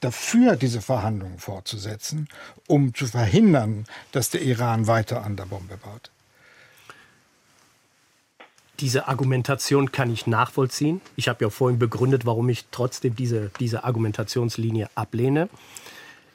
dafür, 0.00 0.56
diese 0.56 0.82
Verhandlungen 0.82 1.38
fortzusetzen, 1.38 2.28
um 2.66 2.94
zu 2.94 3.06
verhindern, 3.06 3.86
dass 4.12 4.30
der 4.30 4.42
Iran 4.42 4.86
weiter 4.86 5.24
an 5.24 5.36
der 5.36 5.46
Bombe 5.46 5.78
baut? 5.78 6.10
Diese 8.80 9.08
Argumentation 9.08 9.92
kann 9.92 10.12
ich 10.12 10.26
nachvollziehen. 10.26 11.00
Ich 11.16 11.28
habe 11.28 11.44
ja 11.44 11.50
vorhin 11.50 11.78
begründet, 11.78 12.26
warum 12.26 12.48
ich 12.48 12.66
trotzdem 12.70 13.14
diese, 13.14 13.50
diese 13.60 13.84
Argumentationslinie 13.84 14.88
ablehne. 14.94 15.48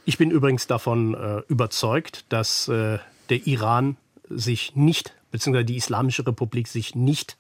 Ich 0.06 0.18
bin 0.18 0.32
übrigens 0.32 0.66
davon 0.66 1.14
äh, 1.14 1.42
überzeugt, 1.48 2.26
dass 2.30 2.68
äh, 2.68 3.00
der 3.30 3.48
Iran 3.48 3.98
sich 4.30 4.76
nicht, 4.76 5.14
beziehungsweise 5.32 5.66
die 5.66 5.78
Islamische 5.78 6.26
Republik 6.26 6.68
sich 6.68 6.96
nicht 6.96 7.38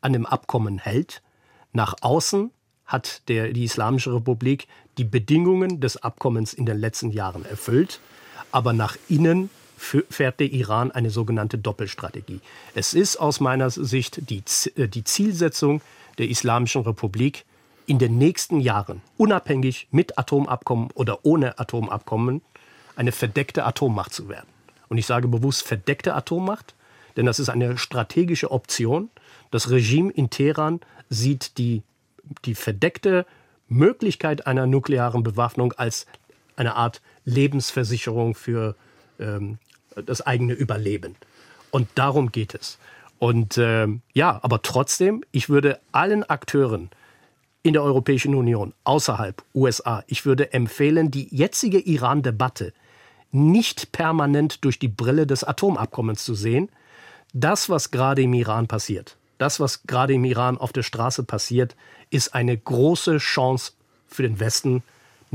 an 0.00 0.12
dem 0.12 0.26
Abkommen 0.26 0.78
hält. 0.78 1.22
Nach 1.72 1.94
außen 2.02 2.50
hat 2.84 3.22
der, 3.28 3.52
die 3.52 3.64
Islamische 3.64 4.14
Republik 4.14 4.68
die 4.98 5.04
Bedingungen 5.04 5.80
des 5.80 5.96
Abkommens 5.96 6.52
in 6.52 6.66
den 6.66 6.78
letzten 6.78 7.10
Jahren 7.10 7.44
erfüllt, 7.44 8.00
aber 8.52 8.72
nach 8.72 8.96
innen 9.08 9.50
fährt 9.84 10.40
der 10.40 10.52
Iran 10.52 10.90
eine 10.90 11.10
sogenannte 11.10 11.58
Doppelstrategie. 11.58 12.40
Es 12.74 12.94
ist 12.94 13.16
aus 13.16 13.40
meiner 13.40 13.70
Sicht 13.70 14.30
die, 14.30 14.42
äh, 14.76 14.88
die 14.88 15.04
Zielsetzung 15.04 15.80
der 16.18 16.28
Islamischen 16.28 16.82
Republik, 16.82 17.44
in 17.86 17.98
den 17.98 18.16
nächsten 18.18 18.60
Jahren, 18.60 19.02
unabhängig 19.16 19.88
mit 19.90 20.18
Atomabkommen 20.18 20.90
oder 20.94 21.24
ohne 21.24 21.58
Atomabkommen, 21.58 22.40
eine 22.96 23.12
verdeckte 23.12 23.64
Atommacht 23.64 24.12
zu 24.12 24.28
werden. 24.28 24.48
Und 24.88 24.98
ich 24.98 25.06
sage 25.06 25.28
bewusst 25.28 25.66
verdeckte 25.66 26.14
Atommacht, 26.14 26.74
denn 27.16 27.26
das 27.26 27.38
ist 27.38 27.48
eine 27.48 27.78
strategische 27.78 28.50
Option. 28.50 29.10
Das 29.50 29.70
Regime 29.70 30.10
in 30.12 30.30
Teheran 30.30 30.80
sieht 31.08 31.58
die, 31.58 31.82
die 32.44 32.54
verdeckte 32.54 33.26
Möglichkeit 33.68 34.46
einer 34.46 34.66
nuklearen 34.66 35.22
Bewaffnung 35.22 35.72
als 35.72 36.06
eine 36.56 36.76
Art 36.76 37.02
Lebensversicherung 37.24 38.34
für 38.34 38.76
ähm, 39.18 39.58
das 40.06 40.20
eigene 40.22 40.52
Überleben. 40.52 41.16
Und 41.70 41.88
darum 41.94 42.32
geht 42.32 42.54
es. 42.54 42.78
Und 43.18 43.58
äh, 43.58 43.88
ja, 44.12 44.38
aber 44.42 44.62
trotzdem, 44.62 45.24
ich 45.32 45.48
würde 45.48 45.80
allen 45.92 46.24
Akteuren 46.24 46.90
in 47.62 47.72
der 47.72 47.82
Europäischen 47.82 48.34
Union, 48.34 48.74
außerhalb 48.84 49.42
USA, 49.54 50.04
ich 50.06 50.26
würde 50.26 50.52
empfehlen, 50.52 51.10
die 51.10 51.34
jetzige 51.34 51.78
Iran-Debatte 51.78 52.72
nicht 53.32 53.90
permanent 53.92 54.64
durch 54.64 54.78
die 54.78 54.88
Brille 54.88 55.26
des 55.26 55.42
Atomabkommens 55.42 56.24
zu 56.24 56.34
sehen. 56.34 56.68
Das, 57.32 57.68
was 57.68 57.90
gerade 57.90 58.22
im 58.22 58.34
Iran 58.34 58.68
passiert, 58.68 59.16
das, 59.38 59.58
was 59.58 59.84
gerade 59.84 60.14
im 60.14 60.24
Iran 60.24 60.58
auf 60.58 60.72
der 60.72 60.82
Straße 60.82 61.24
passiert, 61.24 61.74
ist 62.10 62.34
eine 62.34 62.56
große 62.56 63.18
Chance 63.18 63.72
für 64.06 64.22
den 64.22 64.38
Westen, 64.38 64.82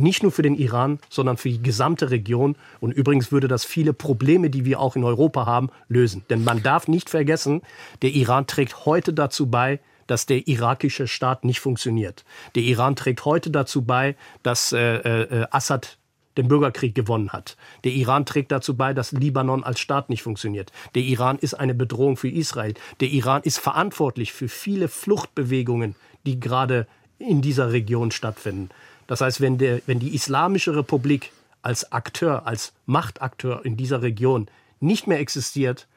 nicht 0.01 0.23
nur 0.23 0.31
für 0.31 0.41
den 0.41 0.55
Iran, 0.55 0.99
sondern 1.09 1.37
für 1.37 1.49
die 1.49 1.61
gesamte 1.61 2.11
Region. 2.11 2.55
Und 2.79 2.91
übrigens 2.91 3.31
würde 3.31 3.47
das 3.47 3.65
viele 3.65 3.93
Probleme, 3.93 4.49
die 4.49 4.65
wir 4.65 4.79
auch 4.79 4.95
in 4.95 5.03
Europa 5.03 5.45
haben, 5.45 5.69
lösen. 5.87 6.23
Denn 6.29 6.43
man 6.43 6.63
darf 6.63 6.87
nicht 6.87 7.09
vergessen, 7.09 7.61
der 8.01 8.11
Iran 8.11 8.47
trägt 8.47 8.85
heute 8.85 9.13
dazu 9.13 9.47
bei, 9.47 9.79
dass 10.07 10.25
der 10.25 10.47
irakische 10.47 11.07
Staat 11.07 11.45
nicht 11.45 11.59
funktioniert. 11.59 12.25
Der 12.55 12.63
Iran 12.63 12.95
trägt 12.95 13.25
heute 13.25 13.51
dazu 13.51 13.83
bei, 13.83 14.15
dass 14.41 14.71
äh, 14.71 14.95
äh, 14.95 15.47
Assad 15.51 15.99
den 16.37 16.47
Bürgerkrieg 16.47 16.95
gewonnen 16.95 17.29
hat. 17.29 17.57
Der 17.83 17.91
Iran 17.91 18.25
trägt 18.25 18.51
dazu 18.51 18.75
bei, 18.75 18.93
dass 18.93 19.11
Libanon 19.11 19.63
als 19.63 19.79
Staat 19.79 20.09
nicht 20.09 20.23
funktioniert. 20.23 20.71
Der 20.95 21.03
Iran 21.03 21.37
ist 21.37 21.53
eine 21.53 21.75
Bedrohung 21.75 22.17
für 22.17 22.29
Israel. 22.29 22.73
Der 23.01 23.09
Iran 23.09 23.41
ist 23.43 23.59
verantwortlich 23.59 24.31
für 24.33 24.47
viele 24.47 24.87
Fluchtbewegungen, 24.87 25.95
die 26.25 26.39
gerade 26.39 26.87
in 27.19 27.41
dieser 27.41 27.71
Region 27.73 28.11
stattfinden. 28.11 28.69
Das 29.09 29.21
heißt, 29.21 29.41
wenn, 29.41 29.57
der, 29.57 29.81
wenn 29.87 29.97
die 29.97 30.13
Islamische 30.13 30.75
Republik 30.75 31.31
als 31.63 31.91
Akteur, 31.91 32.45
als 32.45 32.73
Machtakteur 32.85 33.65
in 33.65 33.75
dieser 33.75 34.03
Region 34.03 34.47
nicht 34.79 35.07
mehr 35.07 35.19
existiert 35.19 35.87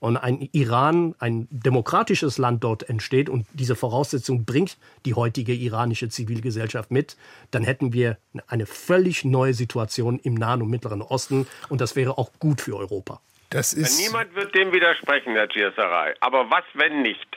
und 0.00 0.16
ein 0.16 0.48
Iran, 0.50 1.14
ein 1.20 1.46
demokratisches 1.52 2.38
Land 2.38 2.64
dort 2.64 2.88
entsteht 2.88 3.30
und 3.30 3.46
diese 3.52 3.76
Voraussetzung 3.76 4.44
bringt 4.44 4.78
die 5.04 5.14
heutige 5.14 5.54
iranische 5.54 6.08
Zivilgesellschaft 6.08 6.90
mit, 6.90 7.16
dann 7.52 7.62
hätten 7.62 7.92
wir 7.92 8.18
eine 8.48 8.66
völlig 8.66 9.24
neue 9.24 9.54
Situation 9.54 10.18
im 10.18 10.34
Nahen 10.34 10.60
und 10.60 10.68
Mittleren 10.68 11.02
Osten 11.02 11.46
und 11.68 11.80
das 11.80 11.94
wäre 11.94 12.18
auch 12.18 12.32
gut 12.40 12.60
für 12.60 12.76
Europa. 12.76 13.20
Das 13.50 13.74
ist 13.74 14.00
Niemand 14.00 14.34
wird 14.34 14.52
dem 14.56 14.72
widersprechen, 14.72 15.34
Herr 15.34 15.46
Gierserei. 15.46 16.14
Aber 16.18 16.50
was, 16.50 16.64
wenn 16.74 17.02
nicht? 17.02 17.28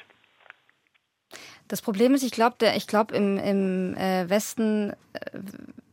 Das 1.70 1.82
Problem 1.82 2.16
ist, 2.16 2.24
ich 2.24 2.32
glaube, 2.32 2.56
ich 2.76 2.88
glaube, 2.88 3.16
im, 3.16 3.38
im 3.38 3.96
äh, 3.96 4.28
Westen 4.30 4.92
äh, 5.14 5.40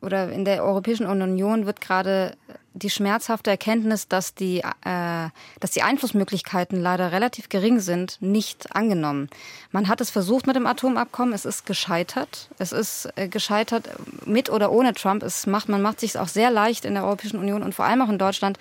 oder 0.01 0.33
in 0.33 0.45
der 0.45 0.65
Europäischen 0.65 1.07
Union 1.07 1.67
wird 1.67 1.81
gerade 1.81 2.35
die 2.73 2.91
schmerzhafte 2.91 3.51
Erkenntnis, 3.51 4.09
dass 4.09 4.35
die, 4.35 4.61
äh, 4.61 5.29
dass 5.61 5.71
die 5.73 5.83
Einflussmöglichkeiten 5.83 6.81
leider 6.81 7.13
relativ 7.13 7.49
gering 7.51 7.81
sind, 7.81 8.19
nicht 8.21 8.75
angenommen. 8.75 9.29
Man 9.71 9.89
hat 9.89 10.01
es 10.01 10.11
versucht 10.11 10.47
mit 10.47 10.57
dem 10.57 10.67
Atomabkommen, 10.67 11.35
es 11.35 11.45
ist 11.45 11.67
gescheitert. 11.67 12.49
Es 12.59 12.73
ist 12.73 13.11
äh, 13.17 13.29
gescheitert 13.29 13.89
mit 14.25 14.51
oder 14.51 14.73
ohne 14.73 14.95
Trump. 14.95 15.23
Es 15.23 15.47
macht, 15.47 15.69
man 15.69 15.83
macht 15.83 16.01
sich 16.01 16.19
auch 16.19 16.29
sehr 16.29 16.51
leicht 16.51 16.87
in 16.87 16.95
der 16.95 17.05
Europäischen 17.05 17.39
Union 17.39 17.63
und 17.63 17.75
vor 17.75 17.85
allem 17.85 18.01
auch 18.01 18.11
in 18.11 18.19
Deutschland, 18.19 18.59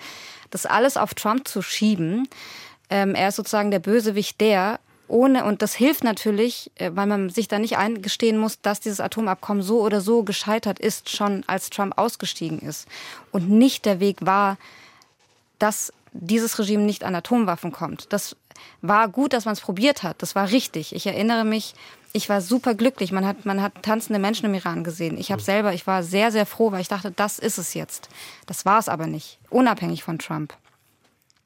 das 0.50 0.66
alles 0.66 0.98
auf 0.98 1.14
Trump 1.14 1.48
zu 1.48 1.62
schieben. 1.62 2.28
Ähm, 2.88 3.14
er 3.14 3.28
ist 3.28 3.36
sozusagen 3.36 3.70
der 3.70 3.80
Bösewicht 3.80 4.40
der, 4.40 4.80
ohne, 5.08 5.44
und 5.44 5.62
das 5.62 5.74
hilft 5.74 6.04
natürlich, 6.04 6.70
äh, 6.76 6.90
weil 6.94 7.06
man 7.06 7.30
sich 7.30 7.48
da 7.48 7.58
nicht 7.58 7.76
eingestehen 7.76 8.38
muss, 8.38 8.60
dass 8.60 8.80
dieses 8.80 9.00
Atomabkommen 9.00 9.62
so 9.62 9.80
oder 9.80 10.00
so 10.00 10.22
gescheitert 10.22 10.78
ist, 10.78 11.10
schon 11.10 11.44
als 11.46 11.70
Trump 11.70 11.96
ausgestiegen 11.98 12.58
ist. 12.60 12.88
Und 13.32 13.48
nicht 13.48 13.84
der 13.84 14.00
Weg 14.00 14.18
war, 14.20 14.56
dass 15.58 15.92
dieses 16.12 16.58
Regime 16.58 16.82
nicht 16.82 17.04
an 17.04 17.14
Atomwaffen 17.14 17.72
kommt. 17.72 18.12
Das 18.12 18.36
war 18.82 19.08
gut, 19.08 19.32
dass 19.32 19.44
man 19.44 19.52
es 19.52 19.60
probiert 19.60 20.02
hat. 20.02 20.22
Das 20.22 20.34
war 20.34 20.50
richtig. 20.50 20.94
Ich 20.94 21.06
erinnere 21.06 21.44
mich, 21.44 21.74
ich 22.12 22.28
war 22.28 22.40
super 22.40 22.74
glücklich. 22.74 23.12
Man 23.12 23.26
hat, 23.26 23.44
man 23.44 23.60
hat 23.60 23.82
tanzende 23.82 24.18
Menschen 24.18 24.46
im 24.46 24.54
Iran 24.54 24.84
gesehen. 24.84 25.18
Ich 25.18 25.30
habe 25.30 25.42
mhm. 25.42 25.46
selber, 25.46 25.74
ich 25.74 25.86
war 25.86 26.02
sehr, 26.02 26.32
sehr 26.32 26.46
froh, 26.46 26.72
weil 26.72 26.80
ich 26.80 26.88
dachte, 26.88 27.10
das 27.10 27.38
ist 27.38 27.58
es 27.58 27.74
jetzt. 27.74 28.08
Das 28.46 28.64
war 28.64 28.78
es 28.78 28.88
aber 28.88 29.06
nicht, 29.06 29.38
unabhängig 29.50 30.02
von 30.02 30.18
Trump. 30.18 30.54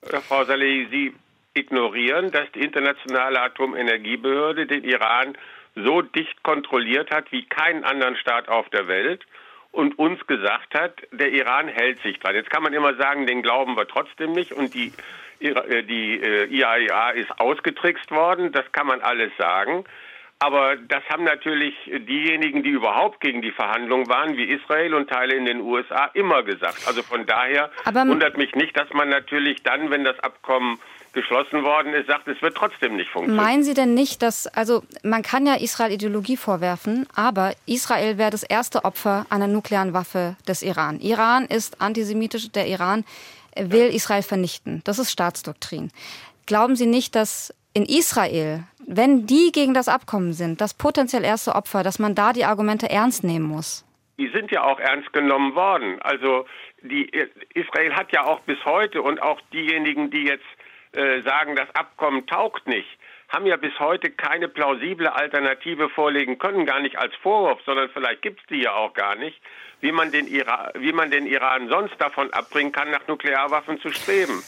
Frau 0.03 0.45
Saleh, 0.45 0.87
Sie 0.91 1.13
ignorieren, 1.55 2.31
dass 2.31 2.51
die 2.53 2.61
internationale 2.61 3.41
Atomenergiebehörde 3.41 4.67
den 4.67 4.85
Iran 4.85 5.37
so 5.75 6.03
dicht 6.03 6.43
kontrolliert 6.43 7.11
hat 7.11 7.31
wie 7.33 7.45
keinen 7.47 7.85
anderen 7.85 8.17
Staat 8.17 8.49
auf 8.49 8.69
der 8.71 8.89
Welt 8.89 9.25
und 9.73 9.99
uns 9.99 10.25
gesagt 10.27 10.75
hat, 10.75 10.95
der 11.13 11.31
Iran 11.31 11.69
hält 11.69 12.03
sich 12.03 12.19
dran. 12.19 12.35
Jetzt 12.35 12.51
kann 12.51 12.63
man 12.63 12.73
immer 12.73 12.95
sagen, 12.97 13.27
den 13.27 13.43
glauben 13.43 13.77
wir 13.77 13.87
trotzdem 13.87 14.33
nicht 14.33 14.53
und 14.53 14.75
die, 14.75 14.93
äh, 15.41 15.83
die 15.85 16.17
IAEA 16.17 17.11
äh, 17.13 17.21
ist 17.21 17.31
ausgetrickst 17.39 18.11
worden. 18.11 18.53
Das 18.53 18.71
kann 18.73 18.87
man 18.87 19.01
alles 19.01 19.31
sagen. 19.39 19.85
Aber 20.43 20.77
das 20.77 21.03
haben 21.11 21.25
natürlich 21.25 21.75
diejenigen, 21.85 22.63
die 22.63 22.71
überhaupt 22.71 23.21
gegen 23.21 23.43
die 23.43 23.51
Verhandlungen 23.51 24.09
waren, 24.09 24.39
wie 24.39 24.45
Israel 24.45 24.95
und 24.95 25.11
Teile 25.11 25.35
in 25.35 25.45
den 25.45 25.61
USA, 25.61 26.07
immer 26.15 26.43
gesagt. 26.43 26.87
Also 26.87 27.03
von 27.03 27.27
daher 27.27 27.71
Aber 27.85 28.07
wundert 28.07 28.39
mich 28.39 28.55
nicht, 28.55 28.75
dass 28.75 28.91
man 28.95 29.11
natürlich 29.11 29.63
dann, 29.63 29.91
wenn 29.91 30.03
das 30.03 30.19
Abkommen 30.21 30.79
geschlossen 31.13 31.63
worden 31.65 31.93
ist, 31.95 32.07
sagt, 32.07 32.29
es 32.29 32.41
wird 32.43 32.57
trotzdem 32.57 32.97
nicht 32.97 33.11
funktionieren. 33.11 33.45
Meinen 33.45 33.63
Sie 33.63 33.75
denn 33.75 33.95
nicht, 33.95 34.23
dass, 34.23 34.47
also 34.47 34.83
man 35.03 35.23
kann 35.23 35.47
ja 35.47 35.55
Israel 35.55 35.93
Ideologie 35.93 36.37
vorwerfen, 36.37 37.07
aber 37.15 37.53
Israel 37.67 38.19
wäre 38.19 38.31
das 38.31 38.43
erste 38.43 38.85
Opfer 38.85 39.27
einer 39.31 39.47
nuklearen 39.47 39.93
Waffe 39.93 40.37
des 40.47 40.63
Iran. 40.63 41.01
Iran 41.01 41.47
ist 41.47 41.81
antisemitisch, 41.81 42.51
der 42.53 42.67
Iran 42.67 43.05
will 43.57 43.95
Israel 43.95 44.23
vernichten. 44.23 44.83
Das 44.85 44.99
ist 44.99 45.11
Staatsdoktrin. 45.11 45.91
Glauben 46.47 46.77
Sie 46.77 46.87
nicht, 46.87 47.15
dass 47.15 47.55
in 47.75 47.85
Israel, 47.85 48.65
wenn 48.87 49.27
die 49.27 49.53
gegen 49.53 49.75
das 49.75 49.89
Abkommen 49.89 50.33
sind, 50.33 50.61
das 50.61 50.75
potenziell 50.75 51.25
erste 51.25 51.55
Opfer, 51.55 51.83
dass 51.83 51.99
man 51.99 52.15
da 52.15 52.33
die 52.33 52.45
Argumente 52.45 52.91
ernst 52.91 53.25
nehmen 53.25 53.47
muss? 53.47 53.85
Die 54.19 54.29
sind 54.29 54.51
ja 54.51 54.65
auch 54.65 54.79
ernst 54.79 55.13
genommen 55.13 55.55
worden. 55.55 56.01
Also 56.03 56.47
die, 56.83 57.11
Israel 57.55 57.95
hat 57.95 58.13
ja 58.13 58.25
auch 58.25 58.41
bis 58.41 58.59
heute 58.65 59.03
und 59.03 59.23
auch 59.23 59.41
diejenigen, 59.53 60.11
die 60.11 60.25
jetzt 60.25 60.45
äh, 60.93 61.23
sagen, 61.23 61.57
das 61.57 61.73
Abkommen 61.75 62.27
taugt 62.27 62.67
nicht, 62.67 62.89
haben 63.29 63.47
ja 63.47 63.57
bis 63.57 63.79
heute 63.79 64.11
keine 64.11 64.49
plausible 64.49 65.13
Alternative 65.13 65.89
vorlegen 65.89 66.39
können, 66.39 66.67
gar 66.67 66.81
nicht 66.81 66.99
als 66.99 67.15
Vorwurf, 67.17 67.61
sondern 67.65 67.89
vielleicht 67.91 68.23
gibt 68.23 68.41
es 68.41 68.47
die 68.49 68.63
ja 68.63 68.75
auch 68.75 68.93
gar 68.93 69.15
nicht, 69.15 69.41
wie 69.81 69.93
man, 69.93 70.11
den 70.11 70.27
Iran, 70.27 70.71
wie 70.75 70.93
man 70.93 71.11
den 71.11 71.27
Iran 71.27 71.69
sonst 71.69 71.95
davon 72.01 72.33
abbringen 72.33 72.73
kann, 72.73 72.91
nach 72.91 73.07
Nuklearwaffen 73.07 73.81
zu 73.81 73.91
streben. 73.91 74.43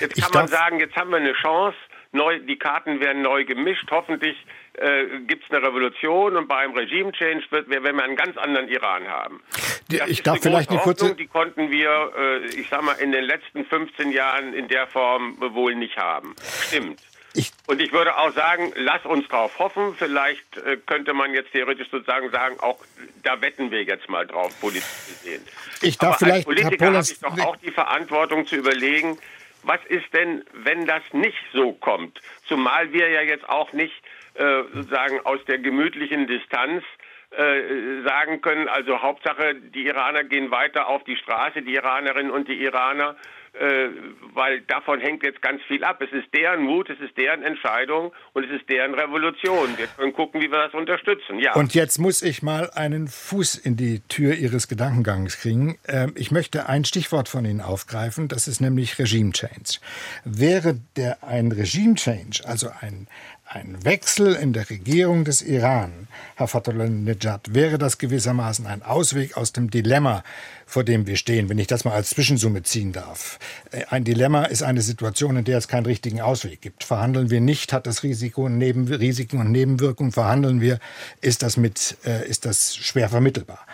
Jetzt 0.00 0.22
kann 0.22 0.30
man 0.32 0.46
sagen, 0.46 0.78
jetzt 0.78 0.96
haben 0.96 1.10
wir 1.10 1.16
eine 1.16 1.32
Chance, 1.32 1.76
neu, 2.12 2.38
die 2.40 2.58
Karten 2.58 3.00
werden 3.00 3.22
neu 3.22 3.44
gemischt, 3.44 3.90
hoffentlich 3.90 4.36
äh, 4.80 5.20
gibt 5.26 5.44
es 5.44 5.50
eine 5.50 5.66
Revolution 5.66 6.36
und 6.36 6.48
bei 6.48 6.56
einem 6.56 6.74
Regime-Change 6.74 7.44
wird, 7.50 7.68
werden 7.68 7.96
wir 7.96 8.04
einen 8.04 8.16
ganz 8.16 8.36
anderen 8.36 8.68
Iran 8.68 9.08
haben. 9.08 9.42
Die, 9.88 10.00
ich 10.06 10.22
darf 10.22 10.40
vielleicht 10.40 10.70
eine 10.70 10.78
kurze... 10.80 11.14
Die 11.14 11.26
konnten 11.26 11.70
wir, 11.70 12.12
äh, 12.16 12.46
ich 12.46 12.68
sag 12.68 12.82
mal, 12.82 12.94
in 12.94 13.12
den 13.12 13.24
letzten 13.24 13.64
15 13.64 14.12
Jahren 14.12 14.54
in 14.54 14.68
der 14.68 14.86
Form 14.86 15.36
wohl 15.40 15.74
nicht 15.74 15.96
haben. 15.96 16.34
Stimmt. 16.68 17.00
Ich 17.34 17.52
und 17.66 17.80
ich 17.80 17.92
würde 17.92 18.16
auch 18.16 18.32
sagen, 18.32 18.72
lass 18.74 19.04
uns 19.04 19.28
darauf 19.28 19.58
hoffen. 19.58 19.94
Vielleicht 19.96 20.56
äh, 20.56 20.76
könnte 20.86 21.12
man 21.12 21.34
jetzt 21.34 21.52
theoretisch 21.52 21.88
sozusagen 21.90 22.30
sagen, 22.30 22.58
auch 22.60 22.78
da 23.22 23.40
wetten 23.40 23.70
wir 23.70 23.82
jetzt 23.84 24.08
mal 24.08 24.26
drauf, 24.26 24.58
politisch 24.60 24.88
gesehen. 25.06 25.44
Ich 25.82 25.98
darf 25.98 26.16
Aber 26.16 26.18
vielleicht, 26.18 26.48
als 26.48 26.56
Politiker 26.56 26.86
habe 26.86 27.02
ich 27.02 27.20
doch 27.20 27.38
auch 27.40 27.56
die 27.56 27.70
Verantwortung 27.70 28.46
zu 28.46 28.56
überlegen, 28.56 29.18
was 29.62 29.80
ist 29.88 30.12
denn, 30.14 30.44
wenn 30.52 30.86
das 30.86 31.02
nicht 31.12 31.38
so 31.52 31.72
kommt? 31.72 32.20
Zumal 32.46 32.92
wir 32.92 33.08
ja 33.08 33.22
jetzt 33.22 33.48
auch 33.48 33.72
nicht 33.72 33.94
äh, 34.38 34.62
sozusagen 34.72 35.20
aus 35.24 35.44
der 35.46 35.58
gemütlichen 35.58 36.26
Distanz 36.26 36.84
äh, 37.30 38.02
sagen 38.06 38.40
können, 38.40 38.68
also 38.68 39.02
Hauptsache, 39.02 39.54
die 39.54 39.86
Iraner 39.86 40.24
gehen 40.24 40.50
weiter 40.50 40.88
auf 40.88 41.04
die 41.04 41.16
Straße, 41.16 41.60
die 41.60 41.74
Iranerinnen 41.74 42.30
und 42.30 42.48
die 42.48 42.62
Iraner, 42.62 43.16
äh, 43.52 43.88
weil 44.34 44.60
davon 44.62 45.00
hängt 45.00 45.22
jetzt 45.24 45.42
ganz 45.42 45.60
viel 45.68 45.82
ab. 45.84 46.00
Es 46.00 46.10
ist 46.12 46.32
deren 46.34 46.62
Mut, 46.62 46.88
es 46.88 47.00
ist 47.00 47.18
deren 47.18 47.42
Entscheidung 47.42 48.12
und 48.32 48.44
es 48.44 48.50
ist 48.50 48.70
deren 48.70 48.94
Revolution. 48.94 49.76
Wir 49.76 49.88
können 49.88 50.12
gucken, 50.12 50.40
wie 50.40 50.50
wir 50.50 50.64
das 50.64 50.74
unterstützen. 50.74 51.38
Ja. 51.38 51.54
Und 51.54 51.74
jetzt 51.74 51.98
muss 51.98 52.22
ich 52.22 52.42
mal 52.42 52.70
einen 52.70 53.08
Fuß 53.08 53.56
in 53.56 53.76
die 53.76 54.00
Tür 54.08 54.34
Ihres 54.34 54.68
Gedankengangs 54.68 55.40
kriegen. 55.40 55.78
Ähm, 55.86 56.12
ich 56.14 56.30
möchte 56.30 56.68
ein 56.68 56.84
Stichwort 56.84 57.28
von 57.28 57.44
Ihnen 57.44 57.60
aufgreifen, 57.60 58.28
das 58.28 58.48
ist 58.48 58.60
nämlich 58.60 58.98
Regime 58.98 59.32
Change. 59.32 59.80
Wäre 60.24 60.76
der 60.96 61.24
ein 61.24 61.52
Regime 61.52 61.96
Change, 61.96 62.42
also 62.46 62.68
ein 62.80 63.08
ein 63.50 63.82
Wechsel 63.82 64.34
in 64.34 64.52
der 64.52 64.68
Regierung 64.68 65.24
des 65.24 65.40
Iran, 65.40 66.06
Herr 66.36 66.48
Fatullah-Nejad, 66.48 67.54
wäre 67.54 67.78
das 67.78 67.96
gewissermaßen 67.96 68.66
ein 68.66 68.82
Ausweg 68.82 69.36
aus 69.38 69.52
dem 69.52 69.70
Dilemma, 69.70 70.22
vor 70.66 70.84
dem 70.84 71.06
wir 71.06 71.16
stehen, 71.16 71.48
wenn 71.48 71.58
ich 71.58 71.66
das 71.66 71.84
mal 71.86 71.94
als 71.94 72.10
Zwischensumme 72.10 72.62
ziehen 72.62 72.92
darf. 72.92 73.38
Äh, 73.70 73.84
ein 73.88 74.04
Dilemma 74.04 74.44
ist 74.44 74.62
eine 74.62 74.82
Situation, 74.82 75.36
in 75.36 75.44
der 75.44 75.56
es 75.56 75.66
keinen 75.66 75.86
richtigen 75.86 76.20
Ausweg 76.20 76.60
gibt. 76.60 76.84
Verhandeln 76.84 77.30
wir 77.30 77.40
nicht, 77.40 77.72
hat 77.72 77.86
das 77.86 78.02
Risiko 78.02 78.44
und 78.44 78.58
Neben 78.58 78.86
Risiken 78.86 79.40
und 79.40 79.50
Nebenwirkungen. 79.50 80.12
Verhandeln 80.12 80.60
wir, 80.60 80.78
ist 81.22 81.42
das, 81.42 81.56
mit, 81.56 81.96
äh, 82.04 82.28
ist 82.28 82.44
das 82.44 82.76
schwer 82.76 83.08
vermittelbar. 83.08 83.66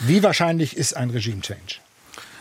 Wie 0.00 0.22
wahrscheinlich 0.22 0.76
ist 0.76 0.96
ein 0.96 1.10
Regime-Change? 1.10 1.85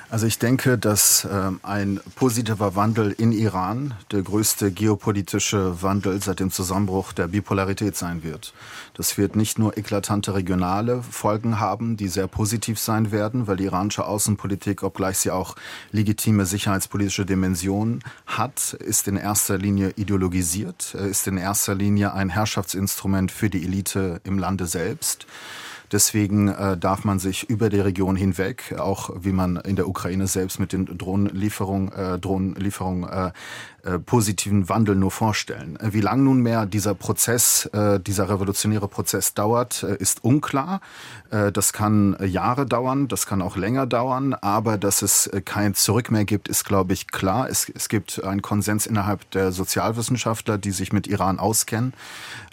Also 0.10 0.28
ich 0.28 0.38
denke, 0.38 0.78
dass 0.78 1.28
ähm, 1.30 1.60
ein 1.64 2.00
positiver 2.16 2.76
Wandel 2.76 3.12
in 3.12 3.32
Iran 3.32 3.96
der 4.12 4.22
größte 4.22 4.72
geopolitische 4.72 5.82
Wandel 5.82 6.22
seit 6.22 6.40
dem 6.40 6.52
Zusammenbruch 6.52 7.12
der 7.12 7.28
Bipolarität 7.28 7.96
sein 7.96 8.24
wird. 8.24 8.54
Das 8.94 9.18
wird 9.18 9.36
nicht 9.36 9.58
nur 9.58 9.78
eklatante 9.78 10.36
regionale 10.36 11.02
Folgen 11.02 11.60
haben, 11.60 11.98
die 11.98 12.08
sehr 12.08 12.28
positiv 12.28 12.80
sein 12.80 13.12
werden, 13.12 13.48
weil 13.48 13.58
die 13.58 13.66
iranische 13.66 14.06
Außenpolitik, 14.06 14.84
obgleich 14.84 15.18
sie 15.18 15.32
auch 15.32 15.56
legitime 15.92 16.46
sicherheitspolitische 16.46 17.26
Dimensionen 17.26 18.04
hat, 18.28 18.74
ist 18.74 19.08
in 19.08 19.18
erster 19.18 19.58
Linie 19.58 19.94
ideologisiert, 19.96 20.94
ist 20.94 21.28
in 21.28 21.38
erster 21.38 21.74
Linie 21.74 22.14
ein 22.14 22.30
Herrschaftsinstrument 22.30 23.32
für 23.32 23.50
die 23.50 23.64
Elite 23.64 24.22
im 24.24 24.38
Lande 24.38 24.68
selbst. 24.68 25.26
Deswegen 25.96 26.50
äh, 26.50 26.76
darf 26.76 27.06
man 27.06 27.20
sich 27.20 27.50
über 27.50 27.70
die 27.70 27.80
Region 27.80 28.18
hinweg, 28.18 28.76
auch 28.78 29.12
wie 29.18 29.32
man 29.32 29.56
in 29.56 29.78
der 29.78 29.88
Ukraine 29.88 30.28
selbst 30.28 30.60
mit 30.60 30.74
den 30.74 30.86
Drohnenlieferungen, 30.98 31.90
äh, 31.94 32.20
Drohnenlieferungen 32.20 33.10
äh, 33.10 33.32
äh, 33.86 34.00
positiven 34.00 34.68
Wandel 34.68 34.96
nur 34.96 35.12
vorstellen. 35.12 35.80
Äh, 35.80 35.94
wie 35.94 36.02
lang 36.02 36.24
nunmehr 36.24 36.66
dieser 36.66 36.96
Prozess, 36.96 37.68
äh, 37.68 38.00
dieser 38.00 38.28
revolutionäre 38.28 38.90
Prozess 38.90 39.36
dauert, 39.36 39.84
äh, 39.84 39.96
ist 39.96 40.24
unklar. 40.24 40.82
Äh, 41.30 41.54
das 41.54 41.72
kann 41.72 42.18
Jahre 42.20 42.66
dauern, 42.66 43.08
das 43.08 43.26
kann 43.26 43.42
auch 43.42 43.56
länger 43.56 43.86
dauern, 43.86 44.34
aber 44.34 44.78
dass 44.78 45.02
es 45.02 45.30
kein 45.46 45.76
Zurück 45.76 46.12
mehr 46.12 46.26
gibt, 46.26 46.50
ist, 46.50 46.66
glaube 46.66 46.92
ich, 46.92 47.08
klar. 47.08 47.50
Es, 47.50 47.72
es 47.74 47.88
gibt 47.88 48.22
einen 48.22 48.42
Konsens 48.42 48.86
innerhalb 48.86 49.30
der 49.32 49.54
Sozialwissenschaftler, 49.54 50.58
die 50.58 50.72
sich 50.72 50.92
mit 50.92 51.08
Iran 51.08 51.40
auskennen 51.40 51.94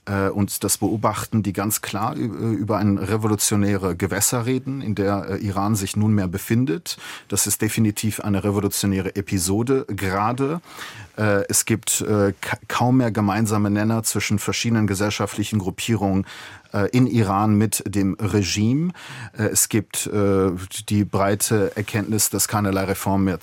äh, 0.04 0.28
und 0.28 0.64
das 0.64 0.78
beobachten, 0.78 1.42
die 1.42 1.52
ganz 1.52 1.80
klar 1.80 2.14
über 2.14 2.78
ein 2.78 2.98
revolutionäre 3.32 3.96
Gewässer 3.96 4.44
reden, 4.44 4.82
in 4.82 4.94
der 4.94 5.26
äh, 5.30 5.36
Iran 5.38 5.74
sich 5.74 5.96
nunmehr 5.96 6.28
befindet. 6.28 6.98
Das 7.28 7.46
ist 7.46 7.62
definitiv 7.62 8.20
eine 8.20 8.44
revolutionäre 8.44 9.16
Episode 9.16 9.86
gerade. 9.88 10.60
Äh, 11.16 11.44
es 11.48 11.64
gibt 11.64 12.02
äh, 12.02 12.34
kaum 12.68 12.98
mehr 12.98 13.10
gemeinsame 13.10 13.70
Nenner 13.70 14.02
zwischen 14.02 14.38
verschiedenen 14.38 14.86
gesellschaftlichen 14.86 15.58
Gruppierungen 15.58 16.26
in 16.92 17.06
Iran 17.06 17.54
mit 17.54 17.82
dem 17.86 18.16
Regime. 18.18 18.92
Äh, 19.36 19.44
es 19.44 19.68
gibt 19.68 20.06
äh, 20.06 20.50
die 20.88 21.04
breite 21.04 21.76
Erkenntnis, 21.76 22.30
dass 22.30 22.48
keinerlei 22.48 22.84
Reformen 22.84 23.24
mehr 23.24 23.38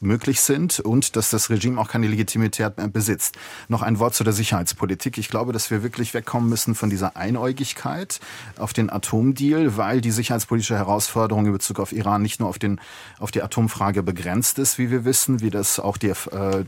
möglich 0.00 0.40
sind 0.40 0.80
und 0.80 1.16
dass 1.16 1.30
das 1.30 1.50
Regime 1.50 1.80
auch 1.80 1.88
keine 1.88 2.06
Legitimität 2.06 2.76
mehr 2.76 2.88
besitzt. 2.88 3.36
Noch 3.68 3.82
ein 3.82 3.98
Wort 3.98 4.14
zu 4.14 4.24
der 4.24 4.32
Sicherheitspolitik. 4.32 5.18
Ich 5.18 5.28
glaube, 5.28 5.52
dass 5.52 5.70
wir 5.70 5.82
wirklich 5.82 6.14
wegkommen 6.14 6.48
müssen 6.48 6.74
von 6.74 6.90
dieser 6.90 7.16
Einäugigkeit 7.16 8.20
auf 8.58 8.72
den 8.72 8.90
Atomdeal, 8.90 9.76
weil 9.76 10.00
die 10.00 10.10
sicherheitspolitische 10.10 10.76
Herausforderung 10.76 11.46
in 11.46 11.52
Bezug 11.52 11.80
auf 11.80 11.92
Iran 11.92 12.22
nicht 12.22 12.40
nur 12.40 12.48
auf, 12.48 12.58
den, 12.58 12.80
auf 13.18 13.30
die 13.30 13.42
Atomfrage 13.42 14.02
begrenzt 14.02 14.58
ist, 14.58 14.78
wie 14.78 14.90
wir 14.90 15.04
wissen, 15.04 15.40
wie 15.40 15.50
das 15.50 15.78
auch 15.78 15.96
die, 15.96 16.12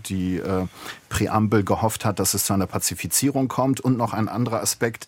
die 0.08 0.42
Präambel 1.08 1.64
gehofft 1.64 2.04
hat, 2.04 2.18
dass 2.18 2.34
es 2.34 2.44
zu 2.44 2.52
einer 2.52 2.66
Pazifizierung 2.66 3.48
kommt. 3.48 3.80
Und 3.80 3.96
noch 3.96 4.12
ein 4.12 4.28
anderer 4.28 4.60
Aspekt, 4.60 5.06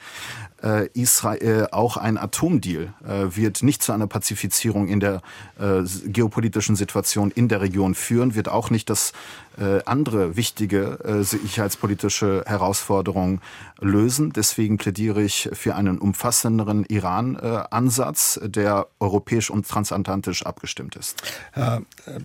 äh, 0.62 0.88
Israel 0.92 1.68
auch 1.70 1.96
ein 1.96 2.18
Atomdeal 2.18 2.92
äh, 3.06 3.36
wird 3.36 3.62
nicht 3.62 3.82
zu 3.82 3.92
einer 3.92 4.06
Pazifizierung 4.06 4.88
in 4.88 5.00
der 5.00 5.22
äh, 5.60 5.82
geopolitischen 6.06 6.76
Situation 6.76 7.30
in 7.30 7.48
der 7.48 7.60
Region 7.60 7.94
führen, 7.94 8.34
wird 8.34 8.48
auch 8.48 8.70
nicht 8.70 8.90
das 8.90 9.12
äh, 9.58 9.82
andere 9.84 10.36
wichtige 10.36 10.98
äh, 11.04 11.22
sicherheitspolitische 11.22 12.44
Herausforderungen 12.46 13.40
lösen. 13.80 14.32
Deswegen 14.32 14.78
plädiere 14.78 15.22
ich 15.22 15.48
für 15.52 15.74
einen 15.74 15.98
umfassenderen 15.98 16.84
Iran-Ansatz, 16.84 18.40
der 18.42 18.86
europäisch 19.00 19.50
und 19.50 19.66
transatlantisch 19.68 20.44
abgestimmt 20.44 20.96
ist. 20.96 21.22
Herr 21.52 21.82
äh, 22.06 22.18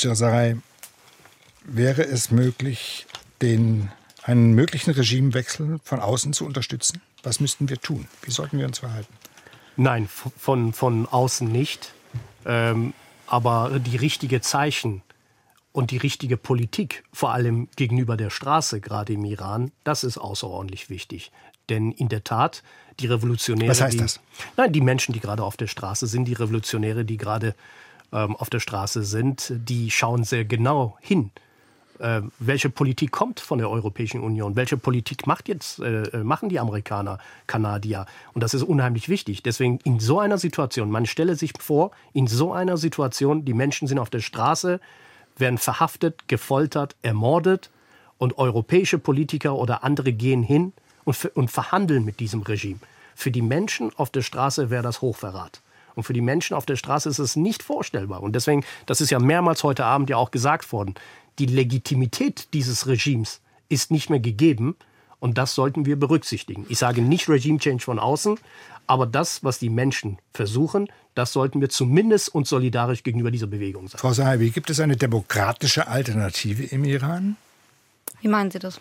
Jazarei, 0.00 0.56
wäre 1.66 2.02
es 2.04 2.30
möglich, 2.30 3.06
den, 3.42 3.90
einen 4.22 4.52
möglichen 4.52 4.92
Regimewechsel 4.92 5.78
von 5.82 6.00
außen 6.00 6.32
zu 6.32 6.44
unterstützen? 6.44 7.02
Was 7.22 7.40
müssten 7.40 7.68
wir 7.68 7.80
tun? 7.80 8.06
Wie 8.22 8.30
sollten 8.30 8.58
wir 8.58 8.66
uns 8.66 8.78
verhalten? 8.78 9.12
Nein, 9.76 10.08
von, 10.08 10.72
von 10.72 11.06
außen 11.06 11.50
nicht. 11.50 11.92
Ähm, 12.44 12.94
aber 13.26 13.78
die 13.80 13.96
richtige 13.96 14.40
Zeichen 14.40 15.02
und 15.72 15.90
die 15.90 15.96
richtige 15.98 16.36
Politik, 16.36 17.04
vor 17.12 17.32
allem 17.32 17.68
gegenüber 17.76 18.16
der 18.16 18.30
Straße, 18.30 18.80
gerade 18.80 19.12
im 19.12 19.24
Iran, 19.24 19.72
das 19.84 20.04
ist 20.04 20.16
außerordentlich 20.16 20.88
wichtig. 20.88 21.32
Denn 21.68 21.90
in 21.90 22.08
der 22.08 22.22
Tat, 22.22 22.62
die 23.00 23.08
Revolutionäre. 23.08 23.70
Was 23.70 23.80
heißt 23.80 23.94
die, 23.94 23.98
das? 23.98 24.20
Nein, 24.56 24.72
die 24.72 24.80
Menschen, 24.80 25.12
die 25.12 25.20
gerade 25.20 25.42
auf 25.42 25.56
der 25.56 25.66
Straße 25.66 26.06
sind, 26.06 26.26
die 26.26 26.32
Revolutionäre, 26.32 27.04
die 27.04 27.16
gerade 27.16 27.54
ähm, 28.12 28.36
auf 28.36 28.48
der 28.48 28.60
Straße 28.60 29.02
sind, 29.02 29.52
die 29.52 29.90
schauen 29.90 30.22
sehr 30.22 30.44
genau 30.44 30.96
hin 31.00 31.32
äh, 32.00 32.22
welche 32.38 32.70
Politik 32.70 33.10
kommt 33.12 33.40
von 33.40 33.58
der 33.58 33.70
Europäischen 33.70 34.20
Union? 34.22 34.56
Welche 34.56 34.76
Politik 34.76 35.26
macht 35.26 35.48
jetzt, 35.48 35.80
äh, 35.80 36.02
äh, 36.02 36.24
machen 36.24 36.48
die 36.48 36.58
Amerikaner, 36.58 37.18
Kanadier? 37.46 38.06
Und 38.32 38.42
das 38.42 38.54
ist 38.54 38.62
unheimlich 38.62 39.08
wichtig. 39.08 39.42
Deswegen 39.42 39.78
in 39.84 40.00
so 40.00 40.20
einer 40.20 40.38
Situation, 40.38 40.90
man 40.90 41.06
stelle 41.06 41.36
sich 41.36 41.52
vor, 41.58 41.90
in 42.12 42.26
so 42.26 42.52
einer 42.52 42.76
Situation, 42.76 43.44
die 43.44 43.54
Menschen 43.54 43.88
sind 43.88 43.98
auf 43.98 44.10
der 44.10 44.20
Straße, 44.20 44.80
werden 45.36 45.58
verhaftet, 45.58 46.28
gefoltert, 46.28 46.96
ermordet 47.02 47.70
und 48.18 48.38
europäische 48.38 48.98
Politiker 48.98 49.54
oder 49.54 49.84
andere 49.84 50.12
gehen 50.12 50.42
hin 50.42 50.72
und, 51.04 51.24
und 51.34 51.50
verhandeln 51.50 52.04
mit 52.04 52.20
diesem 52.20 52.42
Regime. 52.42 52.80
Für 53.14 53.30
die 53.30 53.42
Menschen 53.42 53.90
auf 53.96 54.10
der 54.10 54.22
Straße 54.22 54.70
wäre 54.70 54.82
das 54.82 55.00
Hochverrat. 55.00 55.60
Und 55.96 56.04
für 56.04 56.12
die 56.12 56.20
Menschen 56.20 56.54
auf 56.54 56.66
der 56.66 56.76
Straße 56.76 57.08
ist 57.08 57.18
es 57.18 57.34
nicht 57.34 57.64
vorstellbar. 57.64 58.22
Und 58.22 58.36
deswegen, 58.36 58.64
das 58.84 59.00
ist 59.00 59.10
ja 59.10 59.18
mehrmals 59.18 59.64
heute 59.64 59.84
Abend 59.84 60.08
ja 60.08 60.16
auch 60.18 60.30
gesagt 60.30 60.70
worden, 60.70 60.94
die 61.40 61.46
Legitimität 61.46 62.48
dieses 62.52 62.86
Regimes 62.86 63.40
ist 63.68 63.90
nicht 63.90 64.10
mehr 64.10 64.20
gegeben. 64.20 64.76
Und 65.18 65.38
das 65.38 65.54
sollten 65.54 65.86
wir 65.86 65.98
berücksichtigen. 65.98 66.66
Ich 66.68 66.78
sage 66.78 67.00
nicht 67.00 67.28
Regime 67.28 67.58
Change 67.58 67.82
von 67.82 67.98
außen, 67.98 68.38
aber 68.86 69.06
das, 69.06 69.42
was 69.42 69.58
die 69.58 69.70
Menschen 69.70 70.18
versuchen, 70.32 70.88
das 71.14 71.32
sollten 71.32 71.60
wir 71.62 71.70
zumindest 71.70 72.34
uns 72.34 72.50
solidarisch 72.50 73.02
gegenüber 73.02 73.30
dieser 73.30 73.46
Bewegung 73.46 73.88
sein. 73.88 73.98
Frau 73.98 74.12
Sahabi, 74.12 74.50
gibt 74.50 74.68
es 74.68 74.78
eine 74.78 74.96
demokratische 74.96 75.88
Alternative 75.88 76.62
im 76.64 76.84
Iran? 76.84 77.36
Wie 78.20 78.28
meinen 78.28 78.50
Sie 78.50 78.58
das? 78.58 78.80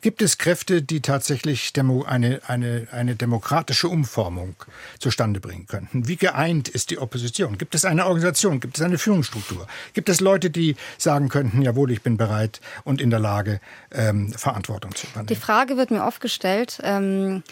Gibt 0.00 0.22
es 0.22 0.38
Kräfte, 0.38 0.82
die 0.82 1.00
tatsächlich 1.00 1.72
Demo, 1.72 2.02
eine, 2.02 2.40
eine, 2.46 2.88
eine 2.90 3.14
demokratische 3.14 3.88
Umformung 3.88 4.56
zustande 4.98 5.40
bringen 5.40 5.66
könnten? 5.66 6.08
Wie 6.08 6.16
geeint 6.16 6.68
ist 6.68 6.90
die 6.90 6.98
Opposition? 6.98 7.58
Gibt 7.58 7.74
es 7.74 7.84
eine 7.84 8.06
Organisation? 8.06 8.60
Gibt 8.60 8.78
es 8.78 8.82
eine 8.82 8.98
Führungsstruktur? 8.98 9.66
Gibt 9.94 10.08
es 10.08 10.20
Leute, 10.20 10.50
die 10.50 10.76
sagen 10.98 11.28
könnten, 11.28 11.62
jawohl, 11.62 11.90
ich 11.90 12.02
bin 12.02 12.16
bereit 12.16 12.60
und 12.84 13.00
in 13.00 13.10
der 13.10 13.20
Lage, 13.20 13.60
ähm, 13.92 14.32
Verantwortung 14.32 14.94
zu 14.94 15.06
übernehmen? 15.06 15.28
Die 15.28 15.36
Frage 15.36 15.76
wird 15.76 15.90
mir 15.90 16.04
oft 16.04 16.20
gestellt. 16.20 16.80
Ähm 16.82 17.42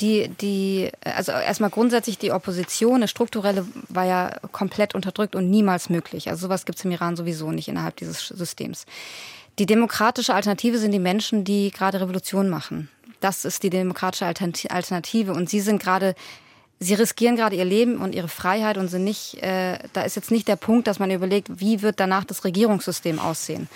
die, 0.00 0.28
die, 0.28 0.90
also 1.04 1.32
erstmal 1.32 1.70
grundsätzlich 1.70 2.18
die 2.18 2.32
Opposition, 2.32 2.96
eine 2.96 3.08
strukturelle, 3.08 3.66
war 3.88 4.06
ja 4.06 4.30
komplett 4.52 4.94
unterdrückt 4.94 5.34
und 5.34 5.50
niemals 5.50 5.90
möglich. 5.90 6.28
Also 6.30 6.46
sowas 6.46 6.64
gibt 6.64 6.78
es 6.78 6.84
im 6.84 6.90
Iran 6.90 7.16
sowieso 7.16 7.52
nicht 7.52 7.68
innerhalb 7.68 7.96
dieses 7.96 8.28
Systems. 8.28 8.86
Die 9.60 9.66
demokratische 9.66 10.34
Alternative 10.34 10.78
sind 10.78 10.92
die 10.92 10.98
Menschen, 10.98 11.44
die 11.44 11.70
gerade 11.70 12.00
Revolution 12.00 12.48
machen. 12.48 12.88
Das 13.20 13.44
ist 13.44 13.62
die 13.62 13.68
demokratische 13.68 14.24
Alternative. 14.24 15.34
Und 15.34 15.50
sie 15.50 15.60
sind 15.60 15.82
gerade, 15.82 16.14
sie 16.78 16.94
riskieren 16.94 17.36
gerade 17.36 17.56
ihr 17.56 17.66
Leben 17.66 17.98
und 17.98 18.14
ihre 18.14 18.28
Freiheit 18.28 18.78
und 18.78 18.88
sind 18.88 19.04
nicht, 19.04 19.42
äh, 19.42 19.78
da 19.92 20.00
ist 20.00 20.16
jetzt 20.16 20.30
nicht 20.30 20.48
der 20.48 20.56
Punkt, 20.56 20.86
dass 20.86 20.98
man 20.98 21.10
überlegt, 21.10 21.60
wie 21.60 21.82
wird 21.82 22.00
danach 22.00 22.24
das 22.24 22.44
Regierungssystem 22.44 23.18
aussehen. 23.18 23.68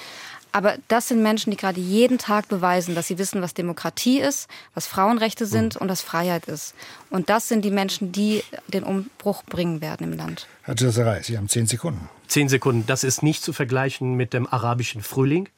Aber 0.52 0.78
das 0.88 1.08
sind 1.08 1.22
Menschen, 1.22 1.50
die 1.50 1.58
gerade 1.58 1.80
jeden 1.80 2.16
Tag 2.16 2.48
beweisen, 2.48 2.94
dass 2.94 3.08
sie 3.08 3.18
wissen, 3.18 3.42
was 3.42 3.52
Demokratie 3.52 4.20
ist, 4.20 4.48
was 4.72 4.86
Frauenrechte 4.86 5.44
sind 5.44 5.74
mhm. 5.74 5.82
und 5.82 5.88
was 5.90 6.00
Freiheit 6.00 6.46
ist. 6.46 6.74
Und 7.10 7.28
das 7.28 7.46
sind 7.46 7.62
die 7.62 7.70
Menschen, 7.70 8.10
die 8.10 8.42
den 8.68 8.84
Umbruch 8.84 9.42
bringen 9.42 9.82
werden 9.82 10.10
im 10.10 10.16
Land. 10.16 10.46
Herr 10.62 10.76
Jesserei, 10.78 11.20
Sie 11.22 11.36
haben 11.36 11.50
zehn 11.50 11.66
Sekunden. 11.66 12.08
Zehn 12.26 12.48
Sekunden. 12.48 12.86
Das 12.86 13.04
ist 13.04 13.22
nicht 13.22 13.42
zu 13.42 13.52
vergleichen 13.52 14.14
mit 14.14 14.32
dem 14.32 14.46
arabischen 14.46 15.02
Frühling. 15.02 15.50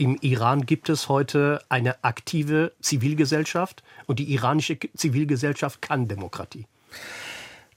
Im 0.00 0.16
Iran 0.20 0.64
gibt 0.64 0.88
es 0.90 1.08
heute 1.08 1.60
eine 1.68 2.04
aktive 2.04 2.72
Zivilgesellschaft 2.80 3.82
und 4.06 4.20
die 4.20 4.32
iranische 4.32 4.78
Zivilgesellschaft 4.94 5.82
kann 5.82 6.06
Demokratie. 6.06 6.66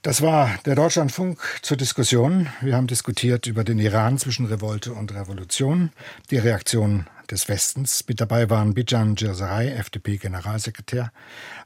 Das 0.02 0.20
war 0.20 0.58
der 0.64 0.74
Deutschlandfunk 0.74 1.38
zur 1.62 1.76
Diskussion. 1.76 2.48
Wir 2.60 2.74
haben 2.74 2.88
diskutiert 2.88 3.46
über 3.46 3.62
den 3.62 3.78
Iran 3.78 4.18
zwischen 4.18 4.46
Revolte 4.46 4.92
und 4.92 5.14
Revolution, 5.14 5.92
die 6.32 6.38
Reaktion 6.38 7.06
des 7.30 7.48
Westens. 7.48 8.04
Mit 8.08 8.20
dabei 8.20 8.50
waren 8.50 8.74
Bijan 8.74 9.14
Jirsaray, 9.14 9.68
FDP-Generalsekretär, 9.68 11.12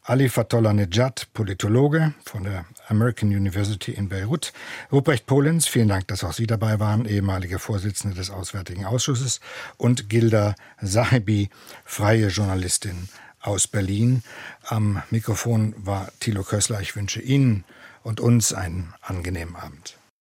Ali 0.02 0.28
Fatollah 0.28 0.74
Nejad, 0.74 1.28
Politologe 1.32 2.12
von 2.26 2.44
der 2.44 2.66
American 2.88 3.30
University 3.30 3.92
in 3.92 4.10
Beirut, 4.10 4.52
Ruprecht 4.92 5.24
Polenz, 5.24 5.66
vielen 5.66 5.88
Dank, 5.88 6.06
dass 6.08 6.22
auch 6.22 6.34
Sie 6.34 6.46
dabei 6.46 6.78
waren, 6.78 7.06
ehemalige 7.06 7.58
Vorsitzende 7.58 8.16
des 8.16 8.28
Auswärtigen 8.28 8.84
Ausschusses, 8.84 9.40
und 9.78 10.10
Gilda 10.10 10.56
Sahibi, 10.82 11.48
freie 11.86 12.28
Journalistin 12.28 13.08
aus 13.40 13.66
Berlin. 13.66 14.22
Am 14.66 15.02
Mikrofon 15.10 15.74
war 15.78 16.08
Thilo 16.20 16.42
Kössler. 16.42 16.82
Ich 16.82 16.96
wünsche 16.96 17.22
Ihnen 17.22 17.64
und 18.06 18.20
uns 18.20 18.54
einen 18.54 18.94
angenehmen 19.00 19.56
Abend. 19.56 19.98